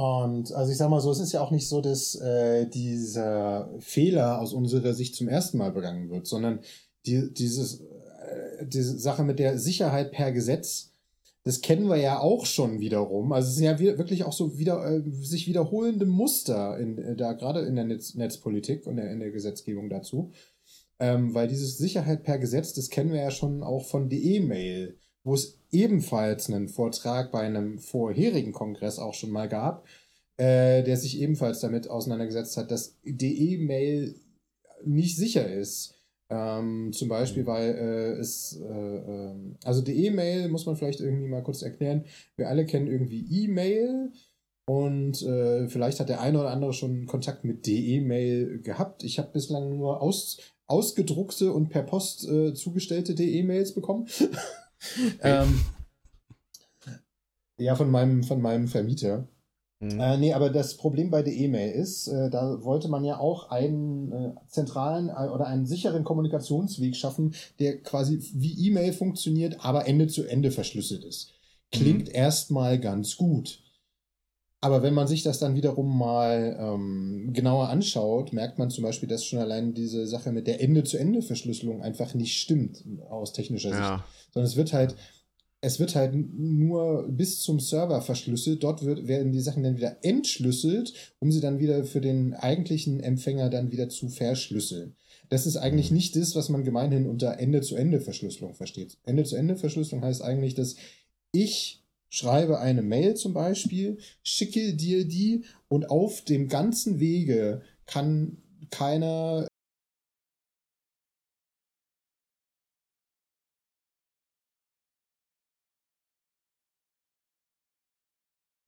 Und 0.00 0.54
also 0.54 0.72
ich 0.72 0.78
sag 0.78 0.88
mal 0.88 1.02
so, 1.02 1.10
es 1.10 1.20
ist 1.20 1.32
ja 1.32 1.42
auch 1.42 1.50
nicht 1.50 1.68
so, 1.68 1.82
dass 1.82 2.14
äh, 2.14 2.66
dieser 2.66 3.68
Fehler 3.80 4.40
aus 4.40 4.54
unserer 4.54 4.94
Sicht 4.94 5.14
zum 5.14 5.28
ersten 5.28 5.58
Mal 5.58 5.72
begangen 5.72 6.08
wird, 6.08 6.26
sondern 6.26 6.60
die, 7.04 7.30
dieses, 7.34 7.80
äh, 7.80 8.64
diese 8.66 8.98
Sache 8.98 9.24
mit 9.24 9.38
der 9.38 9.58
Sicherheit 9.58 10.10
per 10.10 10.32
Gesetz, 10.32 10.94
das 11.44 11.60
kennen 11.60 11.86
wir 11.86 11.98
ja 11.98 12.18
auch 12.18 12.46
schon 12.46 12.80
wiederum. 12.80 13.30
Also 13.34 13.50
es 13.50 13.56
sind 13.56 13.64
ja 13.66 13.78
wirklich 13.78 14.24
auch 14.24 14.32
so 14.32 14.56
wieder 14.56 14.90
äh, 14.90 15.02
sich 15.20 15.46
wiederholende 15.46 16.06
Muster 16.06 16.78
in, 16.78 16.96
äh, 16.96 17.14
da 17.14 17.34
gerade 17.34 17.60
in 17.60 17.74
der 17.74 17.84
Netz, 17.84 18.14
Netzpolitik 18.14 18.86
und 18.86 18.96
der, 18.96 19.10
in 19.10 19.20
der 19.20 19.30
Gesetzgebung 19.30 19.90
dazu. 19.90 20.30
Ähm, 20.98 21.34
weil 21.34 21.46
dieses 21.46 21.76
Sicherheit 21.76 22.22
per 22.22 22.38
Gesetz, 22.38 22.72
das 22.72 22.88
kennen 22.88 23.12
wir 23.12 23.20
ja 23.20 23.30
schon 23.30 23.62
auch 23.62 23.84
von 23.84 24.08
der 24.08 24.20
E-Mail 24.20 24.96
wo 25.24 25.34
es 25.34 25.58
ebenfalls 25.70 26.48
einen 26.48 26.68
Vortrag 26.68 27.30
bei 27.32 27.40
einem 27.40 27.78
vorherigen 27.78 28.52
Kongress 28.52 28.98
auch 28.98 29.14
schon 29.14 29.30
mal 29.30 29.48
gab, 29.48 29.86
äh, 30.36 30.82
der 30.82 30.96
sich 30.96 31.20
ebenfalls 31.20 31.60
damit 31.60 31.88
auseinandergesetzt 31.88 32.56
hat, 32.56 32.70
dass 32.70 32.96
die 33.04 33.52
E-Mail 33.52 34.14
nicht 34.84 35.16
sicher 35.16 35.50
ist. 35.50 35.94
Ähm, 36.30 36.92
zum 36.92 37.08
Beispiel, 37.08 37.42
mhm. 37.42 37.46
weil 37.46 37.74
äh, 37.74 38.12
es, 38.20 38.58
äh, 38.60 38.64
ähm, 38.64 39.56
also 39.64 39.82
die 39.82 40.06
E-Mail 40.06 40.48
muss 40.48 40.64
man 40.64 40.76
vielleicht 40.76 41.00
irgendwie 41.00 41.26
mal 41.26 41.42
kurz 41.42 41.62
erklären. 41.62 42.04
Wir 42.36 42.48
alle 42.48 42.66
kennen 42.66 42.86
irgendwie 42.86 43.26
E-Mail 43.30 44.12
Und 44.66 45.22
äh, 45.22 45.68
vielleicht 45.68 45.98
hat 45.98 46.08
der 46.08 46.20
eine 46.20 46.38
oder 46.38 46.50
andere 46.50 46.72
schon 46.72 47.06
Kontakt 47.06 47.44
mit 47.44 47.66
DE-Mail 47.66 48.62
gehabt. 48.62 49.02
Ich 49.02 49.18
habe 49.18 49.32
bislang 49.32 49.76
nur 49.76 50.00
aus, 50.00 50.38
ausgedruckte 50.68 51.52
und 51.52 51.70
per 51.70 51.82
Post 51.82 52.28
äh, 52.28 52.54
zugestellte 52.54 53.16
DE-Mails 53.16 53.74
bekommen. 53.74 54.06
ähm, 55.22 55.60
ja, 57.58 57.74
von 57.74 57.90
meinem, 57.90 58.22
von 58.24 58.40
meinem 58.40 58.68
Vermieter. 58.68 59.28
Mhm. 59.80 59.98
Äh, 59.98 60.16
nee, 60.18 60.32
aber 60.34 60.50
das 60.50 60.76
Problem 60.76 61.10
bei 61.10 61.22
der 61.22 61.32
E-Mail 61.32 61.72
ist, 61.72 62.06
äh, 62.08 62.28
da 62.28 62.62
wollte 62.62 62.88
man 62.88 63.02
ja 63.02 63.18
auch 63.18 63.50
einen 63.50 64.12
äh, 64.12 64.32
zentralen 64.48 65.08
äh, 65.08 65.28
oder 65.28 65.46
einen 65.46 65.64
sicheren 65.64 66.04
Kommunikationsweg 66.04 66.94
schaffen, 66.96 67.34
der 67.58 67.80
quasi 67.82 68.20
wie 68.34 68.66
E-Mail 68.66 68.92
funktioniert, 68.92 69.64
aber 69.64 69.86
Ende 69.86 70.06
zu 70.06 70.24
Ende 70.24 70.50
verschlüsselt 70.50 71.04
ist. 71.04 71.32
Klingt 71.72 72.08
mhm. 72.08 72.14
erstmal 72.14 72.78
ganz 72.78 73.16
gut. 73.16 73.62
Aber 74.62 74.82
wenn 74.82 74.92
man 74.92 75.06
sich 75.06 75.22
das 75.22 75.38
dann 75.38 75.54
wiederum 75.54 75.96
mal 75.96 76.58
ähm, 76.60 77.30
genauer 77.32 77.70
anschaut, 77.70 78.34
merkt 78.34 78.58
man 78.58 78.68
zum 78.68 78.84
Beispiel, 78.84 79.08
dass 79.08 79.24
schon 79.24 79.38
allein 79.38 79.72
diese 79.72 80.06
Sache 80.06 80.32
mit 80.32 80.46
der 80.46 80.60
Ende-zu-Ende-Verschlüsselung 80.60 81.80
einfach 81.80 82.12
nicht 82.12 82.38
stimmt 82.38 82.84
aus 83.08 83.32
technischer 83.32 83.70
ja. 83.70 84.04
Sondern 84.32 84.48
es 84.48 84.56
wird 84.56 84.72
halt 84.72 84.96
es 85.62 85.78
wird 85.78 85.94
halt 85.94 86.14
nur 86.14 87.06
bis 87.08 87.40
zum 87.40 87.60
Server 87.60 88.00
verschlüsselt. 88.00 88.62
Dort 88.62 88.84
wird, 88.84 89.06
werden 89.06 89.32
die 89.32 89.40
Sachen 89.40 89.62
dann 89.62 89.76
wieder 89.76 89.98
entschlüsselt, 90.02 90.94
um 91.18 91.30
sie 91.30 91.40
dann 91.40 91.58
wieder 91.58 91.84
für 91.84 92.00
den 92.00 92.34
eigentlichen 92.34 93.00
Empfänger 93.00 93.50
dann 93.50 93.70
wieder 93.70 93.88
zu 93.90 94.08
verschlüsseln. 94.08 94.96
Das 95.28 95.46
ist 95.46 95.56
eigentlich 95.56 95.90
mhm. 95.90 95.98
nicht 95.98 96.16
das, 96.16 96.34
was 96.34 96.48
man 96.48 96.64
gemeinhin 96.64 97.06
unter 97.06 97.38
Ende-zu-Ende-Verschlüsselung 97.38 98.54
versteht. 98.54 98.96
Ende-zu-Ende-Verschlüsselung 99.04 100.02
heißt 100.02 100.22
eigentlich, 100.22 100.54
dass 100.54 100.76
ich 101.32 101.82
schreibe 102.08 102.58
eine 102.58 102.82
Mail 102.82 103.14
zum 103.14 103.34
Beispiel, 103.34 103.98
schicke 104.22 104.74
dir 104.74 105.04
die 105.04 105.44
und 105.68 105.90
auf 105.90 106.22
dem 106.22 106.48
ganzen 106.48 106.98
Wege 106.98 107.62
kann 107.86 108.38
keiner 108.70 109.46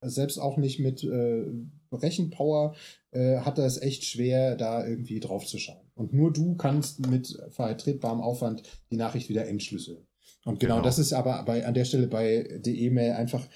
selbst 0.02 0.38
auch 0.38 0.56
nicht 0.56 0.78
mit 0.78 1.04
äh, 1.04 1.44
Rechenpower 1.92 2.74
äh, 3.12 3.38
hat 3.38 3.58
er 3.58 3.66
es 3.66 3.80
echt 3.80 4.04
schwer, 4.04 4.56
da 4.56 4.86
irgendwie 4.86 5.20
drauf 5.20 5.46
zu 5.46 5.58
schauen. 5.58 5.86
Und 5.94 6.12
nur 6.12 6.32
du 6.32 6.56
kannst 6.56 7.06
mit 7.06 7.38
vertretbarem 7.50 8.20
Aufwand 8.20 8.62
die 8.90 8.96
Nachricht 8.96 9.28
wieder 9.28 9.46
entschlüsseln. 9.46 10.06
Und 10.44 10.60
genau, 10.60 10.76
genau. 10.76 10.84
das 10.84 10.98
ist 10.98 11.12
aber 11.12 11.42
bei, 11.44 11.64
an 11.66 11.74
der 11.74 11.84
Stelle 11.84 12.08
bei 12.08 12.60
der 12.64 12.74
E-Mail 12.74 13.12
einfach 13.12 13.46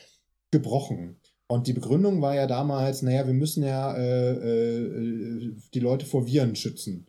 gebrochen. 0.51 1.17
Und 1.49 1.67
die 1.67 1.73
Begründung 1.73 2.23
war 2.23 2.35
ja 2.35 2.47
damals, 2.47 3.03
naja, 3.03 3.27
wir 3.27 3.35
müssen 3.35 3.63
ja 3.63 3.97
äh, 3.97 4.31
äh, 4.31 5.55
die 5.75 5.81
Leute 5.81 6.07
vor 6.07 6.27
Viren 6.27 6.57
schützen. 6.57 7.07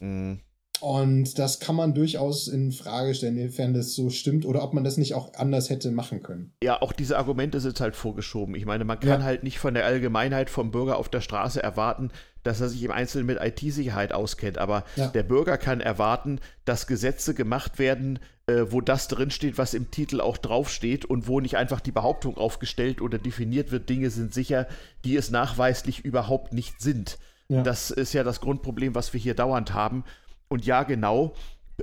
Mhm. 0.00 0.40
Und 0.80 1.38
das 1.38 1.60
kann 1.60 1.74
man 1.74 1.94
durchaus 1.94 2.48
in 2.48 2.72
Frage 2.72 3.14
stellen, 3.14 3.36
inwiefern 3.36 3.74
das 3.74 3.94
so 3.94 4.10
stimmt 4.10 4.44
oder 4.44 4.62
ob 4.62 4.74
man 4.74 4.84
das 4.84 4.96
nicht 4.96 5.14
auch 5.14 5.34
anders 5.34 5.70
hätte 5.70 5.90
machen 5.90 6.22
können. 6.22 6.52
Ja, 6.62 6.80
auch 6.80 6.92
diese 6.92 7.18
Argumente 7.18 7.60
sind 7.60 7.80
halt 7.80 7.96
vorgeschoben. 7.96 8.54
Ich 8.54 8.66
meine, 8.66 8.84
man 8.84 9.00
kann 9.00 9.20
ja. 9.20 9.22
halt 9.22 9.42
nicht 9.42 9.58
von 9.58 9.74
der 9.74 9.84
Allgemeinheit 9.84 10.50
vom 10.50 10.70
Bürger 10.70 10.96
auf 10.96 11.08
der 11.08 11.20
Straße 11.20 11.62
erwarten, 11.62 12.10
dass 12.42 12.60
er 12.60 12.68
sich 12.68 12.82
im 12.82 12.90
Einzelnen 12.90 13.26
mit 13.26 13.38
IT-Sicherheit 13.40 14.12
auskennt. 14.12 14.58
Aber 14.58 14.84
ja. 14.96 15.08
der 15.08 15.22
Bürger 15.22 15.58
kann 15.58 15.80
erwarten, 15.80 16.40
dass 16.64 16.86
Gesetze 16.86 17.34
gemacht 17.34 17.78
werden, 17.78 18.20
äh, 18.46 18.64
wo 18.70 18.80
das 18.80 19.08
drinsteht, 19.08 19.58
was 19.58 19.74
im 19.74 19.90
Titel 19.90 20.20
auch 20.20 20.38
draufsteht 20.38 21.04
und 21.04 21.28
wo 21.28 21.40
nicht 21.40 21.56
einfach 21.56 21.80
die 21.80 21.92
Behauptung 21.92 22.36
aufgestellt 22.36 23.02
oder 23.02 23.18
definiert 23.18 23.70
wird, 23.70 23.88
Dinge 23.88 24.10
sind 24.10 24.32
sicher, 24.32 24.66
die 25.04 25.16
es 25.16 25.30
nachweislich 25.30 26.04
überhaupt 26.04 26.52
nicht 26.52 26.80
sind. 26.80 27.18
Ja. 27.48 27.62
Das 27.62 27.90
ist 27.90 28.12
ja 28.12 28.24
das 28.24 28.40
Grundproblem, 28.40 28.94
was 28.94 29.12
wir 29.12 29.20
hier 29.20 29.34
dauernd 29.34 29.74
haben. 29.74 30.04
Und 30.48 30.66
ja, 30.66 30.82
genau, 30.82 31.34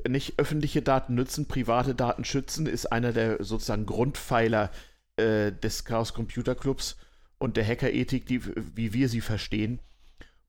nicht 0.07 0.39
öffentliche 0.39 0.81
Daten 0.81 1.15
nützen, 1.15 1.47
private 1.47 1.95
Daten 1.95 2.25
schützen, 2.25 2.65
ist 2.65 2.91
einer 2.91 3.13
der 3.13 3.43
sozusagen 3.43 3.85
Grundpfeiler 3.85 4.71
äh, 5.17 5.51
des 5.51 5.85
Chaos 5.85 6.13
Computer 6.13 6.55
Clubs 6.55 6.97
und 7.37 7.57
der 7.57 7.65
Hackerethik, 7.65 8.25
die, 8.25 8.41
wie 8.75 8.93
wir 8.93 9.09
sie 9.09 9.21
verstehen. 9.21 9.79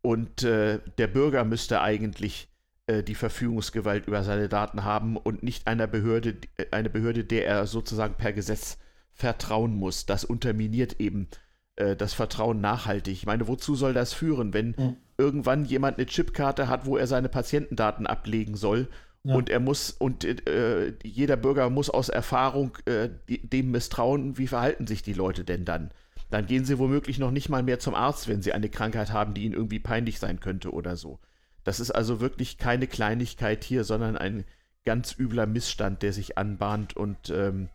Und 0.02 0.42
äh, 0.42 0.80
der 0.98 1.06
Bürger 1.08 1.44
müsste 1.44 1.80
eigentlich 1.80 2.48
äh, 2.86 3.02
die 3.02 3.14
Verfügungsgewalt 3.14 4.06
über 4.06 4.22
seine 4.22 4.48
Daten 4.48 4.84
haben 4.84 5.16
und 5.16 5.42
nicht 5.42 5.66
einer 5.66 5.86
Behörde, 5.86 6.36
eine 6.70 6.90
Behörde, 6.90 7.24
der 7.24 7.46
er 7.46 7.66
sozusagen 7.66 8.14
per 8.14 8.32
Gesetz 8.32 8.78
vertrauen 9.12 9.74
muss. 9.74 10.06
Das 10.06 10.24
unterminiert 10.24 11.00
eben 11.00 11.28
äh, 11.76 11.96
das 11.96 12.14
Vertrauen 12.14 12.60
nachhaltig. 12.60 13.14
Ich 13.14 13.26
meine, 13.26 13.48
wozu 13.48 13.74
soll 13.74 13.94
das 13.94 14.12
führen, 14.12 14.52
wenn 14.52 14.74
mhm 14.76 14.96
irgendwann 15.18 15.64
jemand 15.64 15.98
eine 15.98 16.06
Chipkarte 16.06 16.68
hat, 16.68 16.86
wo 16.86 16.96
er 16.96 17.06
seine 17.06 17.28
Patientendaten 17.28 18.06
ablegen 18.06 18.56
soll. 18.56 18.88
Ja. 19.24 19.34
Und 19.34 19.50
er 19.50 19.60
muss, 19.60 19.90
und 19.90 20.24
äh, 20.24 20.94
jeder 21.02 21.36
Bürger 21.36 21.68
muss 21.70 21.90
aus 21.90 22.08
Erfahrung 22.08 22.78
äh, 22.84 23.08
dem 23.28 23.70
misstrauen, 23.70 24.38
wie 24.38 24.46
verhalten 24.46 24.86
sich 24.86 25.02
die 25.02 25.14
Leute 25.14 25.44
denn 25.44 25.64
dann? 25.64 25.90
Dann 26.30 26.46
gehen 26.46 26.64
sie 26.64 26.78
womöglich 26.78 27.18
noch 27.18 27.30
nicht 27.30 27.48
mal 27.48 27.62
mehr 27.62 27.78
zum 27.78 27.94
Arzt, 27.94 28.28
wenn 28.28 28.42
sie 28.42 28.52
eine 28.52 28.68
Krankheit 28.68 29.12
haben, 29.12 29.34
die 29.34 29.44
ihnen 29.44 29.54
irgendwie 29.54 29.78
peinlich 29.78 30.18
sein 30.18 30.40
könnte 30.40 30.72
oder 30.72 30.96
so. 30.96 31.18
Das 31.64 31.80
ist 31.80 31.90
also 31.90 32.20
wirklich 32.20 32.58
keine 32.58 32.86
Kleinigkeit 32.86 33.64
hier, 33.64 33.84
sondern 33.84 34.16
ein 34.16 34.44
ganz 34.84 35.16
übler 35.18 35.46
Missstand, 35.46 36.02
der 36.02 36.12
sich 36.12 36.38
anbahnt 36.38 36.96
und 36.96 37.30
ähm, 37.30 37.68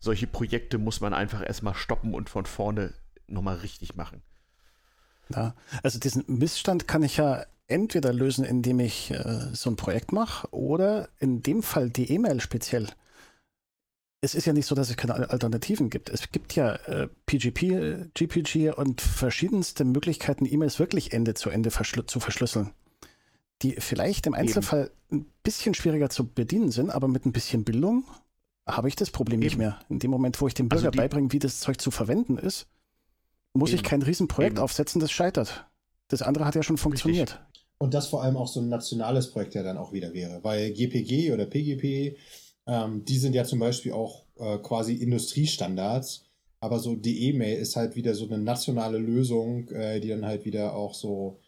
solche 0.00 0.26
Projekte 0.26 0.78
muss 0.78 1.00
man 1.00 1.14
einfach 1.14 1.46
erstmal 1.46 1.74
stoppen 1.74 2.14
und 2.14 2.28
von 2.28 2.46
vorne 2.46 2.94
nochmal 3.28 3.56
richtig 3.56 3.96
machen. 3.96 4.22
Ja, 5.34 5.54
also 5.82 5.98
diesen 5.98 6.24
Missstand 6.26 6.88
kann 6.88 7.02
ich 7.02 7.18
ja 7.18 7.44
entweder 7.66 8.12
lösen, 8.12 8.44
indem 8.44 8.80
ich 8.80 9.10
äh, 9.10 9.50
so 9.52 9.70
ein 9.70 9.76
Projekt 9.76 10.12
mache 10.12 10.48
oder 10.52 11.08
in 11.18 11.42
dem 11.42 11.62
Fall 11.62 11.90
die 11.90 12.10
E-Mail 12.10 12.40
speziell. 12.40 12.88
Es 14.20 14.34
ist 14.34 14.46
ja 14.46 14.52
nicht 14.52 14.66
so, 14.66 14.74
dass 14.74 14.90
es 14.90 14.96
keine 14.96 15.30
Alternativen 15.30 15.90
gibt. 15.90 16.08
Es 16.08 16.32
gibt 16.32 16.54
ja 16.56 16.74
äh, 16.74 17.08
PGP, 17.26 18.10
GPG 18.14 18.70
und 18.72 19.00
verschiedenste 19.00 19.84
Möglichkeiten, 19.84 20.44
E-Mails 20.44 20.80
wirklich 20.80 21.12
Ende 21.12 21.34
zu 21.34 21.50
Ende 21.50 21.70
verschl 21.70 22.04
zu 22.06 22.18
verschlüsseln, 22.18 22.70
die 23.62 23.72
vielleicht 23.78 24.26
im 24.26 24.34
Einzelfall 24.34 24.90
Eben. 25.10 25.20
ein 25.20 25.26
bisschen 25.44 25.74
schwieriger 25.74 26.10
zu 26.10 26.26
bedienen 26.26 26.72
sind, 26.72 26.90
aber 26.90 27.06
mit 27.06 27.26
ein 27.26 27.32
bisschen 27.32 27.64
Bildung 27.64 28.04
habe 28.66 28.88
ich 28.88 28.96
das 28.96 29.10
Problem 29.10 29.40
Eben. 29.40 29.46
nicht 29.46 29.58
mehr. 29.58 29.78
In 29.88 29.98
dem 30.00 30.10
Moment, 30.10 30.40
wo 30.40 30.48
ich 30.48 30.54
dem 30.54 30.68
Bürger 30.68 30.88
also 30.88 30.96
beibringe, 30.96 31.30
wie 31.32 31.38
das 31.38 31.60
Zeug 31.60 31.80
zu 31.80 31.90
verwenden 31.90 32.38
ist, 32.38 32.66
muss 33.54 33.70
Eben. 33.70 33.76
ich 33.76 33.82
kein 33.82 34.02
Riesenprojekt 34.02 34.54
Eben. 34.54 34.62
aufsetzen, 34.62 35.00
das 35.00 35.10
scheitert. 35.10 35.66
Das 36.08 36.22
andere 36.22 36.44
hat 36.44 36.54
ja 36.54 36.62
schon 36.62 36.78
funktioniert. 36.78 37.30
Richtig. 37.32 37.48
Und 37.78 37.94
das 37.94 38.08
vor 38.08 38.22
allem 38.22 38.36
auch 38.36 38.48
so 38.48 38.60
ein 38.60 38.68
nationales 38.68 39.30
Projekt 39.30 39.54
ja 39.54 39.62
dann 39.62 39.76
auch 39.76 39.92
wieder 39.92 40.12
wäre, 40.12 40.42
weil 40.42 40.72
GPG 40.72 41.32
oder 41.32 41.46
PGP, 41.46 42.16
ähm, 42.66 43.04
die 43.04 43.18
sind 43.18 43.34
ja 43.34 43.44
zum 43.44 43.60
Beispiel 43.60 43.92
auch 43.92 44.24
äh, 44.36 44.58
quasi 44.58 44.94
Industriestandards, 44.94 46.24
aber 46.60 46.80
so 46.80 46.96
die 46.96 47.28
E-Mail 47.28 47.58
ist 47.58 47.76
halt 47.76 47.94
wieder 47.94 48.14
so 48.14 48.26
eine 48.26 48.38
nationale 48.38 48.98
Lösung, 48.98 49.68
äh, 49.68 50.00
die 50.00 50.08
dann 50.08 50.26
halt 50.26 50.44
wieder 50.44 50.74
auch 50.74 50.94
so, 50.94 51.40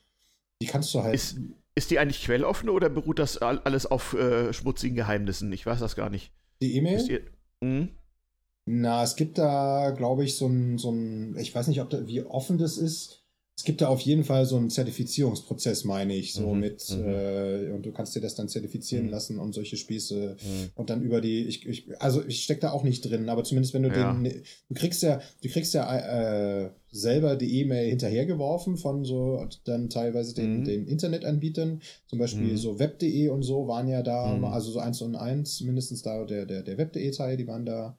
die 0.62 0.66
kannst 0.66 0.94
du 0.94 1.02
halt. 1.02 1.14
Ist, 1.14 1.38
ist 1.74 1.90
die 1.90 1.98
eigentlich 1.98 2.22
quelloffen 2.22 2.68
oder 2.68 2.88
beruht 2.88 3.18
das 3.18 3.38
alles 3.38 3.86
auf 3.86 4.14
äh, 4.14 4.52
schmutzigen 4.52 4.94
Geheimnissen? 4.94 5.52
Ich 5.52 5.66
weiß 5.66 5.80
das 5.80 5.96
gar 5.96 6.10
nicht. 6.10 6.32
Die 6.62 6.76
E-Mail? 6.76 7.24
Hm? 7.62 7.88
Na, 8.72 9.02
es 9.02 9.16
gibt 9.16 9.36
da, 9.36 9.90
glaube 9.90 10.24
ich, 10.24 10.36
so 10.36 10.46
ein, 10.46 10.78
so 10.78 10.92
ein, 10.92 11.36
ich 11.36 11.52
weiß 11.52 11.66
nicht, 11.66 11.80
ob 11.80 11.90
da, 11.90 12.06
wie 12.06 12.22
offen 12.22 12.56
das 12.56 12.78
ist. 12.78 13.16
Es 13.56 13.64
gibt 13.64 13.80
da 13.80 13.88
auf 13.88 14.00
jeden 14.00 14.22
Fall 14.22 14.46
so 14.46 14.56
einen 14.56 14.70
Zertifizierungsprozess, 14.70 15.84
meine 15.84 16.14
ich, 16.14 16.32
so 16.32 16.54
mhm, 16.54 16.60
mit, 16.60 16.88
mhm. 16.96 17.04
Äh, 17.04 17.72
und 17.72 17.84
du 17.84 17.90
kannst 17.90 18.14
dir 18.14 18.20
das 18.20 18.36
dann 18.36 18.48
zertifizieren 18.48 19.06
mhm. 19.06 19.10
lassen 19.10 19.38
und 19.40 19.54
solche 19.54 19.76
Spieße 19.76 20.36
mhm. 20.40 20.70
und 20.76 20.88
dann 20.88 21.02
über 21.02 21.20
die, 21.20 21.46
ich, 21.46 21.66
ich 21.66 22.00
also 22.00 22.24
ich 22.24 22.44
stecke 22.44 22.60
da 22.60 22.70
auch 22.70 22.84
nicht 22.84 23.02
drin, 23.02 23.28
aber 23.28 23.42
zumindest 23.42 23.74
wenn 23.74 23.82
du 23.82 23.90
ja. 23.90 24.14
den, 24.14 24.24
du 24.24 24.74
kriegst 24.74 25.02
ja, 25.02 25.20
du 25.42 25.48
kriegst 25.48 25.74
ja 25.74 26.64
äh, 26.64 26.70
selber 26.92 27.36
die 27.36 27.60
E-Mail 27.60 27.90
hinterhergeworfen 27.90 28.76
von 28.76 29.04
so 29.04 29.44
dann 29.64 29.90
teilweise 29.90 30.32
den, 30.34 30.60
mhm. 30.60 30.64
den 30.64 30.86
Internetanbietern, 30.86 31.82
zum 32.06 32.18
Beispiel 32.20 32.56
so 32.56 32.78
web.de 32.78 33.28
und 33.28 33.42
so 33.42 33.66
waren 33.66 33.88
ja 33.88 34.02
da, 34.02 34.40
also 34.44 34.70
so 34.70 34.78
eins 34.78 35.02
und 35.02 35.16
eins, 35.16 35.60
mindestens 35.60 36.02
da 36.02 36.24
der, 36.24 36.46
der, 36.46 36.62
der 36.62 36.78
web.de 36.78 37.10
Teil, 37.10 37.36
die 37.36 37.48
waren 37.48 37.66
da 37.66 37.98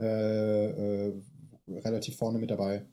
äh, 0.00 1.06
äh, 1.06 1.22
relativ 1.68 2.16
vorne 2.16 2.38
mit 2.38 2.50
dabei. 2.50 2.86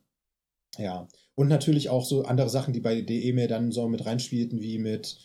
Ja. 0.77 1.07
Und 1.35 1.47
natürlich 1.47 1.89
auch 1.89 2.05
so 2.05 2.23
andere 2.23 2.49
Sachen, 2.49 2.73
die 2.73 2.79
bei 2.79 3.01
der 3.01 3.15
E-Mail 3.15 3.47
dann 3.47 3.71
so 3.71 3.87
mit 3.87 4.05
reinspielten, 4.05 4.61
wie 4.61 4.79
mit, 4.79 5.17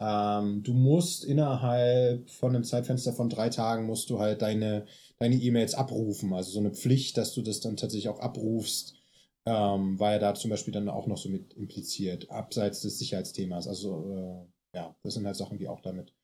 ähm, 0.00 0.62
du 0.62 0.72
musst 0.72 1.24
innerhalb 1.24 2.30
von 2.30 2.54
einem 2.54 2.64
Zeitfenster 2.64 3.12
von 3.12 3.28
drei 3.28 3.48
Tagen 3.48 3.86
musst 3.86 4.10
du 4.10 4.18
halt 4.18 4.42
deine, 4.42 4.86
deine 5.18 5.36
E-Mails 5.36 5.74
abrufen. 5.74 6.32
Also 6.32 6.52
so 6.52 6.60
eine 6.60 6.72
Pflicht, 6.72 7.16
dass 7.16 7.34
du 7.34 7.42
das 7.42 7.60
dann 7.60 7.76
tatsächlich 7.76 8.08
auch 8.08 8.20
abrufst, 8.20 8.94
ähm, 9.46 9.98
war 9.98 10.12
ja 10.12 10.18
da 10.18 10.34
zum 10.34 10.50
Beispiel 10.50 10.74
dann 10.74 10.88
auch 10.88 11.06
noch 11.06 11.18
so 11.18 11.28
mit 11.28 11.54
impliziert, 11.54 12.30
abseits 12.30 12.80
des 12.80 12.98
Sicherheitsthemas. 12.98 13.66
Also 13.66 14.10
äh, 14.10 14.76
ja, 14.76 14.96
das 15.02 15.14
sind 15.14 15.26
halt 15.26 15.36
Sachen, 15.36 15.58
die 15.58 15.68
auch 15.68 15.80
damit 15.80 16.14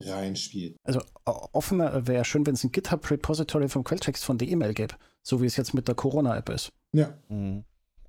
reinspielt. 0.00 0.76
Also 0.84 1.00
offener 1.24 2.06
wäre 2.06 2.24
schön, 2.24 2.46
wenn 2.46 2.54
es 2.54 2.64
ein 2.64 2.72
GitHub-Repository 2.72 3.68
vom 3.68 3.84
Quelltext 3.84 4.24
von 4.24 4.38
der 4.38 4.48
E-Mail 4.48 4.74
gäbe, 4.74 4.94
so 5.22 5.40
wie 5.40 5.46
es 5.46 5.56
jetzt 5.56 5.74
mit 5.74 5.88
der 5.88 5.94
Corona-App 5.94 6.48
ist. 6.50 6.72
Ja. 6.92 7.14
Mhm. 7.28 7.64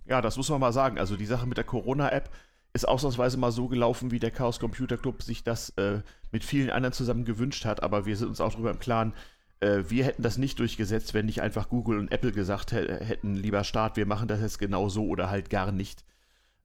Ja, 0.06 0.22
das 0.22 0.38
muss 0.38 0.50
man 0.50 0.60
mal 0.60 0.74
sagen. 0.74 0.98
Also 0.98 1.18
die 1.18 1.26
Sache 1.26 1.48
mit 1.48 1.58
der 1.58 1.66
Corona-App 1.66 2.30
ist 2.74 2.88
ausnahmsweise 2.88 3.38
mal 3.38 3.52
so 3.52 3.68
gelaufen, 3.68 4.12
wie 4.12 4.20
der 4.20 4.32
Chaos 4.32 4.60
Computer 4.60 4.98
Club 4.98 5.24
sich 5.24 5.44
das 5.44 5.70
äh, 5.78 6.02
mit 6.32 6.44
vielen 6.44 6.70
anderen 6.70 6.94
zusammen 6.94 7.26
gewünscht 7.26 7.66
hat. 7.66 7.84
Aber 7.84 8.06
wir 8.06 8.16
sind 8.16 8.28
uns 8.28 8.42
auch 8.42 8.52
darüber 8.52 8.72
im 8.72 8.80
Klaren, 8.80 9.14
äh, 9.60 9.84
wir 9.88 10.06
hätten 10.06 10.22
das 10.22 10.38
nicht 10.38 10.60
durchgesetzt, 10.60 11.14
wenn 11.14 11.26
nicht 11.26 11.42
einfach 11.42 11.70
Google 11.70 12.00
und 12.00 12.12
Apple 12.12 12.32
gesagt 12.32 12.72
hätten, 12.72 13.36
lieber 13.36 13.64
Staat, 13.64 13.98
wir 13.98 14.06
machen 14.06 14.28
das 14.28 14.42
jetzt 14.42 14.60
genau 14.60 14.90
so 14.90 15.08
oder 15.08 15.30
halt 15.30 15.50
gar 15.50 15.72
nicht. 15.72 16.06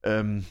Ähm, 0.03 0.45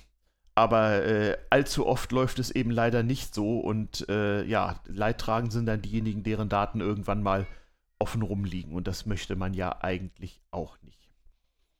aber 0.54 1.04
äh, 1.04 1.36
allzu 1.50 1.86
oft 1.86 2.12
läuft 2.12 2.38
es 2.38 2.50
eben 2.50 2.70
leider 2.70 3.02
nicht 3.02 3.34
so 3.34 3.58
und 3.60 4.06
äh, 4.08 4.44
ja, 4.44 4.80
leidtragend 4.86 5.52
sind 5.52 5.66
dann 5.66 5.82
diejenigen, 5.82 6.22
deren 6.22 6.48
Daten 6.48 6.80
irgendwann 6.80 7.22
mal 7.22 7.46
offen 7.98 8.22
rumliegen 8.22 8.74
und 8.74 8.86
das 8.86 9.06
möchte 9.06 9.36
man 9.36 9.54
ja 9.54 9.78
eigentlich 9.80 10.40
auch 10.50 10.76
nicht. 10.82 10.92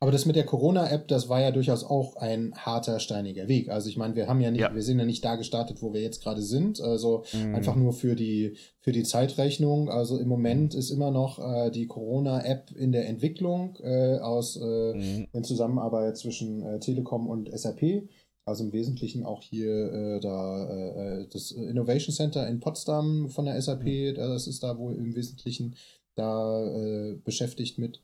Aber 0.03 0.11
das 0.11 0.27
mit 0.27 0.35
der 0.35 0.45
Corona-App, 0.45 1.07
das 1.07 1.29
war 1.29 1.41
ja 1.41 1.53
durchaus 1.53 1.85
auch 1.85 2.17
ein 2.17 2.55
harter, 2.57 2.99
steiniger 2.99 3.47
Weg. 3.47 3.69
Also 3.69 3.89
ich 3.89 3.97
meine, 3.97 4.17
wir 4.17 4.27
haben 4.27 4.41
ja 4.41 4.51
nicht, 4.51 4.63
ja. 4.63 4.75
wir 4.75 4.83
sind 4.83 4.99
ja 4.99 5.05
nicht 5.05 5.25
da 5.25 5.37
gestartet, 5.37 5.81
wo 5.81 5.93
wir 5.93 6.01
jetzt 6.01 6.25
gerade 6.25 6.43
sind. 6.43 6.81
Also 6.81 7.23
mhm. 7.33 7.55
einfach 7.55 7.77
nur 7.77 7.93
für 7.93 8.17
die, 8.17 8.57
für 8.81 8.91
die 8.91 9.05
Zeitrechnung. 9.05 9.91
Also 9.91 10.19
im 10.19 10.27
Moment 10.27 10.75
ist 10.75 10.91
immer 10.91 11.13
noch 11.13 11.39
äh, 11.39 11.71
die 11.71 11.87
Corona-App 11.87 12.73
in 12.73 12.91
der 12.91 13.09
Entwicklung 13.09 13.79
äh, 13.81 14.19
aus 14.19 14.57
äh, 14.57 14.95
mhm. 14.95 15.29
in 15.33 15.45
Zusammenarbeit 15.45 16.17
zwischen 16.17 16.63
äh, 16.65 16.81
Telekom 16.81 17.29
und 17.29 17.57
SAP. 17.57 18.09
Also 18.45 18.65
im 18.65 18.73
Wesentlichen 18.73 19.25
auch 19.25 19.43
hier 19.43 19.93
äh, 19.93 20.21
da 20.21 20.69
äh, 20.69 21.29
das 21.33 21.53
Innovation 21.53 22.15
Center 22.15 22.49
in 22.49 22.61
Potsdam 22.61 23.29
von 23.29 23.45
der 23.45 23.61
SAP, 23.61 23.85
mhm. 23.85 24.15
das 24.15 24.47
ist 24.47 24.63
da 24.63 24.77
wohl 24.79 24.95
im 24.95 25.15
Wesentlichen 25.15 25.77
da 26.15 27.15
beschäftigt 27.25 27.79
mit. 27.79 28.03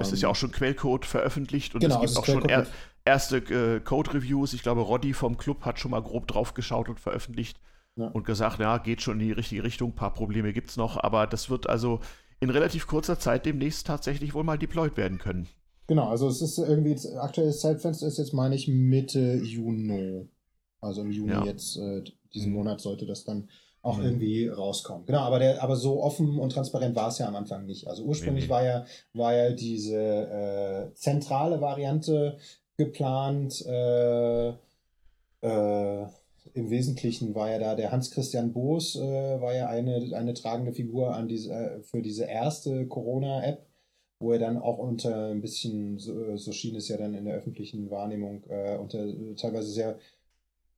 Es 0.00 0.12
ist 0.12 0.22
ja 0.22 0.28
ähm, 0.28 0.32
auch 0.32 0.36
schon 0.36 0.52
Quellcode 0.52 1.06
veröffentlicht 1.06 1.74
und 1.74 1.80
genau, 1.80 2.02
es 2.02 2.14
gibt 2.14 2.18
auch 2.18 2.26
schon 2.26 2.48
er, 2.48 2.66
erste 3.04 3.38
äh, 3.38 3.80
Code-Reviews. 3.80 4.52
Ich 4.52 4.62
glaube, 4.62 4.82
Roddy 4.82 5.14
vom 5.14 5.38
Club 5.38 5.64
hat 5.64 5.78
schon 5.78 5.90
mal 5.90 6.02
grob 6.02 6.26
drauf 6.26 6.54
geschaut 6.54 6.88
und 6.88 7.00
veröffentlicht 7.00 7.58
ja. 7.96 8.08
und 8.08 8.24
gesagt, 8.24 8.60
ja, 8.60 8.78
geht 8.78 9.00
schon 9.02 9.20
in 9.20 9.26
die 9.26 9.32
richtige 9.32 9.64
Richtung, 9.64 9.90
ein 9.90 9.96
paar 9.96 10.12
Probleme 10.12 10.52
gibt 10.52 10.70
es 10.70 10.76
noch, 10.76 11.02
aber 11.02 11.26
das 11.26 11.48
wird 11.48 11.68
also 11.68 12.00
in 12.40 12.50
relativ 12.50 12.86
kurzer 12.86 13.18
Zeit 13.18 13.46
demnächst 13.46 13.86
tatsächlich 13.86 14.34
wohl 14.34 14.44
mal 14.44 14.58
deployed 14.58 14.96
werden 14.96 15.18
können. 15.18 15.48
Genau, 15.90 16.06
also 16.06 16.28
es 16.28 16.40
ist 16.40 16.56
irgendwie, 16.56 16.96
aktuelles 17.18 17.58
Zeitfenster 17.58 18.06
ist 18.06 18.18
jetzt, 18.18 18.32
meine 18.32 18.54
ich, 18.54 18.68
Mitte 18.68 19.40
Juni. 19.42 20.28
Also 20.80 21.00
im 21.02 21.10
Juni 21.10 21.32
ja. 21.32 21.44
jetzt, 21.44 21.78
äh, 21.78 22.04
diesen 22.32 22.50
mhm. 22.52 22.58
Monat 22.58 22.80
sollte 22.80 23.06
das 23.06 23.24
dann 23.24 23.48
auch 23.82 23.98
mhm. 23.98 24.04
irgendwie 24.04 24.46
rauskommen. 24.46 25.04
Genau, 25.06 25.18
aber 25.18 25.40
der, 25.40 25.60
aber 25.60 25.74
so 25.74 26.00
offen 26.00 26.38
und 26.38 26.52
transparent 26.52 26.94
war 26.94 27.08
es 27.08 27.18
ja 27.18 27.26
am 27.26 27.34
Anfang 27.34 27.66
nicht. 27.66 27.88
Also 27.88 28.04
ursprünglich 28.04 28.44
mhm. 28.46 28.50
war 28.50 28.64
ja, 28.64 28.84
war 29.14 29.34
ja 29.34 29.50
diese 29.50 29.96
äh, 29.96 30.94
zentrale 30.94 31.60
Variante 31.60 32.38
geplant. 32.76 33.60
Äh, 33.66 34.50
äh, 34.50 36.06
Im 36.54 36.70
Wesentlichen 36.70 37.34
war 37.34 37.50
ja 37.50 37.58
da 37.58 37.74
der 37.74 37.90
Hans-Christian 37.90 38.52
Boos, 38.52 38.94
äh, 38.94 39.40
war 39.40 39.56
ja 39.56 39.66
eine, 39.66 40.16
eine 40.16 40.34
tragende 40.34 40.72
Figur 40.72 41.16
an 41.16 41.26
diese, 41.26 41.52
äh, 41.52 41.82
für 41.82 42.00
diese 42.00 42.26
erste 42.26 42.86
Corona-App 42.86 43.69
wo 44.20 44.32
er 44.32 44.38
dann 44.38 44.58
auch 44.58 44.78
unter 44.78 45.30
ein 45.30 45.40
bisschen, 45.40 45.98
so, 45.98 46.36
so, 46.36 46.52
schien 46.52 46.76
es 46.76 46.88
ja 46.88 46.98
dann 46.98 47.14
in 47.14 47.24
der 47.24 47.34
öffentlichen 47.34 47.90
Wahrnehmung, 47.90 48.44
äh, 48.48 48.76
unter 48.76 49.06
teilweise 49.36 49.70
sehr 49.70 49.98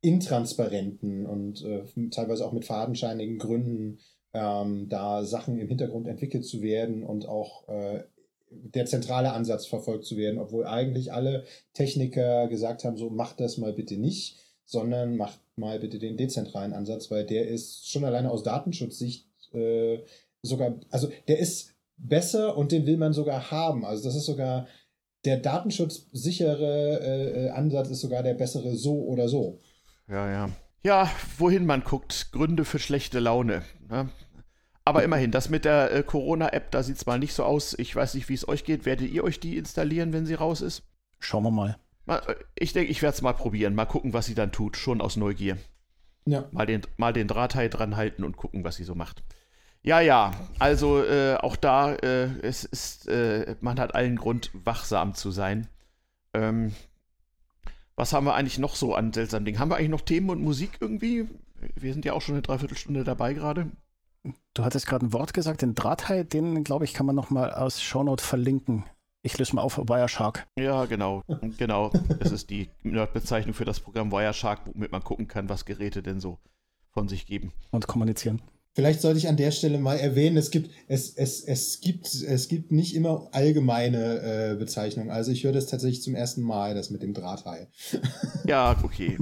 intransparenten 0.00 1.26
und 1.26 1.64
äh, 1.64 1.82
teilweise 2.10 2.46
auch 2.46 2.52
mit 2.52 2.64
fadenscheinigen 2.64 3.38
Gründen 3.38 3.98
ähm, 4.32 4.88
da 4.88 5.24
Sachen 5.24 5.58
im 5.58 5.68
Hintergrund 5.68 6.06
entwickelt 6.06 6.44
zu 6.44 6.62
werden 6.62 7.02
und 7.02 7.28
auch 7.28 7.68
äh, 7.68 8.04
der 8.50 8.86
zentrale 8.86 9.32
Ansatz 9.32 9.66
verfolgt 9.66 10.04
zu 10.04 10.16
werden, 10.16 10.38
obwohl 10.38 10.66
eigentlich 10.66 11.12
alle 11.12 11.44
Techniker 11.74 12.48
gesagt 12.48 12.84
haben, 12.84 12.96
so 12.96 13.10
macht 13.10 13.40
das 13.40 13.58
mal 13.58 13.72
bitte 13.72 13.96
nicht, 13.96 14.38
sondern 14.64 15.16
macht 15.16 15.40
mal 15.56 15.80
bitte 15.80 15.98
den 15.98 16.16
dezentralen 16.16 16.72
Ansatz, 16.72 17.10
weil 17.10 17.26
der 17.26 17.48
ist 17.48 17.90
schon 17.90 18.04
alleine 18.04 18.30
aus 18.30 18.42
Datenschutzsicht 18.42 19.26
äh, 19.52 19.98
sogar, 20.42 20.78
also 20.90 21.10
der 21.28 21.38
ist 21.38 21.72
besser 21.96 22.56
und 22.56 22.72
den 22.72 22.86
will 22.86 22.96
man 22.96 23.12
sogar 23.12 23.50
haben. 23.50 23.84
Also 23.84 24.04
das 24.04 24.16
ist 24.16 24.26
sogar 24.26 24.66
der 25.24 25.38
datenschutzsichere 25.38 27.00
äh, 27.00 27.46
äh 27.46 27.50
Ansatz 27.50 27.90
ist 27.90 28.00
sogar 28.00 28.22
der 28.22 28.34
bessere 28.34 28.74
so 28.74 29.04
oder 29.04 29.28
so. 29.28 29.60
Ja, 30.08 30.30
ja. 30.30 30.50
Ja, 30.84 31.10
wohin 31.38 31.64
man 31.64 31.84
guckt, 31.84 32.32
Gründe 32.32 32.64
für 32.64 32.80
schlechte 32.80 33.20
Laune. 33.20 33.62
Ne? 33.88 34.10
Aber 34.84 35.04
immerhin, 35.04 35.30
das 35.30 35.48
mit 35.48 35.64
der 35.64 35.92
äh, 35.92 36.02
Corona-App, 36.02 36.72
da 36.72 36.82
sieht 36.82 36.96
es 36.96 37.06
mal 37.06 37.18
nicht 37.18 37.34
so 37.34 37.44
aus. 37.44 37.74
Ich 37.78 37.94
weiß 37.94 38.14
nicht, 38.14 38.28
wie 38.28 38.34
es 38.34 38.48
euch 38.48 38.64
geht. 38.64 38.84
Werdet 38.84 39.10
ihr 39.10 39.22
euch 39.22 39.38
die 39.38 39.56
installieren, 39.56 40.12
wenn 40.12 40.26
sie 40.26 40.34
raus 40.34 40.60
ist? 40.60 40.82
Schauen 41.20 41.44
wir 41.44 41.52
mal. 41.52 41.78
mal 42.04 42.18
äh, 42.26 42.34
ich 42.56 42.72
denke, 42.72 42.90
ich 42.90 43.00
werde 43.00 43.14
es 43.14 43.22
mal 43.22 43.32
probieren. 43.32 43.76
Mal 43.76 43.86
gucken, 43.86 44.12
was 44.12 44.26
sie 44.26 44.34
dann 44.34 44.50
tut. 44.50 44.76
Schon 44.76 45.00
aus 45.00 45.16
Neugier. 45.16 45.56
Ja. 46.26 46.48
Mal 46.50 46.66
den, 46.66 46.82
mal 46.96 47.12
den 47.12 47.28
Drahtteil 47.28 47.68
dran 47.68 47.96
halten 47.96 48.24
und 48.24 48.36
gucken, 48.36 48.64
was 48.64 48.74
sie 48.74 48.84
so 48.84 48.96
macht. 48.96 49.22
Ja, 49.84 50.00
ja, 50.00 50.32
also 50.60 51.02
äh, 51.02 51.34
auch 51.36 51.56
da, 51.56 51.94
äh, 51.94 52.28
es 52.42 52.64
ist, 52.64 53.08
äh, 53.08 53.56
man 53.60 53.80
hat 53.80 53.96
allen 53.96 54.16
Grund, 54.16 54.50
wachsam 54.52 55.14
zu 55.14 55.32
sein. 55.32 55.66
Ähm, 56.34 56.72
was 57.96 58.12
haben 58.12 58.24
wir 58.24 58.34
eigentlich 58.34 58.58
noch 58.58 58.76
so 58.76 58.94
an 58.94 59.12
seltsamen 59.12 59.44
Dingen? 59.44 59.58
Haben 59.58 59.70
wir 59.70 59.76
eigentlich 59.76 59.90
noch 59.90 60.02
Themen 60.02 60.30
und 60.30 60.40
Musik 60.40 60.78
irgendwie? 60.80 61.28
Wir 61.74 61.92
sind 61.92 62.04
ja 62.04 62.12
auch 62.12 62.22
schon 62.22 62.36
eine 62.36 62.42
Dreiviertelstunde 62.42 63.02
dabei 63.02 63.34
gerade. 63.34 63.70
Du 64.54 64.64
hattest 64.64 64.86
gerade 64.86 65.06
ein 65.06 65.12
Wort 65.12 65.34
gesagt, 65.34 65.62
den 65.62 65.74
Drahthai, 65.74 66.22
den 66.22 66.62
glaube 66.62 66.84
ich, 66.84 66.94
kann 66.94 67.06
man 67.06 67.16
nochmal 67.16 67.52
aus 67.52 67.82
Shownote 67.82 68.24
verlinken. 68.24 68.84
Ich 69.22 69.36
löse 69.38 69.54
mal 69.56 69.62
auf 69.62 69.78
Wireshark. 69.78 70.46
Ja, 70.58 70.84
genau. 70.84 71.22
genau. 71.58 71.90
Das 72.20 72.30
ist 72.30 72.50
die 72.50 72.70
Nerd-Bezeichnung 72.82 73.54
für 73.54 73.64
das 73.64 73.80
Programm 73.80 74.12
Wireshark, 74.12 74.60
womit 74.66 74.92
man 74.92 75.02
gucken 75.02 75.26
kann, 75.26 75.48
was 75.48 75.64
Geräte 75.64 76.02
denn 76.02 76.20
so 76.20 76.38
von 76.90 77.08
sich 77.08 77.26
geben. 77.26 77.52
Und 77.70 77.88
kommunizieren. 77.88 78.42
Vielleicht 78.74 79.02
sollte 79.02 79.18
ich 79.18 79.28
an 79.28 79.36
der 79.36 79.50
Stelle 79.50 79.78
mal 79.78 79.96
erwähnen, 79.96 80.38
es 80.38 80.50
gibt, 80.50 80.70
es, 80.88 81.10
es, 81.14 81.42
es 81.42 81.80
gibt, 81.80 82.06
es 82.06 82.48
gibt 82.48 82.72
nicht 82.72 82.94
immer 82.94 83.28
allgemeine 83.32 84.52
äh, 84.52 84.56
Bezeichnungen. 84.56 85.10
Also 85.10 85.30
ich 85.30 85.44
höre 85.44 85.52
das 85.52 85.66
tatsächlich 85.66 86.02
zum 86.02 86.14
ersten 86.14 86.40
Mal, 86.40 86.74
das 86.74 86.88
mit 86.90 87.02
dem 87.02 87.12
Drahthai. 87.12 87.68
Ja, 88.44 88.76
okay. 88.82 89.16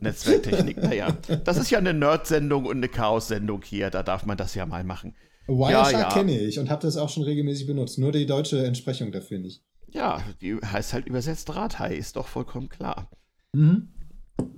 Netzwerktechnik, 0.00 0.78
naja. 0.82 1.16
Das 1.44 1.56
ist 1.56 1.70
ja 1.70 1.78
eine 1.78 1.94
Nerd-Sendung 1.94 2.64
und 2.64 2.78
eine 2.78 2.88
Chaos-Sendung 2.88 3.62
hier, 3.62 3.90
da 3.90 4.02
darf 4.02 4.26
man 4.26 4.36
das 4.36 4.56
ja 4.56 4.66
mal 4.66 4.82
machen. 4.82 5.14
Wireshark 5.46 5.92
ja, 5.92 6.00
ja. 6.00 6.08
kenne 6.08 6.38
ich 6.38 6.58
und 6.58 6.70
habe 6.70 6.82
das 6.82 6.96
auch 6.96 7.08
schon 7.08 7.22
regelmäßig 7.22 7.66
benutzt, 7.66 7.98
nur 7.98 8.10
die 8.10 8.26
deutsche 8.26 8.64
Entsprechung 8.64 9.12
dafür 9.12 9.38
nicht. 9.38 9.62
Ja, 9.88 10.20
die 10.40 10.56
heißt 10.56 10.92
halt 10.92 11.06
übersetzt 11.06 11.48
Drahthai, 11.48 11.94
ist 11.94 12.16
doch 12.16 12.26
vollkommen 12.26 12.68
klar. 12.68 13.10
Mhm. 13.52 13.88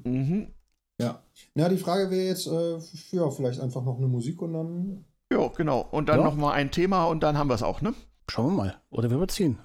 Mhm. 0.04 0.54
Ja. 1.00 1.22
Na, 1.54 1.68
die 1.68 1.78
Frage 1.78 2.10
wäre 2.10 2.26
jetzt, 2.26 2.46
äh, 2.46 2.78
ja, 3.16 3.30
vielleicht 3.30 3.60
einfach 3.60 3.84
noch 3.84 3.98
eine 3.98 4.08
Musik 4.08 4.42
und 4.42 4.52
dann. 4.52 5.04
Ja, 5.32 5.48
genau. 5.48 5.86
Und 5.90 6.08
dann 6.08 6.20
ja. 6.20 6.30
noch 6.30 6.50
ein 6.50 6.70
Thema 6.70 7.04
und 7.04 7.22
dann 7.22 7.38
haben 7.38 7.48
wir 7.48 7.54
es 7.54 7.62
auch, 7.62 7.80
ne? 7.80 7.94
Schauen 8.28 8.46
wir 8.46 8.56
mal. 8.56 8.80
Oder 8.90 9.10
wir 9.10 9.16
überziehen. 9.16 9.58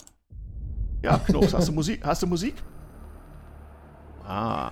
Ja, 1.02 1.18
Knops, 1.18 1.54
hast 1.54 1.68
du 1.68 1.74
Musik? 1.74 2.06
Hast 2.06 2.24
du 2.24 2.28
Musik? 2.28 2.56
Ah. 4.26 4.72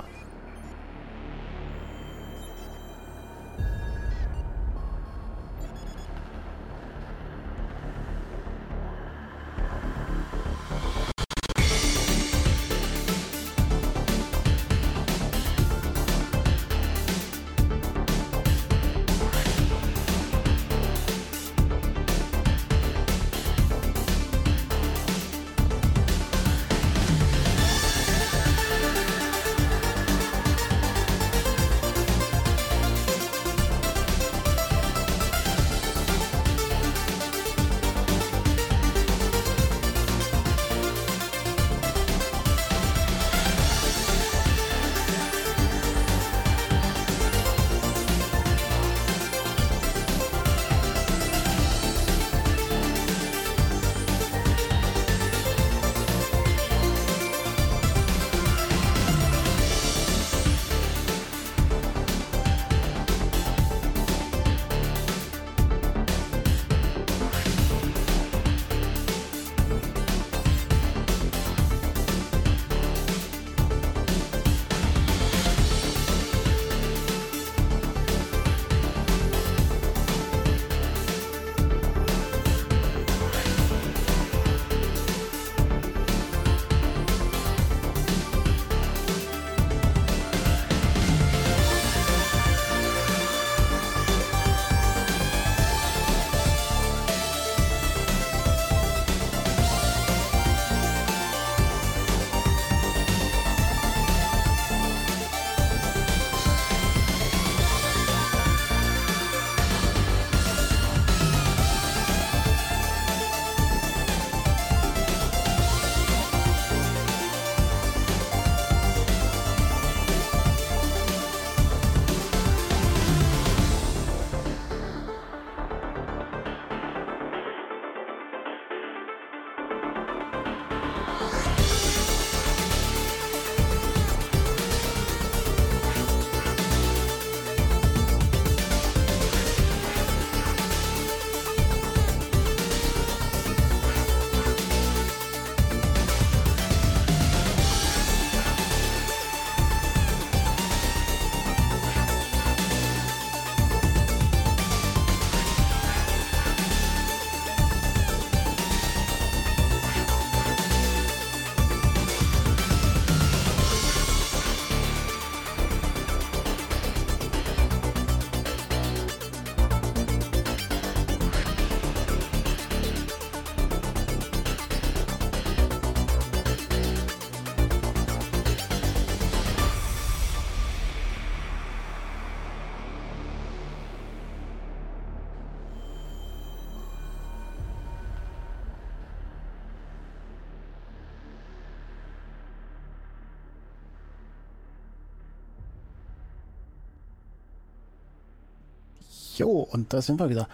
Jo, 199.42 199.62
und 199.62 199.92
da 199.92 200.04
sind 200.04 200.20
wir 200.20 200.30
wieder. 200.30 200.48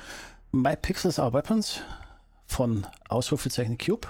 My 0.54 0.78
Pixels 0.78 1.20
Are 1.20 1.34
Weapons 1.34 1.82
von 2.46 2.88
Ausrufezeichen 3.10 3.78
Cube. 3.78 4.08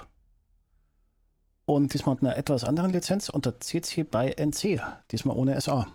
Und 1.64 1.94
diesmal 1.94 2.14
mit 2.14 2.22
einer 2.22 2.36
etwas 2.36 2.62
anderen 2.62 2.92
Lizenz 2.92 3.28
unter 3.28 3.58
CC 3.58 4.04
by 4.04 4.36
NC, 4.36 4.80
diesmal 5.10 5.36
ohne 5.36 5.60
SA. 5.60 5.88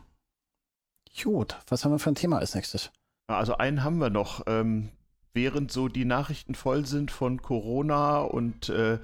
Gut, 1.23 1.57
was 1.69 1.85
haben 1.85 1.93
wir 1.93 1.99
für 1.99 2.09
ein 2.09 2.15
Thema 2.15 2.39
als 2.39 2.55
nächstes? 2.55 2.91
Also 3.27 3.55
einen 3.55 3.85
haben 3.85 3.99
wir 3.99 4.09
noch. 4.09 4.43
Ähm, 4.47 4.89
während 5.31 5.71
so 5.71 5.87
die 5.87 6.03
Nachrichten 6.03 6.53
voll 6.53 6.85
sind 6.85 7.09
von 7.09 7.41
Corona 7.41 8.19
und 8.19 8.67
äh, 8.67 8.99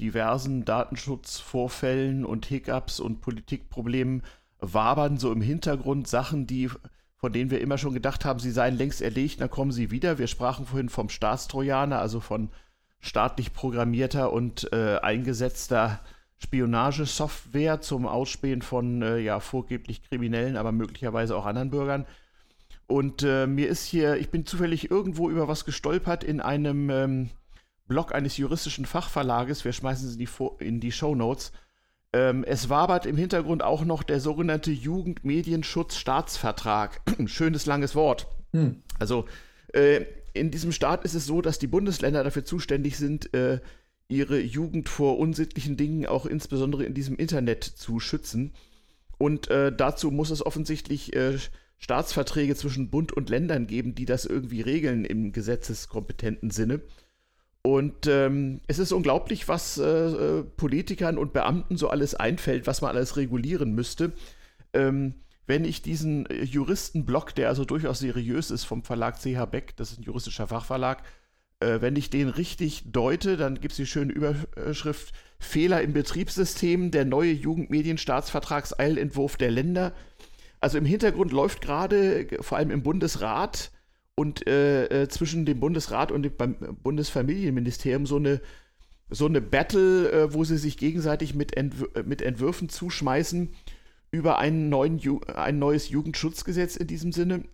diversen 0.00 0.64
Datenschutzvorfällen 0.64 2.24
und 2.24 2.46
Hiccups 2.46 2.98
und 2.98 3.20
Politikproblemen, 3.20 4.24
wabern 4.58 5.18
so 5.18 5.30
im 5.30 5.40
Hintergrund 5.40 6.08
Sachen, 6.08 6.48
die 6.48 6.68
von 7.20 7.32
denen 7.32 7.50
wir 7.50 7.60
immer 7.60 7.78
schon 7.78 7.92
gedacht 7.92 8.24
haben, 8.24 8.40
sie 8.40 8.50
seien 8.50 8.76
längst 8.76 9.02
erlegt, 9.02 9.40
dann 9.40 9.50
kommen 9.50 9.72
sie 9.72 9.90
wieder. 9.90 10.18
Wir 10.18 10.26
sprachen 10.26 10.66
vorhin 10.66 10.88
vom 10.88 11.10
Staatstrojaner, 11.10 11.98
also 11.98 12.20
von 12.20 12.48
staatlich 13.00 13.52
programmierter 13.52 14.32
und 14.32 14.72
äh, 14.72 14.98
eingesetzter 14.98 16.00
Spionagesoftware 16.38 17.82
zum 17.82 18.06
Ausspähen 18.06 18.62
von 18.62 19.02
äh, 19.02 19.18
ja 19.18 19.40
vorgeblich 19.40 20.02
Kriminellen, 20.02 20.56
aber 20.56 20.72
möglicherweise 20.72 21.36
auch 21.36 21.44
anderen 21.44 21.70
Bürgern. 21.70 22.06
Und 22.86 23.22
äh, 23.22 23.46
mir 23.46 23.68
ist 23.68 23.84
hier, 23.84 24.16
ich 24.16 24.30
bin 24.30 24.46
zufällig 24.46 24.90
irgendwo 24.90 25.30
über 25.30 25.46
was 25.46 25.66
gestolpert 25.66 26.24
in 26.24 26.40
einem 26.40 26.88
ähm, 26.90 27.30
Blog 27.86 28.14
eines 28.14 28.38
juristischen 28.38 28.86
Fachverlages. 28.86 29.64
Wir 29.64 29.72
schmeißen 29.72 30.08
es 30.08 30.14
in 30.14 30.18
die, 30.18 30.64
in 30.64 30.80
die 30.80 30.92
Show 30.92 31.14
Notes 31.14 31.52
ähm, 32.12 32.42
es 32.44 32.68
wabert 32.68 33.06
im 33.06 33.16
Hintergrund 33.16 33.62
auch 33.62 33.84
noch 33.84 34.02
der 34.02 34.18
sogenannte 34.20 34.72
Jugendmedienschutz-Staatsvertrag. 34.72 37.00
Schönes 37.26 37.66
langes 37.66 37.94
Wort. 37.94 38.26
Hm. 38.52 38.82
Also 38.98 39.26
äh, 39.72 40.04
in 40.32 40.50
diesem 40.50 40.72
Staat 40.72 41.04
ist 41.04 41.14
es 41.14 41.26
so, 41.26 41.40
dass 41.40 41.60
die 41.60 41.68
Bundesländer 41.68 42.24
dafür 42.24 42.44
zuständig 42.44 42.96
sind, 42.96 43.32
äh, 43.34 43.60
ihre 44.08 44.40
Jugend 44.40 44.88
vor 44.88 45.18
unsittlichen 45.18 45.76
Dingen 45.76 46.06
auch 46.06 46.26
insbesondere 46.26 46.84
in 46.84 46.94
diesem 46.94 47.16
Internet 47.16 47.62
zu 47.64 48.00
schützen. 48.00 48.52
Und 49.18 49.48
äh, 49.50 49.72
dazu 49.74 50.10
muss 50.10 50.30
es 50.30 50.44
offensichtlich 50.44 51.14
äh, 51.14 51.38
Staatsverträge 51.78 52.56
zwischen 52.56 52.90
Bund 52.90 53.12
und 53.12 53.30
Ländern 53.30 53.66
geben, 53.66 53.94
die 53.94 54.04
das 54.04 54.24
irgendwie 54.24 54.60
regeln 54.60 55.04
im 55.04 55.32
gesetzeskompetenten 55.32 56.50
Sinne. 56.50 56.80
Und 57.62 58.06
ähm, 58.06 58.60
es 58.68 58.78
ist 58.78 58.92
unglaublich, 58.92 59.48
was 59.48 59.76
äh, 59.76 59.84
äh, 59.84 60.44
Politikern 60.44 61.18
und 61.18 61.34
Beamten 61.34 61.76
so 61.76 61.88
alles 61.88 62.14
einfällt, 62.14 62.66
was 62.66 62.80
man 62.80 62.96
alles 62.96 63.16
regulieren 63.16 63.74
müsste. 63.74 64.12
Ähm, 64.72 65.14
wenn 65.46 65.66
ich 65.66 65.82
diesen 65.82 66.24
äh, 66.26 66.42
Juristenblock, 66.42 67.34
der 67.34 67.48
also 67.48 67.66
durchaus 67.66 67.98
seriös 67.98 68.50
ist 68.50 68.64
vom 68.64 68.82
Verlag 68.82 69.20
CH 69.20 69.44
Beck, 69.50 69.76
das 69.76 69.92
ist 69.92 69.98
ein 69.98 70.04
juristischer 70.04 70.46
Fachverlag, 70.46 71.02
äh, 71.60 71.82
wenn 71.82 71.96
ich 71.96 72.08
den 72.08 72.28
richtig 72.28 72.92
deute, 72.92 73.36
dann 73.36 73.60
gibt 73.60 73.72
es 73.72 73.76
die 73.76 73.86
schöne 73.86 74.12
Überschrift 74.12 75.12
Fehler 75.38 75.82
im 75.82 75.92
Betriebssystem, 75.92 76.90
der 76.90 77.04
neue 77.04 77.32
Jugendmedienstaatsvertragseilentwurf 77.32 79.36
der 79.36 79.50
Länder. 79.50 79.92
Also 80.60 80.78
im 80.78 80.86
Hintergrund 80.86 81.32
läuft 81.32 81.60
gerade, 81.60 82.26
vor 82.40 82.56
allem 82.58 82.70
im 82.70 82.82
Bundesrat, 82.82 83.70
und 84.20 84.46
äh, 84.46 85.04
äh, 85.04 85.08
zwischen 85.08 85.46
dem 85.46 85.60
Bundesrat 85.60 86.12
und 86.12 86.24
dem 86.24 86.34
Bundesfamilienministerium 86.82 88.04
so 88.04 88.16
eine, 88.16 88.42
so 89.08 89.24
eine 89.24 89.40
Battle, 89.40 90.12
äh, 90.12 90.34
wo 90.34 90.44
sie 90.44 90.58
sich 90.58 90.76
gegenseitig 90.76 91.34
mit, 91.34 91.56
Entw 91.56 91.86
äh, 91.94 92.02
mit 92.02 92.20
Entwürfen 92.20 92.68
zuschmeißen 92.68 93.48
über 94.10 94.38
einen 94.38 94.68
neuen 94.68 94.98
Ju 94.98 95.20
ein 95.34 95.58
neues 95.58 95.88
Jugendschutzgesetz 95.88 96.76
in 96.76 96.86
diesem 96.86 97.12
Sinne. 97.12 97.44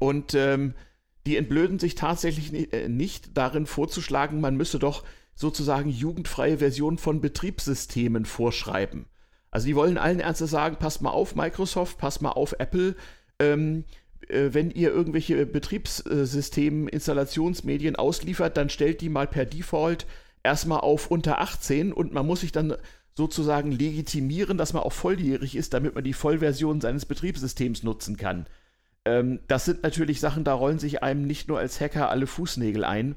Und 0.00 0.34
ähm, 0.34 0.74
die 1.26 1.36
entblöden 1.36 1.78
sich 1.78 1.94
tatsächlich 1.94 2.50
nicht, 2.50 2.72
äh, 2.72 2.88
nicht 2.88 3.36
darin 3.36 3.66
vorzuschlagen, 3.66 4.40
man 4.40 4.56
müsse 4.56 4.80
doch 4.80 5.04
sozusagen 5.36 5.90
jugendfreie 5.90 6.58
Versionen 6.58 6.98
von 6.98 7.20
Betriebssystemen 7.20 8.24
vorschreiben. 8.24 9.06
Also 9.52 9.68
die 9.68 9.76
wollen 9.76 9.96
allen 9.96 10.18
Ernstes 10.18 10.50
sagen, 10.50 10.74
passt 10.80 11.02
mal 11.02 11.10
auf 11.10 11.36
Microsoft, 11.36 11.98
passt 11.98 12.20
mal 12.20 12.32
auf 12.32 12.56
Apple, 12.58 12.96
ähm, 13.38 13.84
äh, 13.84 14.07
wenn 14.28 14.70
ihr 14.70 14.90
irgendwelche 14.90 15.46
Betriebssystem, 15.46 16.88
Installationsmedien 16.88 17.96
ausliefert, 17.96 18.56
dann 18.56 18.68
stellt 18.68 19.00
die 19.00 19.08
mal 19.08 19.26
per 19.26 19.46
Default 19.46 20.06
erstmal 20.42 20.80
auf 20.80 21.10
unter 21.10 21.40
18 21.40 21.92
und 21.92 22.12
man 22.12 22.26
muss 22.26 22.40
sich 22.40 22.52
dann 22.52 22.74
sozusagen 23.14 23.72
legitimieren, 23.72 24.58
dass 24.58 24.72
man 24.72 24.82
auch 24.82 24.92
volljährig 24.92 25.56
ist, 25.56 25.74
damit 25.74 25.94
man 25.94 26.04
die 26.04 26.12
Vollversion 26.12 26.80
seines 26.80 27.04
Betriebssystems 27.04 27.82
nutzen 27.82 28.16
kann. 28.16 28.46
Ähm, 29.04 29.40
das 29.48 29.64
sind 29.64 29.82
natürlich 29.82 30.20
Sachen, 30.20 30.44
da 30.44 30.54
rollen 30.54 30.78
sich 30.78 31.02
einem 31.02 31.26
nicht 31.26 31.48
nur 31.48 31.58
als 31.58 31.80
Hacker 31.80 32.10
alle 32.10 32.26
Fußnägel 32.26 32.84
ein. 32.84 33.16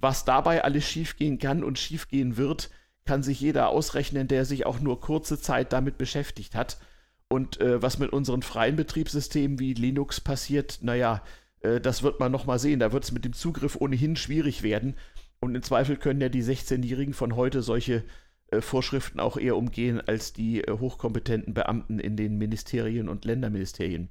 Was 0.00 0.24
dabei 0.24 0.64
alles 0.64 0.84
schiefgehen 0.84 1.38
kann 1.38 1.64
und 1.64 1.78
schiefgehen 1.78 2.36
wird, 2.36 2.70
kann 3.06 3.22
sich 3.22 3.40
jeder 3.40 3.70
ausrechnen, 3.70 4.28
der 4.28 4.44
sich 4.44 4.66
auch 4.66 4.80
nur 4.80 5.00
kurze 5.00 5.40
Zeit 5.40 5.72
damit 5.72 5.96
beschäftigt 5.96 6.54
hat. 6.54 6.78
Und 7.28 7.60
äh, 7.60 7.82
was 7.82 7.98
mit 7.98 8.12
unseren 8.12 8.42
freien 8.42 8.76
Betriebssystemen 8.76 9.58
wie 9.58 9.74
Linux 9.74 10.20
passiert, 10.20 10.78
naja, 10.82 11.22
äh, 11.60 11.80
das 11.80 12.02
wird 12.02 12.20
man 12.20 12.32
nochmal 12.32 12.58
sehen. 12.58 12.80
Da 12.80 12.92
wird 12.92 13.04
es 13.04 13.12
mit 13.12 13.24
dem 13.24 13.34
Zugriff 13.34 13.76
ohnehin 13.76 14.16
schwierig 14.16 14.62
werden. 14.62 14.94
Und 15.40 15.54
im 15.54 15.62
Zweifel 15.62 15.96
können 15.96 16.20
ja 16.20 16.28
die 16.28 16.42
16-Jährigen 16.42 17.14
von 17.14 17.36
heute 17.36 17.62
solche 17.62 18.04
äh, 18.50 18.60
Vorschriften 18.60 19.20
auch 19.20 19.36
eher 19.36 19.56
umgehen 19.56 20.00
als 20.00 20.32
die 20.32 20.62
äh, 20.62 20.78
hochkompetenten 20.78 21.54
Beamten 21.54 21.98
in 21.98 22.16
den 22.16 22.38
Ministerien 22.38 23.08
und 23.08 23.24
Länderministerien. 23.24 24.08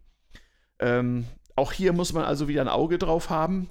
Ähm, 0.80 1.26
auch 1.55 1.72
hier 1.72 1.91
muss 1.91 2.13
man 2.13 2.24
also 2.24 2.47
wieder 2.47 2.61
ein 2.61 2.68
Auge 2.68 2.99
drauf 2.99 3.30
haben. 3.30 3.70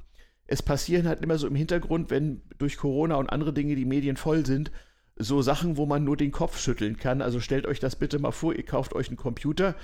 Es 0.48 0.62
passieren 0.62 1.06
halt 1.06 1.22
immer 1.22 1.38
so 1.38 1.46
im 1.46 1.54
Hintergrund, 1.54 2.10
wenn 2.10 2.42
durch 2.58 2.76
Corona 2.76 3.16
und 3.16 3.30
andere 3.30 3.52
Dinge 3.52 3.76
die 3.76 3.84
Medien 3.84 4.16
voll 4.16 4.44
sind, 4.44 4.72
so 5.16 5.42
Sachen, 5.42 5.76
wo 5.76 5.86
man 5.86 6.04
nur 6.04 6.16
den 6.16 6.32
Kopf 6.32 6.58
schütteln 6.58 6.96
kann. 6.96 7.22
Also 7.22 7.40
stellt 7.40 7.66
euch 7.66 7.80
das 7.80 7.96
bitte 7.96 8.18
mal 8.18 8.32
vor, 8.32 8.54
ihr 8.54 8.64
kauft 8.64 8.94
euch 8.94 9.08
einen 9.08 9.16
Computer 9.16 9.74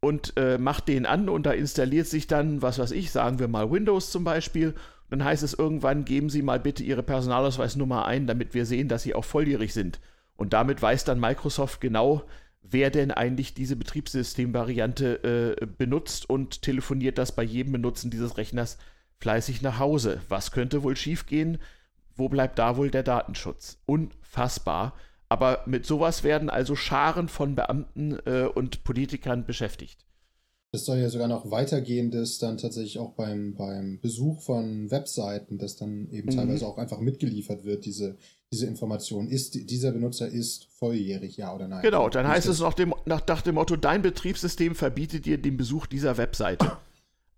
und 0.00 0.36
äh, 0.36 0.58
macht 0.58 0.88
den 0.88 1.06
an 1.06 1.28
und 1.28 1.44
da 1.44 1.52
installiert 1.52 2.06
sich 2.06 2.26
dann, 2.26 2.62
was 2.62 2.78
weiß 2.78 2.90
ich, 2.92 3.10
sagen 3.10 3.38
wir 3.38 3.48
mal 3.48 3.70
Windows 3.70 4.10
zum 4.10 4.24
Beispiel. 4.24 4.74
Dann 5.10 5.24
heißt 5.24 5.42
es 5.42 5.54
irgendwann, 5.54 6.04
geben 6.04 6.30
Sie 6.30 6.42
mal 6.42 6.58
bitte 6.58 6.82
Ihre 6.82 7.02
Personalausweisnummer 7.02 8.06
ein, 8.06 8.26
damit 8.26 8.54
wir 8.54 8.64
sehen, 8.64 8.88
dass 8.88 9.02
Sie 9.02 9.14
auch 9.14 9.24
volljährig 9.24 9.74
sind. 9.74 10.00
Und 10.36 10.54
damit 10.54 10.80
weiß 10.80 11.04
dann 11.04 11.20
Microsoft 11.20 11.80
genau, 11.80 12.24
wer 12.62 12.90
denn 12.90 13.10
eigentlich 13.10 13.54
diese 13.54 13.76
Betriebssystemvariante 13.76 15.58
äh, 15.60 15.66
benutzt 15.66 16.30
und 16.30 16.62
telefoniert 16.62 17.18
das 17.18 17.32
bei 17.32 17.42
jedem 17.42 17.72
Benutzen 17.72 18.10
dieses 18.10 18.38
Rechners 18.38 18.78
fleißig 19.18 19.62
nach 19.62 19.78
Hause. 19.78 20.20
Was 20.28 20.50
könnte 20.50 20.82
wohl 20.82 20.96
schiefgehen? 20.96 21.58
Wo 22.16 22.28
bleibt 22.28 22.58
da 22.58 22.76
wohl 22.76 22.90
der 22.90 23.02
Datenschutz? 23.02 23.78
Unfassbar. 23.86 24.94
Aber 25.28 25.62
mit 25.66 25.86
sowas 25.86 26.24
werden 26.24 26.50
also 26.50 26.76
Scharen 26.76 27.28
von 27.28 27.54
Beamten 27.54 28.18
äh, 28.26 28.44
und 28.44 28.84
Politikern 28.84 29.46
beschäftigt. 29.46 30.04
Das 30.72 30.86
soll 30.86 30.98
ja 30.98 31.10
sogar 31.10 31.28
noch 31.28 31.50
weitergehendes 31.50 32.38
dann 32.38 32.56
tatsächlich 32.56 32.98
auch 32.98 33.12
beim, 33.12 33.54
beim 33.54 34.00
Besuch 34.00 34.40
von 34.40 34.90
Webseiten, 34.90 35.58
dass 35.58 35.76
dann 35.76 36.08
eben 36.10 36.30
mhm. 36.30 36.36
teilweise 36.36 36.66
auch 36.66 36.78
einfach 36.78 36.98
mitgeliefert 36.98 37.64
wird, 37.64 37.84
diese, 37.84 38.16
diese 38.50 38.66
Information. 38.66 39.28
Ist, 39.28 39.70
dieser 39.70 39.92
Benutzer 39.92 40.28
ist 40.28 40.66
volljährig, 40.78 41.36
ja 41.36 41.54
oder 41.54 41.68
nein? 41.68 41.82
Genau, 41.82 42.08
dann 42.08 42.26
heißt 42.26 42.48
es 42.48 42.60
nach 42.60 42.72
dem, 42.72 42.94
nach, 43.04 43.26
nach 43.26 43.42
dem 43.42 43.56
Motto, 43.56 43.76
dein 43.76 44.00
Betriebssystem 44.00 44.74
verbietet 44.74 45.26
dir 45.26 45.36
den 45.36 45.58
Besuch 45.58 45.86
dieser 45.86 46.16
Webseite. 46.16 46.78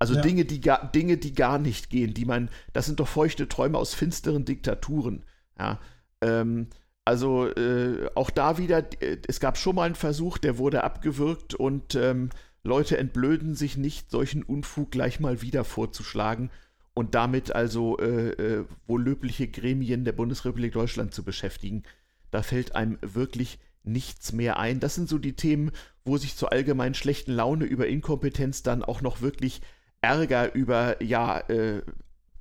Also 0.05 0.17
ja. 0.17 0.21
Dinge, 0.21 0.45
die 0.45 0.61
gar, 0.61 0.93
Dinge, 0.93 1.17
die 1.17 1.33
gar 1.33 1.59
nicht 1.59 1.89
gehen, 1.89 2.13
die 2.13 2.27
man, 2.27 2.51
das 2.75 2.85
sind 2.85 3.01
doch 3.01 3.09
feuchte 3.09 3.49
Träume 3.49 3.79
aus 3.79 3.95
finsteren 3.95 4.45
Diktaturen. 4.45 5.25
Ja, 5.59 5.81
ähm, 6.21 6.67
also 7.07 7.47
äh, 7.47 8.11
auch 8.15 8.29
da 8.29 8.59
wieder, 8.59 8.85
äh, 9.01 9.17
es 9.27 9.41
gab 9.41 9.57
schon 9.57 9.77
mal 9.77 9.85
einen 9.85 9.95
Versuch, 9.95 10.37
der 10.37 10.59
wurde 10.59 10.85
abgewürgt 10.85 11.55
und 11.55 11.95
ähm, 11.95 12.29
Leute 12.63 12.99
entblöden 12.99 13.55
sich 13.55 13.79
nicht, 13.79 14.11
solchen 14.11 14.43
Unfug 14.43 14.91
gleich 14.91 15.21
mal 15.21 15.41
wieder 15.41 15.65
vorzuschlagen 15.65 16.51
und 16.93 17.15
damit 17.15 17.55
also 17.55 17.97
äh, 17.97 18.33
äh, 18.33 18.65
wohl 18.87 19.03
löbliche 19.03 19.49
Gremien 19.49 20.05
der 20.05 20.13
Bundesrepublik 20.13 20.75
Deutschland 20.75 21.15
zu 21.15 21.23
beschäftigen. 21.23 21.83
Da 22.31 22.43
fällt 22.43 22.75
einem 22.75 22.99
wirklich 23.01 23.59
nichts 23.85 24.33
mehr 24.33 24.59
ein. 24.59 24.81
Das 24.81 24.97
sind 24.97 25.09
so 25.09 25.17
die 25.17 25.35
Themen, 25.35 25.71
wo 26.05 26.19
sich 26.19 26.37
zur 26.37 26.53
allgemeinen 26.53 26.95
schlechten 26.95 27.33
Laune 27.33 27.65
über 27.65 27.87
Inkompetenz 27.87 28.63
dann 28.63 28.85
auch 28.85 29.01
noch 29.01 29.23
wirklich 29.23 29.63
Ärger 30.05 30.55
über, 30.55 31.03
ja, 31.03 31.41
äh, 31.49 31.81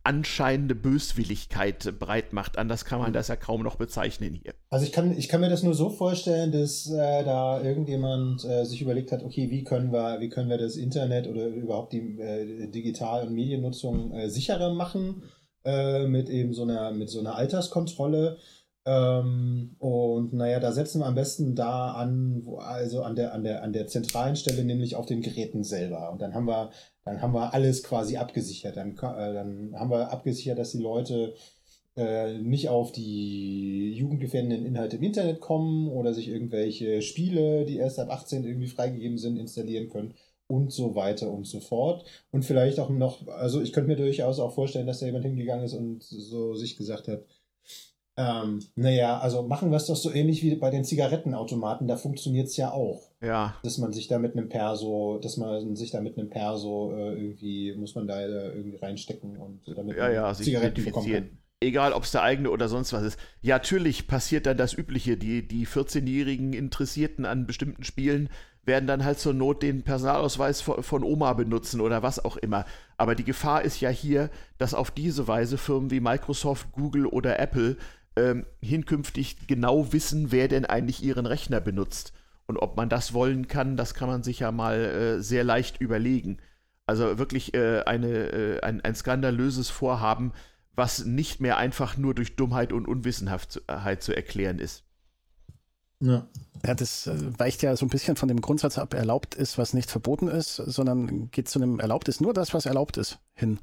anscheinende 0.03 0.75
Böswilligkeit 0.75 1.97
breit 1.97 2.33
macht. 2.33 2.57
Anders 2.57 2.83
kann 2.83 2.99
man 2.99 3.11
mhm. 3.11 3.13
das 3.13 3.29
ja 3.29 3.37
kaum 3.37 3.63
noch 3.63 3.77
bezeichnen 3.77 4.33
hier. 4.33 4.53
Also 4.69 4.85
ich 4.85 4.91
kann, 4.91 5.17
ich 5.17 5.29
kann 5.29 5.39
mir 5.39 5.49
das 5.49 5.63
nur 5.63 5.73
so 5.73 5.89
vorstellen, 5.89 6.51
dass 6.51 6.91
äh, 6.91 7.23
da 7.23 7.61
irgendjemand 7.61 8.43
äh, 8.43 8.65
sich 8.65 8.81
überlegt 8.81 9.13
hat, 9.13 9.23
okay, 9.23 9.49
wie 9.49 9.63
können 9.63 9.93
wir, 9.93 10.19
wie 10.19 10.27
können 10.27 10.49
wir 10.49 10.57
das 10.57 10.75
Internet 10.75 11.27
oder 11.27 11.47
überhaupt 11.47 11.93
die 11.93 12.19
äh, 12.19 12.67
Digital- 12.67 13.27
und 13.27 13.33
Mediennutzung 13.33 14.11
äh, 14.11 14.29
sicherer 14.29 14.73
machen 14.73 15.23
äh, 15.63 16.05
mit 16.05 16.27
eben 16.27 16.53
so 16.53 16.63
einer, 16.63 16.91
mit 16.91 17.09
so 17.09 17.21
einer 17.21 17.35
Alterskontrolle. 17.37 18.39
Ähm, 18.85 19.77
und 19.79 20.33
naja, 20.33 20.59
da 20.59 20.73
setzen 20.73 20.99
wir 20.99 21.05
am 21.05 21.15
besten 21.15 21.55
da 21.55 21.93
an, 21.93 22.41
wo, 22.43 22.57
also 22.57 23.03
an 23.03 23.15
der, 23.15 23.33
an 23.33 23.45
der, 23.45 23.63
an 23.63 23.71
der 23.71 23.87
zentralen 23.87 24.35
Stelle, 24.35 24.65
nämlich 24.65 24.97
auf 24.97 25.05
den 25.05 25.21
Geräten 25.21 25.63
selber. 25.63 26.11
Und 26.11 26.21
dann 26.21 26.33
haben 26.33 26.47
wir 26.47 26.71
dann 27.05 27.21
haben 27.21 27.33
wir 27.33 27.53
alles 27.53 27.83
quasi 27.83 28.17
abgesichert. 28.17 28.77
Dann, 28.77 28.91
äh, 28.91 29.33
dann 29.33 29.75
haben 29.75 29.91
wir 29.91 30.11
abgesichert, 30.11 30.57
dass 30.57 30.71
die 30.71 30.81
Leute 30.81 31.35
äh, 31.95 32.37
nicht 32.39 32.69
auf 32.69 32.91
die 32.91 33.93
jugendgefährdenden 33.93 34.65
Inhalte 34.65 34.97
im 34.97 35.03
Internet 35.03 35.39
kommen 35.39 35.89
oder 35.89 36.13
sich 36.13 36.27
irgendwelche 36.27 37.01
Spiele, 37.01 37.65
die 37.65 37.77
erst 37.77 37.99
ab 37.99 38.09
18 38.09 38.43
irgendwie 38.43 38.67
freigegeben 38.67 39.17
sind, 39.17 39.37
installieren 39.37 39.89
können 39.89 40.13
und 40.47 40.71
so 40.71 40.95
weiter 40.95 41.31
und 41.31 41.45
so 41.45 41.59
fort. 41.59 42.05
Und 42.31 42.45
vielleicht 42.45 42.79
auch 42.79 42.89
noch, 42.89 43.27
also 43.27 43.61
ich 43.61 43.73
könnte 43.73 43.89
mir 43.89 43.97
durchaus 43.97 44.39
auch 44.39 44.53
vorstellen, 44.53 44.87
dass 44.87 44.99
da 44.99 45.05
jemand 45.05 45.25
hingegangen 45.25 45.65
ist 45.65 45.73
und 45.73 46.03
so 46.03 46.55
sich 46.55 46.77
gesagt 46.77 47.07
hat, 47.07 47.23
ähm, 48.15 48.59
naja, 48.75 49.19
also 49.19 49.43
machen 49.43 49.71
wir 49.71 49.77
es 49.77 49.87
doch 49.87 49.95
so 49.95 50.11
ähnlich 50.11 50.43
wie 50.43 50.55
bei 50.55 50.69
den 50.69 50.83
Zigarettenautomaten, 50.83 51.87
da 51.87 51.97
funktioniert 51.97 52.47
es 52.47 52.57
ja 52.57 52.71
auch. 52.71 53.09
Ja. 53.21 53.55
Dass 53.63 53.77
man 53.77 53.93
sich 53.93 54.07
da 54.07 54.19
mit 54.19 54.37
einem 54.37 54.49
Perso, 54.49 55.19
dass 55.19 55.37
man 55.37 55.75
sich 55.75 55.91
da 55.91 56.01
mit 56.01 56.17
einem 56.17 56.29
Perso 56.29 56.93
äh, 56.93 57.13
irgendwie, 57.13 57.75
muss 57.75 57.95
man 57.95 58.07
da 58.07 58.21
äh, 58.21 58.55
irgendwie 58.55 58.77
reinstecken 58.77 59.37
und 59.37 59.61
damit 59.75 59.97
ja, 59.97 60.11
ja, 60.11 60.33
Zigaretten 60.33 60.85
bekommen 60.85 61.11
kann 61.11 61.29
egal 61.63 61.93
ob 61.93 62.03
es 62.03 62.11
der 62.11 62.23
eigene 62.23 62.51
oder 62.51 62.67
sonst 62.67 62.93
was 62.93 63.03
ist. 63.03 63.19
Ja, 63.41 63.55
natürlich 63.55 64.07
passiert 64.07 64.45
dann 64.45 64.57
das 64.57 64.73
Übliche. 64.73 65.17
Die, 65.17 65.47
die 65.47 65.65
14-jährigen 65.65 66.53
Interessierten 66.53 67.25
an 67.25 67.47
bestimmten 67.47 67.83
Spielen 67.83 68.29
werden 68.65 68.87
dann 68.87 69.03
halt 69.03 69.19
zur 69.19 69.33
Not 69.33 69.61
den 69.61 69.83
Personalausweis 69.83 70.61
von 70.61 71.03
Oma 71.03 71.33
benutzen 71.33 71.81
oder 71.81 72.01
was 72.01 72.23
auch 72.23 72.37
immer. 72.37 72.65
Aber 72.97 73.15
die 73.15 73.25
Gefahr 73.25 73.63
ist 73.63 73.81
ja 73.81 73.89
hier, 73.89 74.29
dass 74.57 74.73
auf 74.73 74.91
diese 74.91 75.27
Weise 75.27 75.57
Firmen 75.57 75.91
wie 75.91 75.99
Microsoft, 75.99 76.71
Google 76.71 77.05
oder 77.05 77.39
Apple 77.39 77.77
ähm, 78.15 78.45
hinkünftig 78.61 79.47
genau 79.47 79.91
wissen, 79.93 80.31
wer 80.31 80.47
denn 80.47 80.65
eigentlich 80.65 81.03
ihren 81.03 81.25
Rechner 81.25 81.61
benutzt. 81.61 82.13
Und 82.45 82.57
ob 82.57 82.75
man 82.77 82.89
das 82.89 83.13
wollen 83.13 83.47
kann, 83.47 83.77
das 83.77 83.93
kann 83.93 84.09
man 84.09 84.23
sich 84.23 84.39
ja 84.39 84.51
mal 84.51 84.79
äh, 84.79 85.21
sehr 85.21 85.43
leicht 85.43 85.79
überlegen. 85.79 86.37
Also 86.85 87.17
wirklich 87.17 87.53
äh, 87.53 87.83
eine, 87.83 88.07
äh, 88.09 88.61
ein, 88.61 88.81
ein 88.81 88.95
skandalöses 88.95 89.69
Vorhaben, 89.69 90.33
was 90.75 91.05
nicht 91.05 91.39
mehr 91.39 91.57
einfach 91.57 91.97
nur 91.97 92.13
durch 92.13 92.35
Dummheit 92.35 92.73
und 92.73 92.87
Unwissenheit 92.87 94.03
zu 94.03 94.15
erklären 94.15 94.59
ist. 94.59 94.83
Ja. 95.99 96.27
Ja, 96.65 96.73
das 96.75 97.07
äh, 97.07 97.39
weicht 97.39 97.61
ja 97.61 97.75
so 97.75 97.85
ein 97.85 97.89
bisschen 97.89 98.15
von 98.15 98.27
dem 98.27 98.41
Grundsatz 98.41 98.77
ab, 98.77 98.93
erlaubt 98.93 99.35
ist, 99.35 99.57
was 99.57 99.73
nicht 99.73 99.91
verboten 99.91 100.27
ist, 100.27 100.55
sondern 100.55 101.29
geht 101.31 101.49
zu 101.49 101.59
einem 101.59 101.79
erlaubt 101.79 102.07
ist 102.07 102.21
nur 102.21 102.33
das, 102.33 102.53
was 102.53 102.65
erlaubt 102.65 102.97
ist, 102.97 103.19
hin. 103.33 103.59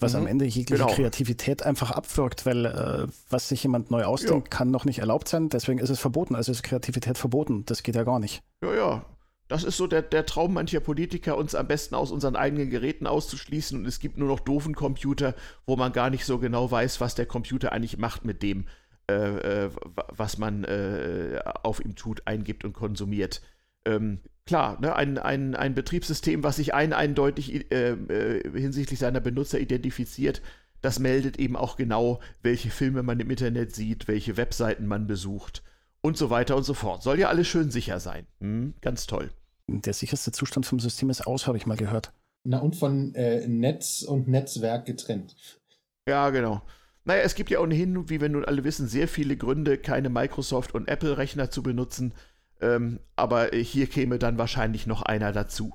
Was 0.00 0.12
mhm. 0.14 0.20
am 0.20 0.26
Ende 0.26 0.44
jegliche 0.44 0.82
genau. 0.82 0.94
Kreativität 0.94 1.62
einfach 1.62 1.90
abwirkt, 1.90 2.46
weil 2.46 2.66
äh, 2.66 3.06
was 3.30 3.48
sich 3.48 3.62
jemand 3.62 3.90
neu 3.90 4.04
ausdenkt, 4.04 4.48
ja. 4.52 4.58
kann 4.58 4.70
noch 4.70 4.84
nicht 4.84 4.98
erlaubt 4.98 5.28
sein, 5.28 5.48
deswegen 5.48 5.78
ist 5.78 5.90
es 5.90 6.00
verboten, 6.00 6.34
also 6.34 6.50
ist 6.50 6.62
Kreativität 6.62 7.16
verboten. 7.16 7.64
Das 7.66 7.82
geht 7.82 7.94
ja 7.94 8.02
gar 8.02 8.18
nicht. 8.18 8.42
Ja, 8.62 8.74
ja. 8.74 9.04
Das 9.46 9.62
ist 9.62 9.76
so 9.76 9.86
der, 9.86 10.02
der 10.02 10.24
Traum 10.24 10.54
mancher 10.54 10.80
Politiker, 10.80 11.36
uns 11.36 11.54
am 11.54 11.68
besten 11.68 11.94
aus 11.94 12.10
unseren 12.10 12.34
eigenen 12.34 12.70
Geräten 12.70 13.06
auszuschließen 13.06 13.78
und 13.78 13.86
es 13.86 14.00
gibt 14.00 14.16
nur 14.16 14.26
noch 14.26 14.40
doofen 14.40 14.74
Computer, 14.74 15.34
wo 15.66 15.76
man 15.76 15.92
gar 15.92 16.10
nicht 16.10 16.24
so 16.24 16.38
genau 16.38 16.70
weiß, 16.70 17.00
was 17.00 17.14
der 17.14 17.26
Computer 17.26 17.72
eigentlich 17.72 17.98
macht 17.98 18.24
mit 18.24 18.42
dem, 18.42 18.66
äh, 19.08 19.64
äh, 19.64 19.70
was 20.08 20.38
man 20.38 20.64
äh, 20.64 21.40
auf 21.62 21.84
ihm 21.84 21.94
tut, 21.94 22.26
eingibt 22.26 22.64
und 22.64 22.72
konsumiert. 22.72 23.42
Ähm, 23.84 24.20
klar, 24.46 24.80
ne, 24.80 24.94
ein, 24.94 25.18
ein, 25.18 25.54
ein 25.54 25.74
Betriebssystem, 25.74 26.42
was 26.42 26.56
sich 26.56 26.74
ein 26.74 26.92
eindeutig 26.92 27.70
äh, 27.72 27.90
äh, 27.92 28.58
hinsichtlich 28.58 28.98
seiner 28.98 29.20
Benutzer 29.20 29.60
identifiziert, 29.60 30.42
das 30.80 30.98
meldet 30.98 31.38
eben 31.38 31.56
auch 31.56 31.76
genau, 31.76 32.20
welche 32.42 32.70
Filme 32.70 33.02
man 33.02 33.18
im 33.20 33.30
Internet 33.30 33.74
sieht, 33.74 34.06
welche 34.06 34.36
Webseiten 34.36 34.86
man 34.86 35.06
besucht 35.06 35.62
und 36.02 36.18
so 36.18 36.28
weiter 36.28 36.56
und 36.56 36.64
so 36.64 36.74
fort. 36.74 37.02
Soll 37.02 37.18
ja 37.18 37.28
alles 37.28 37.48
schön 37.48 37.70
sicher 37.70 38.00
sein. 38.00 38.26
Hm, 38.40 38.74
ganz 38.82 39.06
toll. 39.06 39.30
Der 39.66 39.94
sicherste 39.94 40.30
Zustand 40.30 40.66
vom 40.66 40.78
System 40.78 41.08
ist 41.08 41.26
aus, 41.26 41.46
habe 41.46 41.56
ich 41.56 41.64
mal 41.64 41.78
gehört. 41.78 42.12
Na 42.46 42.58
und 42.58 42.76
von 42.76 43.14
äh, 43.14 43.48
Netz 43.48 44.02
und 44.02 44.28
Netzwerk 44.28 44.84
getrennt. 44.84 45.34
Ja, 46.06 46.28
genau. 46.28 46.60
Naja, 47.06 47.22
es 47.22 47.34
gibt 47.34 47.48
ja 47.48 47.60
ohnehin, 47.60 48.10
wie 48.10 48.20
wir 48.20 48.28
nun 48.28 48.44
alle 48.44 48.64
wissen, 48.64 48.86
sehr 48.86 49.08
viele 49.08 49.38
Gründe, 49.38 49.78
keine 49.78 50.10
Microsoft- 50.10 50.74
und 50.74 50.88
Apple-Rechner 50.88 51.50
zu 51.50 51.62
benutzen. 51.62 52.12
Ähm, 52.60 53.00
aber 53.16 53.50
hier 53.52 53.86
käme 53.86 54.18
dann 54.18 54.38
wahrscheinlich 54.38 54.86
noch 54.86 55.02
einer 55.02 55.32
dazu. 55.32 55.74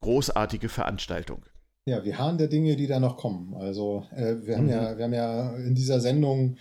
Großartige 0.00 0.68
Veranstaltung. 0.68 1.44
Ja, 1.86 2.04
wir 2.04 2.18
haben 2.18 2.38
der 2.38 2.48
Dinge, 2.48 2.76
die 2.76 2.86
da 2.86 2.98
noch 2.98 3.16
kommen. 3.16 3.54
Also 3.54 4.06
äh, 4.14 4.36
wir, 4.46 4.56
haben 4.56 4.64
mhm. 4.64 4.70
ja, 4.70 4.96
wir 4.96 5.04
haben 5.04 5.12
ja 5.12 5.54
in 5.56 5.74
dieser 5.74 6.00
Sendung 6.00 6.56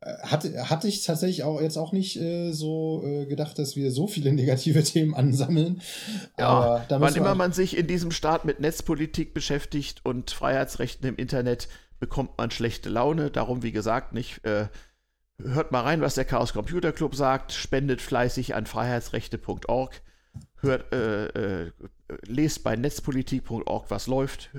äh, 0.00 0.18
hatte, 0.22 0.68
hatte 0.68 0.88
ich 0.88 1.04
tatsächlich 1.04 1.44
auch 1.44 1.60
jetzt 1.60 1.76
auch 1.76 1.92
nicht 1.92 2.16
äh, 2.20 2.52
so 2.52 3.02
äh, 3.04 3.26
gedacht, 3.26 3.58
dass 3.58 3.76
wir 3.76 3.92
so 3.92 4.08
viele 4.08 4.32
negative 4.34 4.82
Themen 4.82 5.14
ansammeln. 5.14 5.80
Ja, 6.38 6.48
Aber 6.48 6.84
wann 6.88 7.14
immer 7.14 7.34
man 7.34 7.52
sich 7.52 7.76
in 7.76 7.86
diesem 7.86 8.10
Staat 8.10 8.44
mit 8.44 8.60
Netzpolitik 8.60 9.32
beschäftigt 9.32 10.04
und 10.04 10.32
Freiheitsrechten 10.32 11.08
im 11.08 11.16
Internet, 11.16 11.68
bekommt 12.00 12.36
man 12.36 12.50
schlechte 12.50 12.90
Laune. 12.90 13.30
Darum, 13.30 13.62
wie 13.62 13.72
gesagt, 13.72 14.12
nicht. 14.12 14.44
Äh, 14.44 14.66
hört 15.42 15.72
mal 15.72 15.80
rein, 15.80 16.00
was 16.00 16.14
der 16.14 16.24
Chaos 16.24 16.52
Computer 16.52 16.92
Club 16.92 17.14
sagt. 17.14 17.52
Spendet 17.52 18.00
fleißig 18.00 18.54
an 18.54 18.66
freiheitsrechte.org. 18.66 20.02
Hört, 20.56 20.92
äh, 20.92 21.66
äh, 21.66 21.72
lest 22.26 22.64
bei 22.64 22.76
netzpolitik.org, 22.76 23.90
was 23.90 24.06
läuft. 24.06 24.50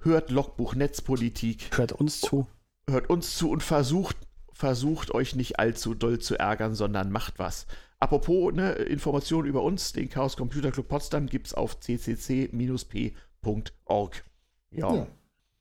Hört 0.00 0.30
Logbuch 0.30 0.74
Netzpolitik. 0.74 1.76
Hört 1.76 1.92
uns 1.92 2.20
zu. 2.20 2.46
Hört 2.88 3.08
uns 3.08 3.36
zu 3.36 3.50
und 3.50 3.62
versucht, 3.62 4.16
versucht 4.52 5.14
euch 5.14 5.34
nicht 5.34 5.58
allzu 5.58 5.94
doll 5.94 6.18
zu 6.18 6.38
ärgern, 6.38 6.74
sondern 6.74 7.10
macht 7.10 7.38
was. 7.38 7.66
Apropos 7.98 8.52
ne, 8.52 8.72
Informationen 8.72 9.48
über 9.48 9.62
uns, 9.62 9.94
den 9.94 10.10
Chaos 10.10 10.36
Computer 10.36 10.70
Club 10.70 10.88
Potsdam 10.88 11.26
gibt 11.26 11.46
es 11.46 11.54
auf 11.54 11.80
ccc-p.org. 11.80 12.54
Ja. 14.70 14.94
ja. 14.94 15.06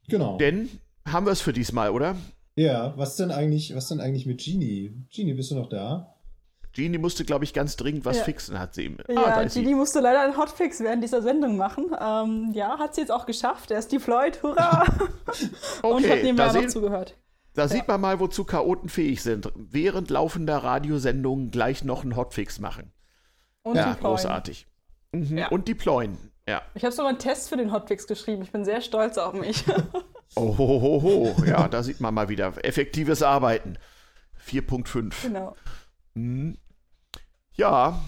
Genau. 0.09 0.38
Denn 0.38 0.69
haben 1.07 1.26
wir 1.26 1.32
es 1.32 1.39
für 1.39 1.53
diesmal, 1.53 1.91
oder? 1.91 2.17
Ja, 2.56 2.93
was 2.97 3.16
denn 3.16 3.32
eigentlich, 3.32 3.76
was 3.76 3.88
denn 3.88 3.99
eigentlich 3.99 4.26
mit 4.26 4.43
Genie? 4.43 4.93
Genie, 5.14 5.34
bist 5.34 5.51
du 5.51 5.56
noch 5.56 5.70
da? 5.70 6.16
Genie 6.74 6.97
musste, 6.97 7.24
glaube 7.24 7.43
ich, 7.43 7.54
ganz 7.54 7.76
dringend 7.76 8.04
was 8.04 8.18
ja. 8.18 8.24
fixen, 8.24 8.60
hat 8.60 8.74
sie 8.74 8.86
ihm. 8.86 8.97
Ja, 9.08 9.26
ah, 9.26 9.43
Genie 9.43 9.68
sie. 9.68 9.76
musste 9.76 9.99
leider 9.99 10.22
einen 10.22 10.38
Hotfix 10.38 10.80
während 10.80 11.04
dieser 11.04 11.22
Sendung 11.22 11.56
machen. 11.56 11.95
Ähm, 11.99 12.51
ja, 12.54 12.80
hat 12.80 12.95
sie 12.95 13.01
jetzt 13.01 13.12
auch 13.12 13.26
geschafft. 13.26 13.72
Er 13.72 13.80
ist 13.80 13.91
deployed, 13.91 14.41
hurra! 14.41 14.84
okay, 15.82 15.88
Und 15.88 16.10
hat 16.10 16.24
nebenbei 16.24 16.51
noch 16.51 16.68
zugehört. 16.68 17.16
Da 17.54 17.64
ja. 17.64 17.68
sieht 17.68 17.88
man 17.88 18.01
mal, 18.01 18.20
wozu 18.20 18.43
Chaoten 18.43 18.89
fähig 18.89 19.22
sind. 19.22 19.51
Während 19.56 20.10
laufender 20.10 20.58
Radiosendungen 20.58 21.51
gleich 21.51 21.84
noch 21.84 22.01
einen 22.01 22.16
Hotfix 22.16 22.60
machen. 22.60 22.91
Und 23.62 23.76
ja, 23.76 23.93
deployen. 23.93 24.16
großartig. 24.16 24.68
Mhm. 25.12 25.38
Ja. 25.38 25.47
Und 25.49 25.68
deployen, 25.68 26.18
ja. 26.47 26.64
Ich 26.74 26.84
habe 26.84 26.91
sogar 26.91 27.10
einen 27.10 27.20
Test 27.20 27.49
für 27.49 27.58
den 27.58 27.72
Hotfix 27.72 28.08
geschrieben. 28.08 28.41
Ich 28.41 28.51
bin 28.51 28.66
sehr 28.66 28.82
stolz 28.82 29.18
auf 29.20 29.34
mich. 29.34 29.64
Oh, 30.36 30.57
ho, 30.57 30.81
ho, 30.81 31.01
ho. 31.01 31.43
Ja, 31.45 31.67
da 31.67 31.84
sieht 31.84 32.01
man 32.01 32.13
mal 32.13 32.29
wieder. 32.29 32.53
Effektives 32.63 33.21
Arbeiten. 33.21 33.77
4.5. 34.47 35.13
Genau. 35.23 35.55
Hm. 36.15 36.57
Ja, 37.55 38.01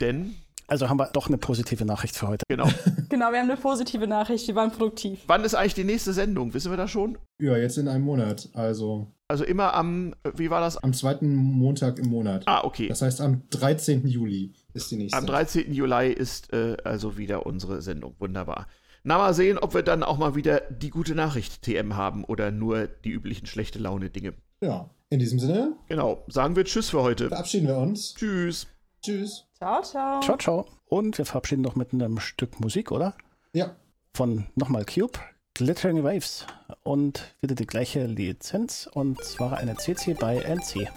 denn. 0.00 0.34
Also 0.66 0.88
haben 0.88 0.98
wir 0.98 1.10
doch 1.12 1.26
eine 1.26 1.36
positive 1.36 1.84
Nachricht 1.84 2.16
für 2.16 2.28
heute. 2.28 2.44
Genau. 2.48 2.68
genau, 3.08 3.32
wir 3.32 3.40
haben 3.40 3.50
eine 3.50 3.56
positive 3.56 4.06
Nachricht. 4.06 4.46
Wir 4.46 4.54
waren 4.54 4.70
produktiv. 4.70 5.20
Wann 5.26 5.42
ist 5.42 5.54
eigentlich 5.54 5.74
die 5.74 5.84
nächste 5.84 6.12
Sendung? 6.12 6.54
Wissen 6.54 6.70
wir 6.70 6.76
das 6.76 6.92
schon? 6.92 7.18
Ja, 7.40 7.56
jetzt 7.56 7.76
in 7.76 7.88
einem 7.88 8.04
Monat. 8.04 8.48
Also. 8.52 9.08
Also 9.26 9.44
immer 9.44 9.74
am, 9.74 10.14
wie 10.36 10.50
war 10.50 10.60
das? 10.60 10.76
Am 10.76 10.92
zweiten 10.92 11.34
Montag 11.34 11.98
im 11.98 12.08
Monat. 12.08 12.44
Ah, 12.46 12.62
okay. 12.62 12.86
Das 12.88 13.02
heißt, 13.02 13.20
am 13.20 13.48
13. 13.50 14.06
Juli 14.06 14.52
ist 14.72 14.90
die 14.92 14.96
nächste. 14.96 15.18
Am 15.18 15.26
13. 15.26 15.72
Juli 15.72 16.12
ist 16.12 16.52
äh, 16.52 16.76
also 16.84 17.18
wieder 17.18 17.46
unsere 17.46 17.82
Sendung. 17.82 18.14
Wunderbar. 18.20 18.68
Na, 19.02 19.16
mal 19.16 19.32
sehen, 19.32 19.58
ob 19.58 19.74
wir 19.74 19.82
dann 19.82 20.02
auch 20.02 20.18
mal 20.18 20.34
wieder 20.34 20.60
die 20.60 20.90
gute 20.90 21.14
Nachricht 21.14 21.62
TM 21.62 21.96
haben 21.96 22.24
oder 22.24 22.50
nur 22.50 22.86
die 22.86 23.10
üblichen 23.10 23.46
schlechte 23.46 23.78
Laune-Dinge. 23.78 24.34
Ja, 24.60 24.90
in 25.08 25.18
diesem 25.18 25.38
Sinne. 25.38 25.72
Genau, 25.88 26.22
sagen 26.28 26.54
wir 26.54 26.64
Tschüss 26.64 26.90
für 26.90 27.02
heute. 27.02 27.28
Verabschieden 27.28 27.66
wir 27.66 27.78
uns. 27.78 28.14
Tschüss. 28.14 28.66
Tschüss. 29.02 29.46
Ciao, 29.56 29.82
ciao. 29.82 30.20
Ciao, 30.20 30.36
ciao. 30.36 30.66
Und 30.84 31.16
wir 31.16 31.24
verabschieden 31.24 31.62
noch 31.62 31.76
mit 31.76 31.94
einem 31.94 32.20
Stück 32.20 32.60
Musik, 32.60 32.92
oder? 32.92 33.14
Ja. 33.54 33.74
Von 34.14 34.46
nochmal 34.54 34.84
Cube, 34.84 35.18
Glittering 35.54 36.04
Waves. 36.04 36.46
Und 36.82 37.34
wieder 37.40 37.54
die 37.54 37.66
gleiche 37.66 38.04
Lizenz, 38.04 38.88
und 38.92 39.22
zwar 39.24 39.56
eine 39.56 39.76
CC 39.76 40.14
bei 40.14 40.36
NC. 40.38 40.88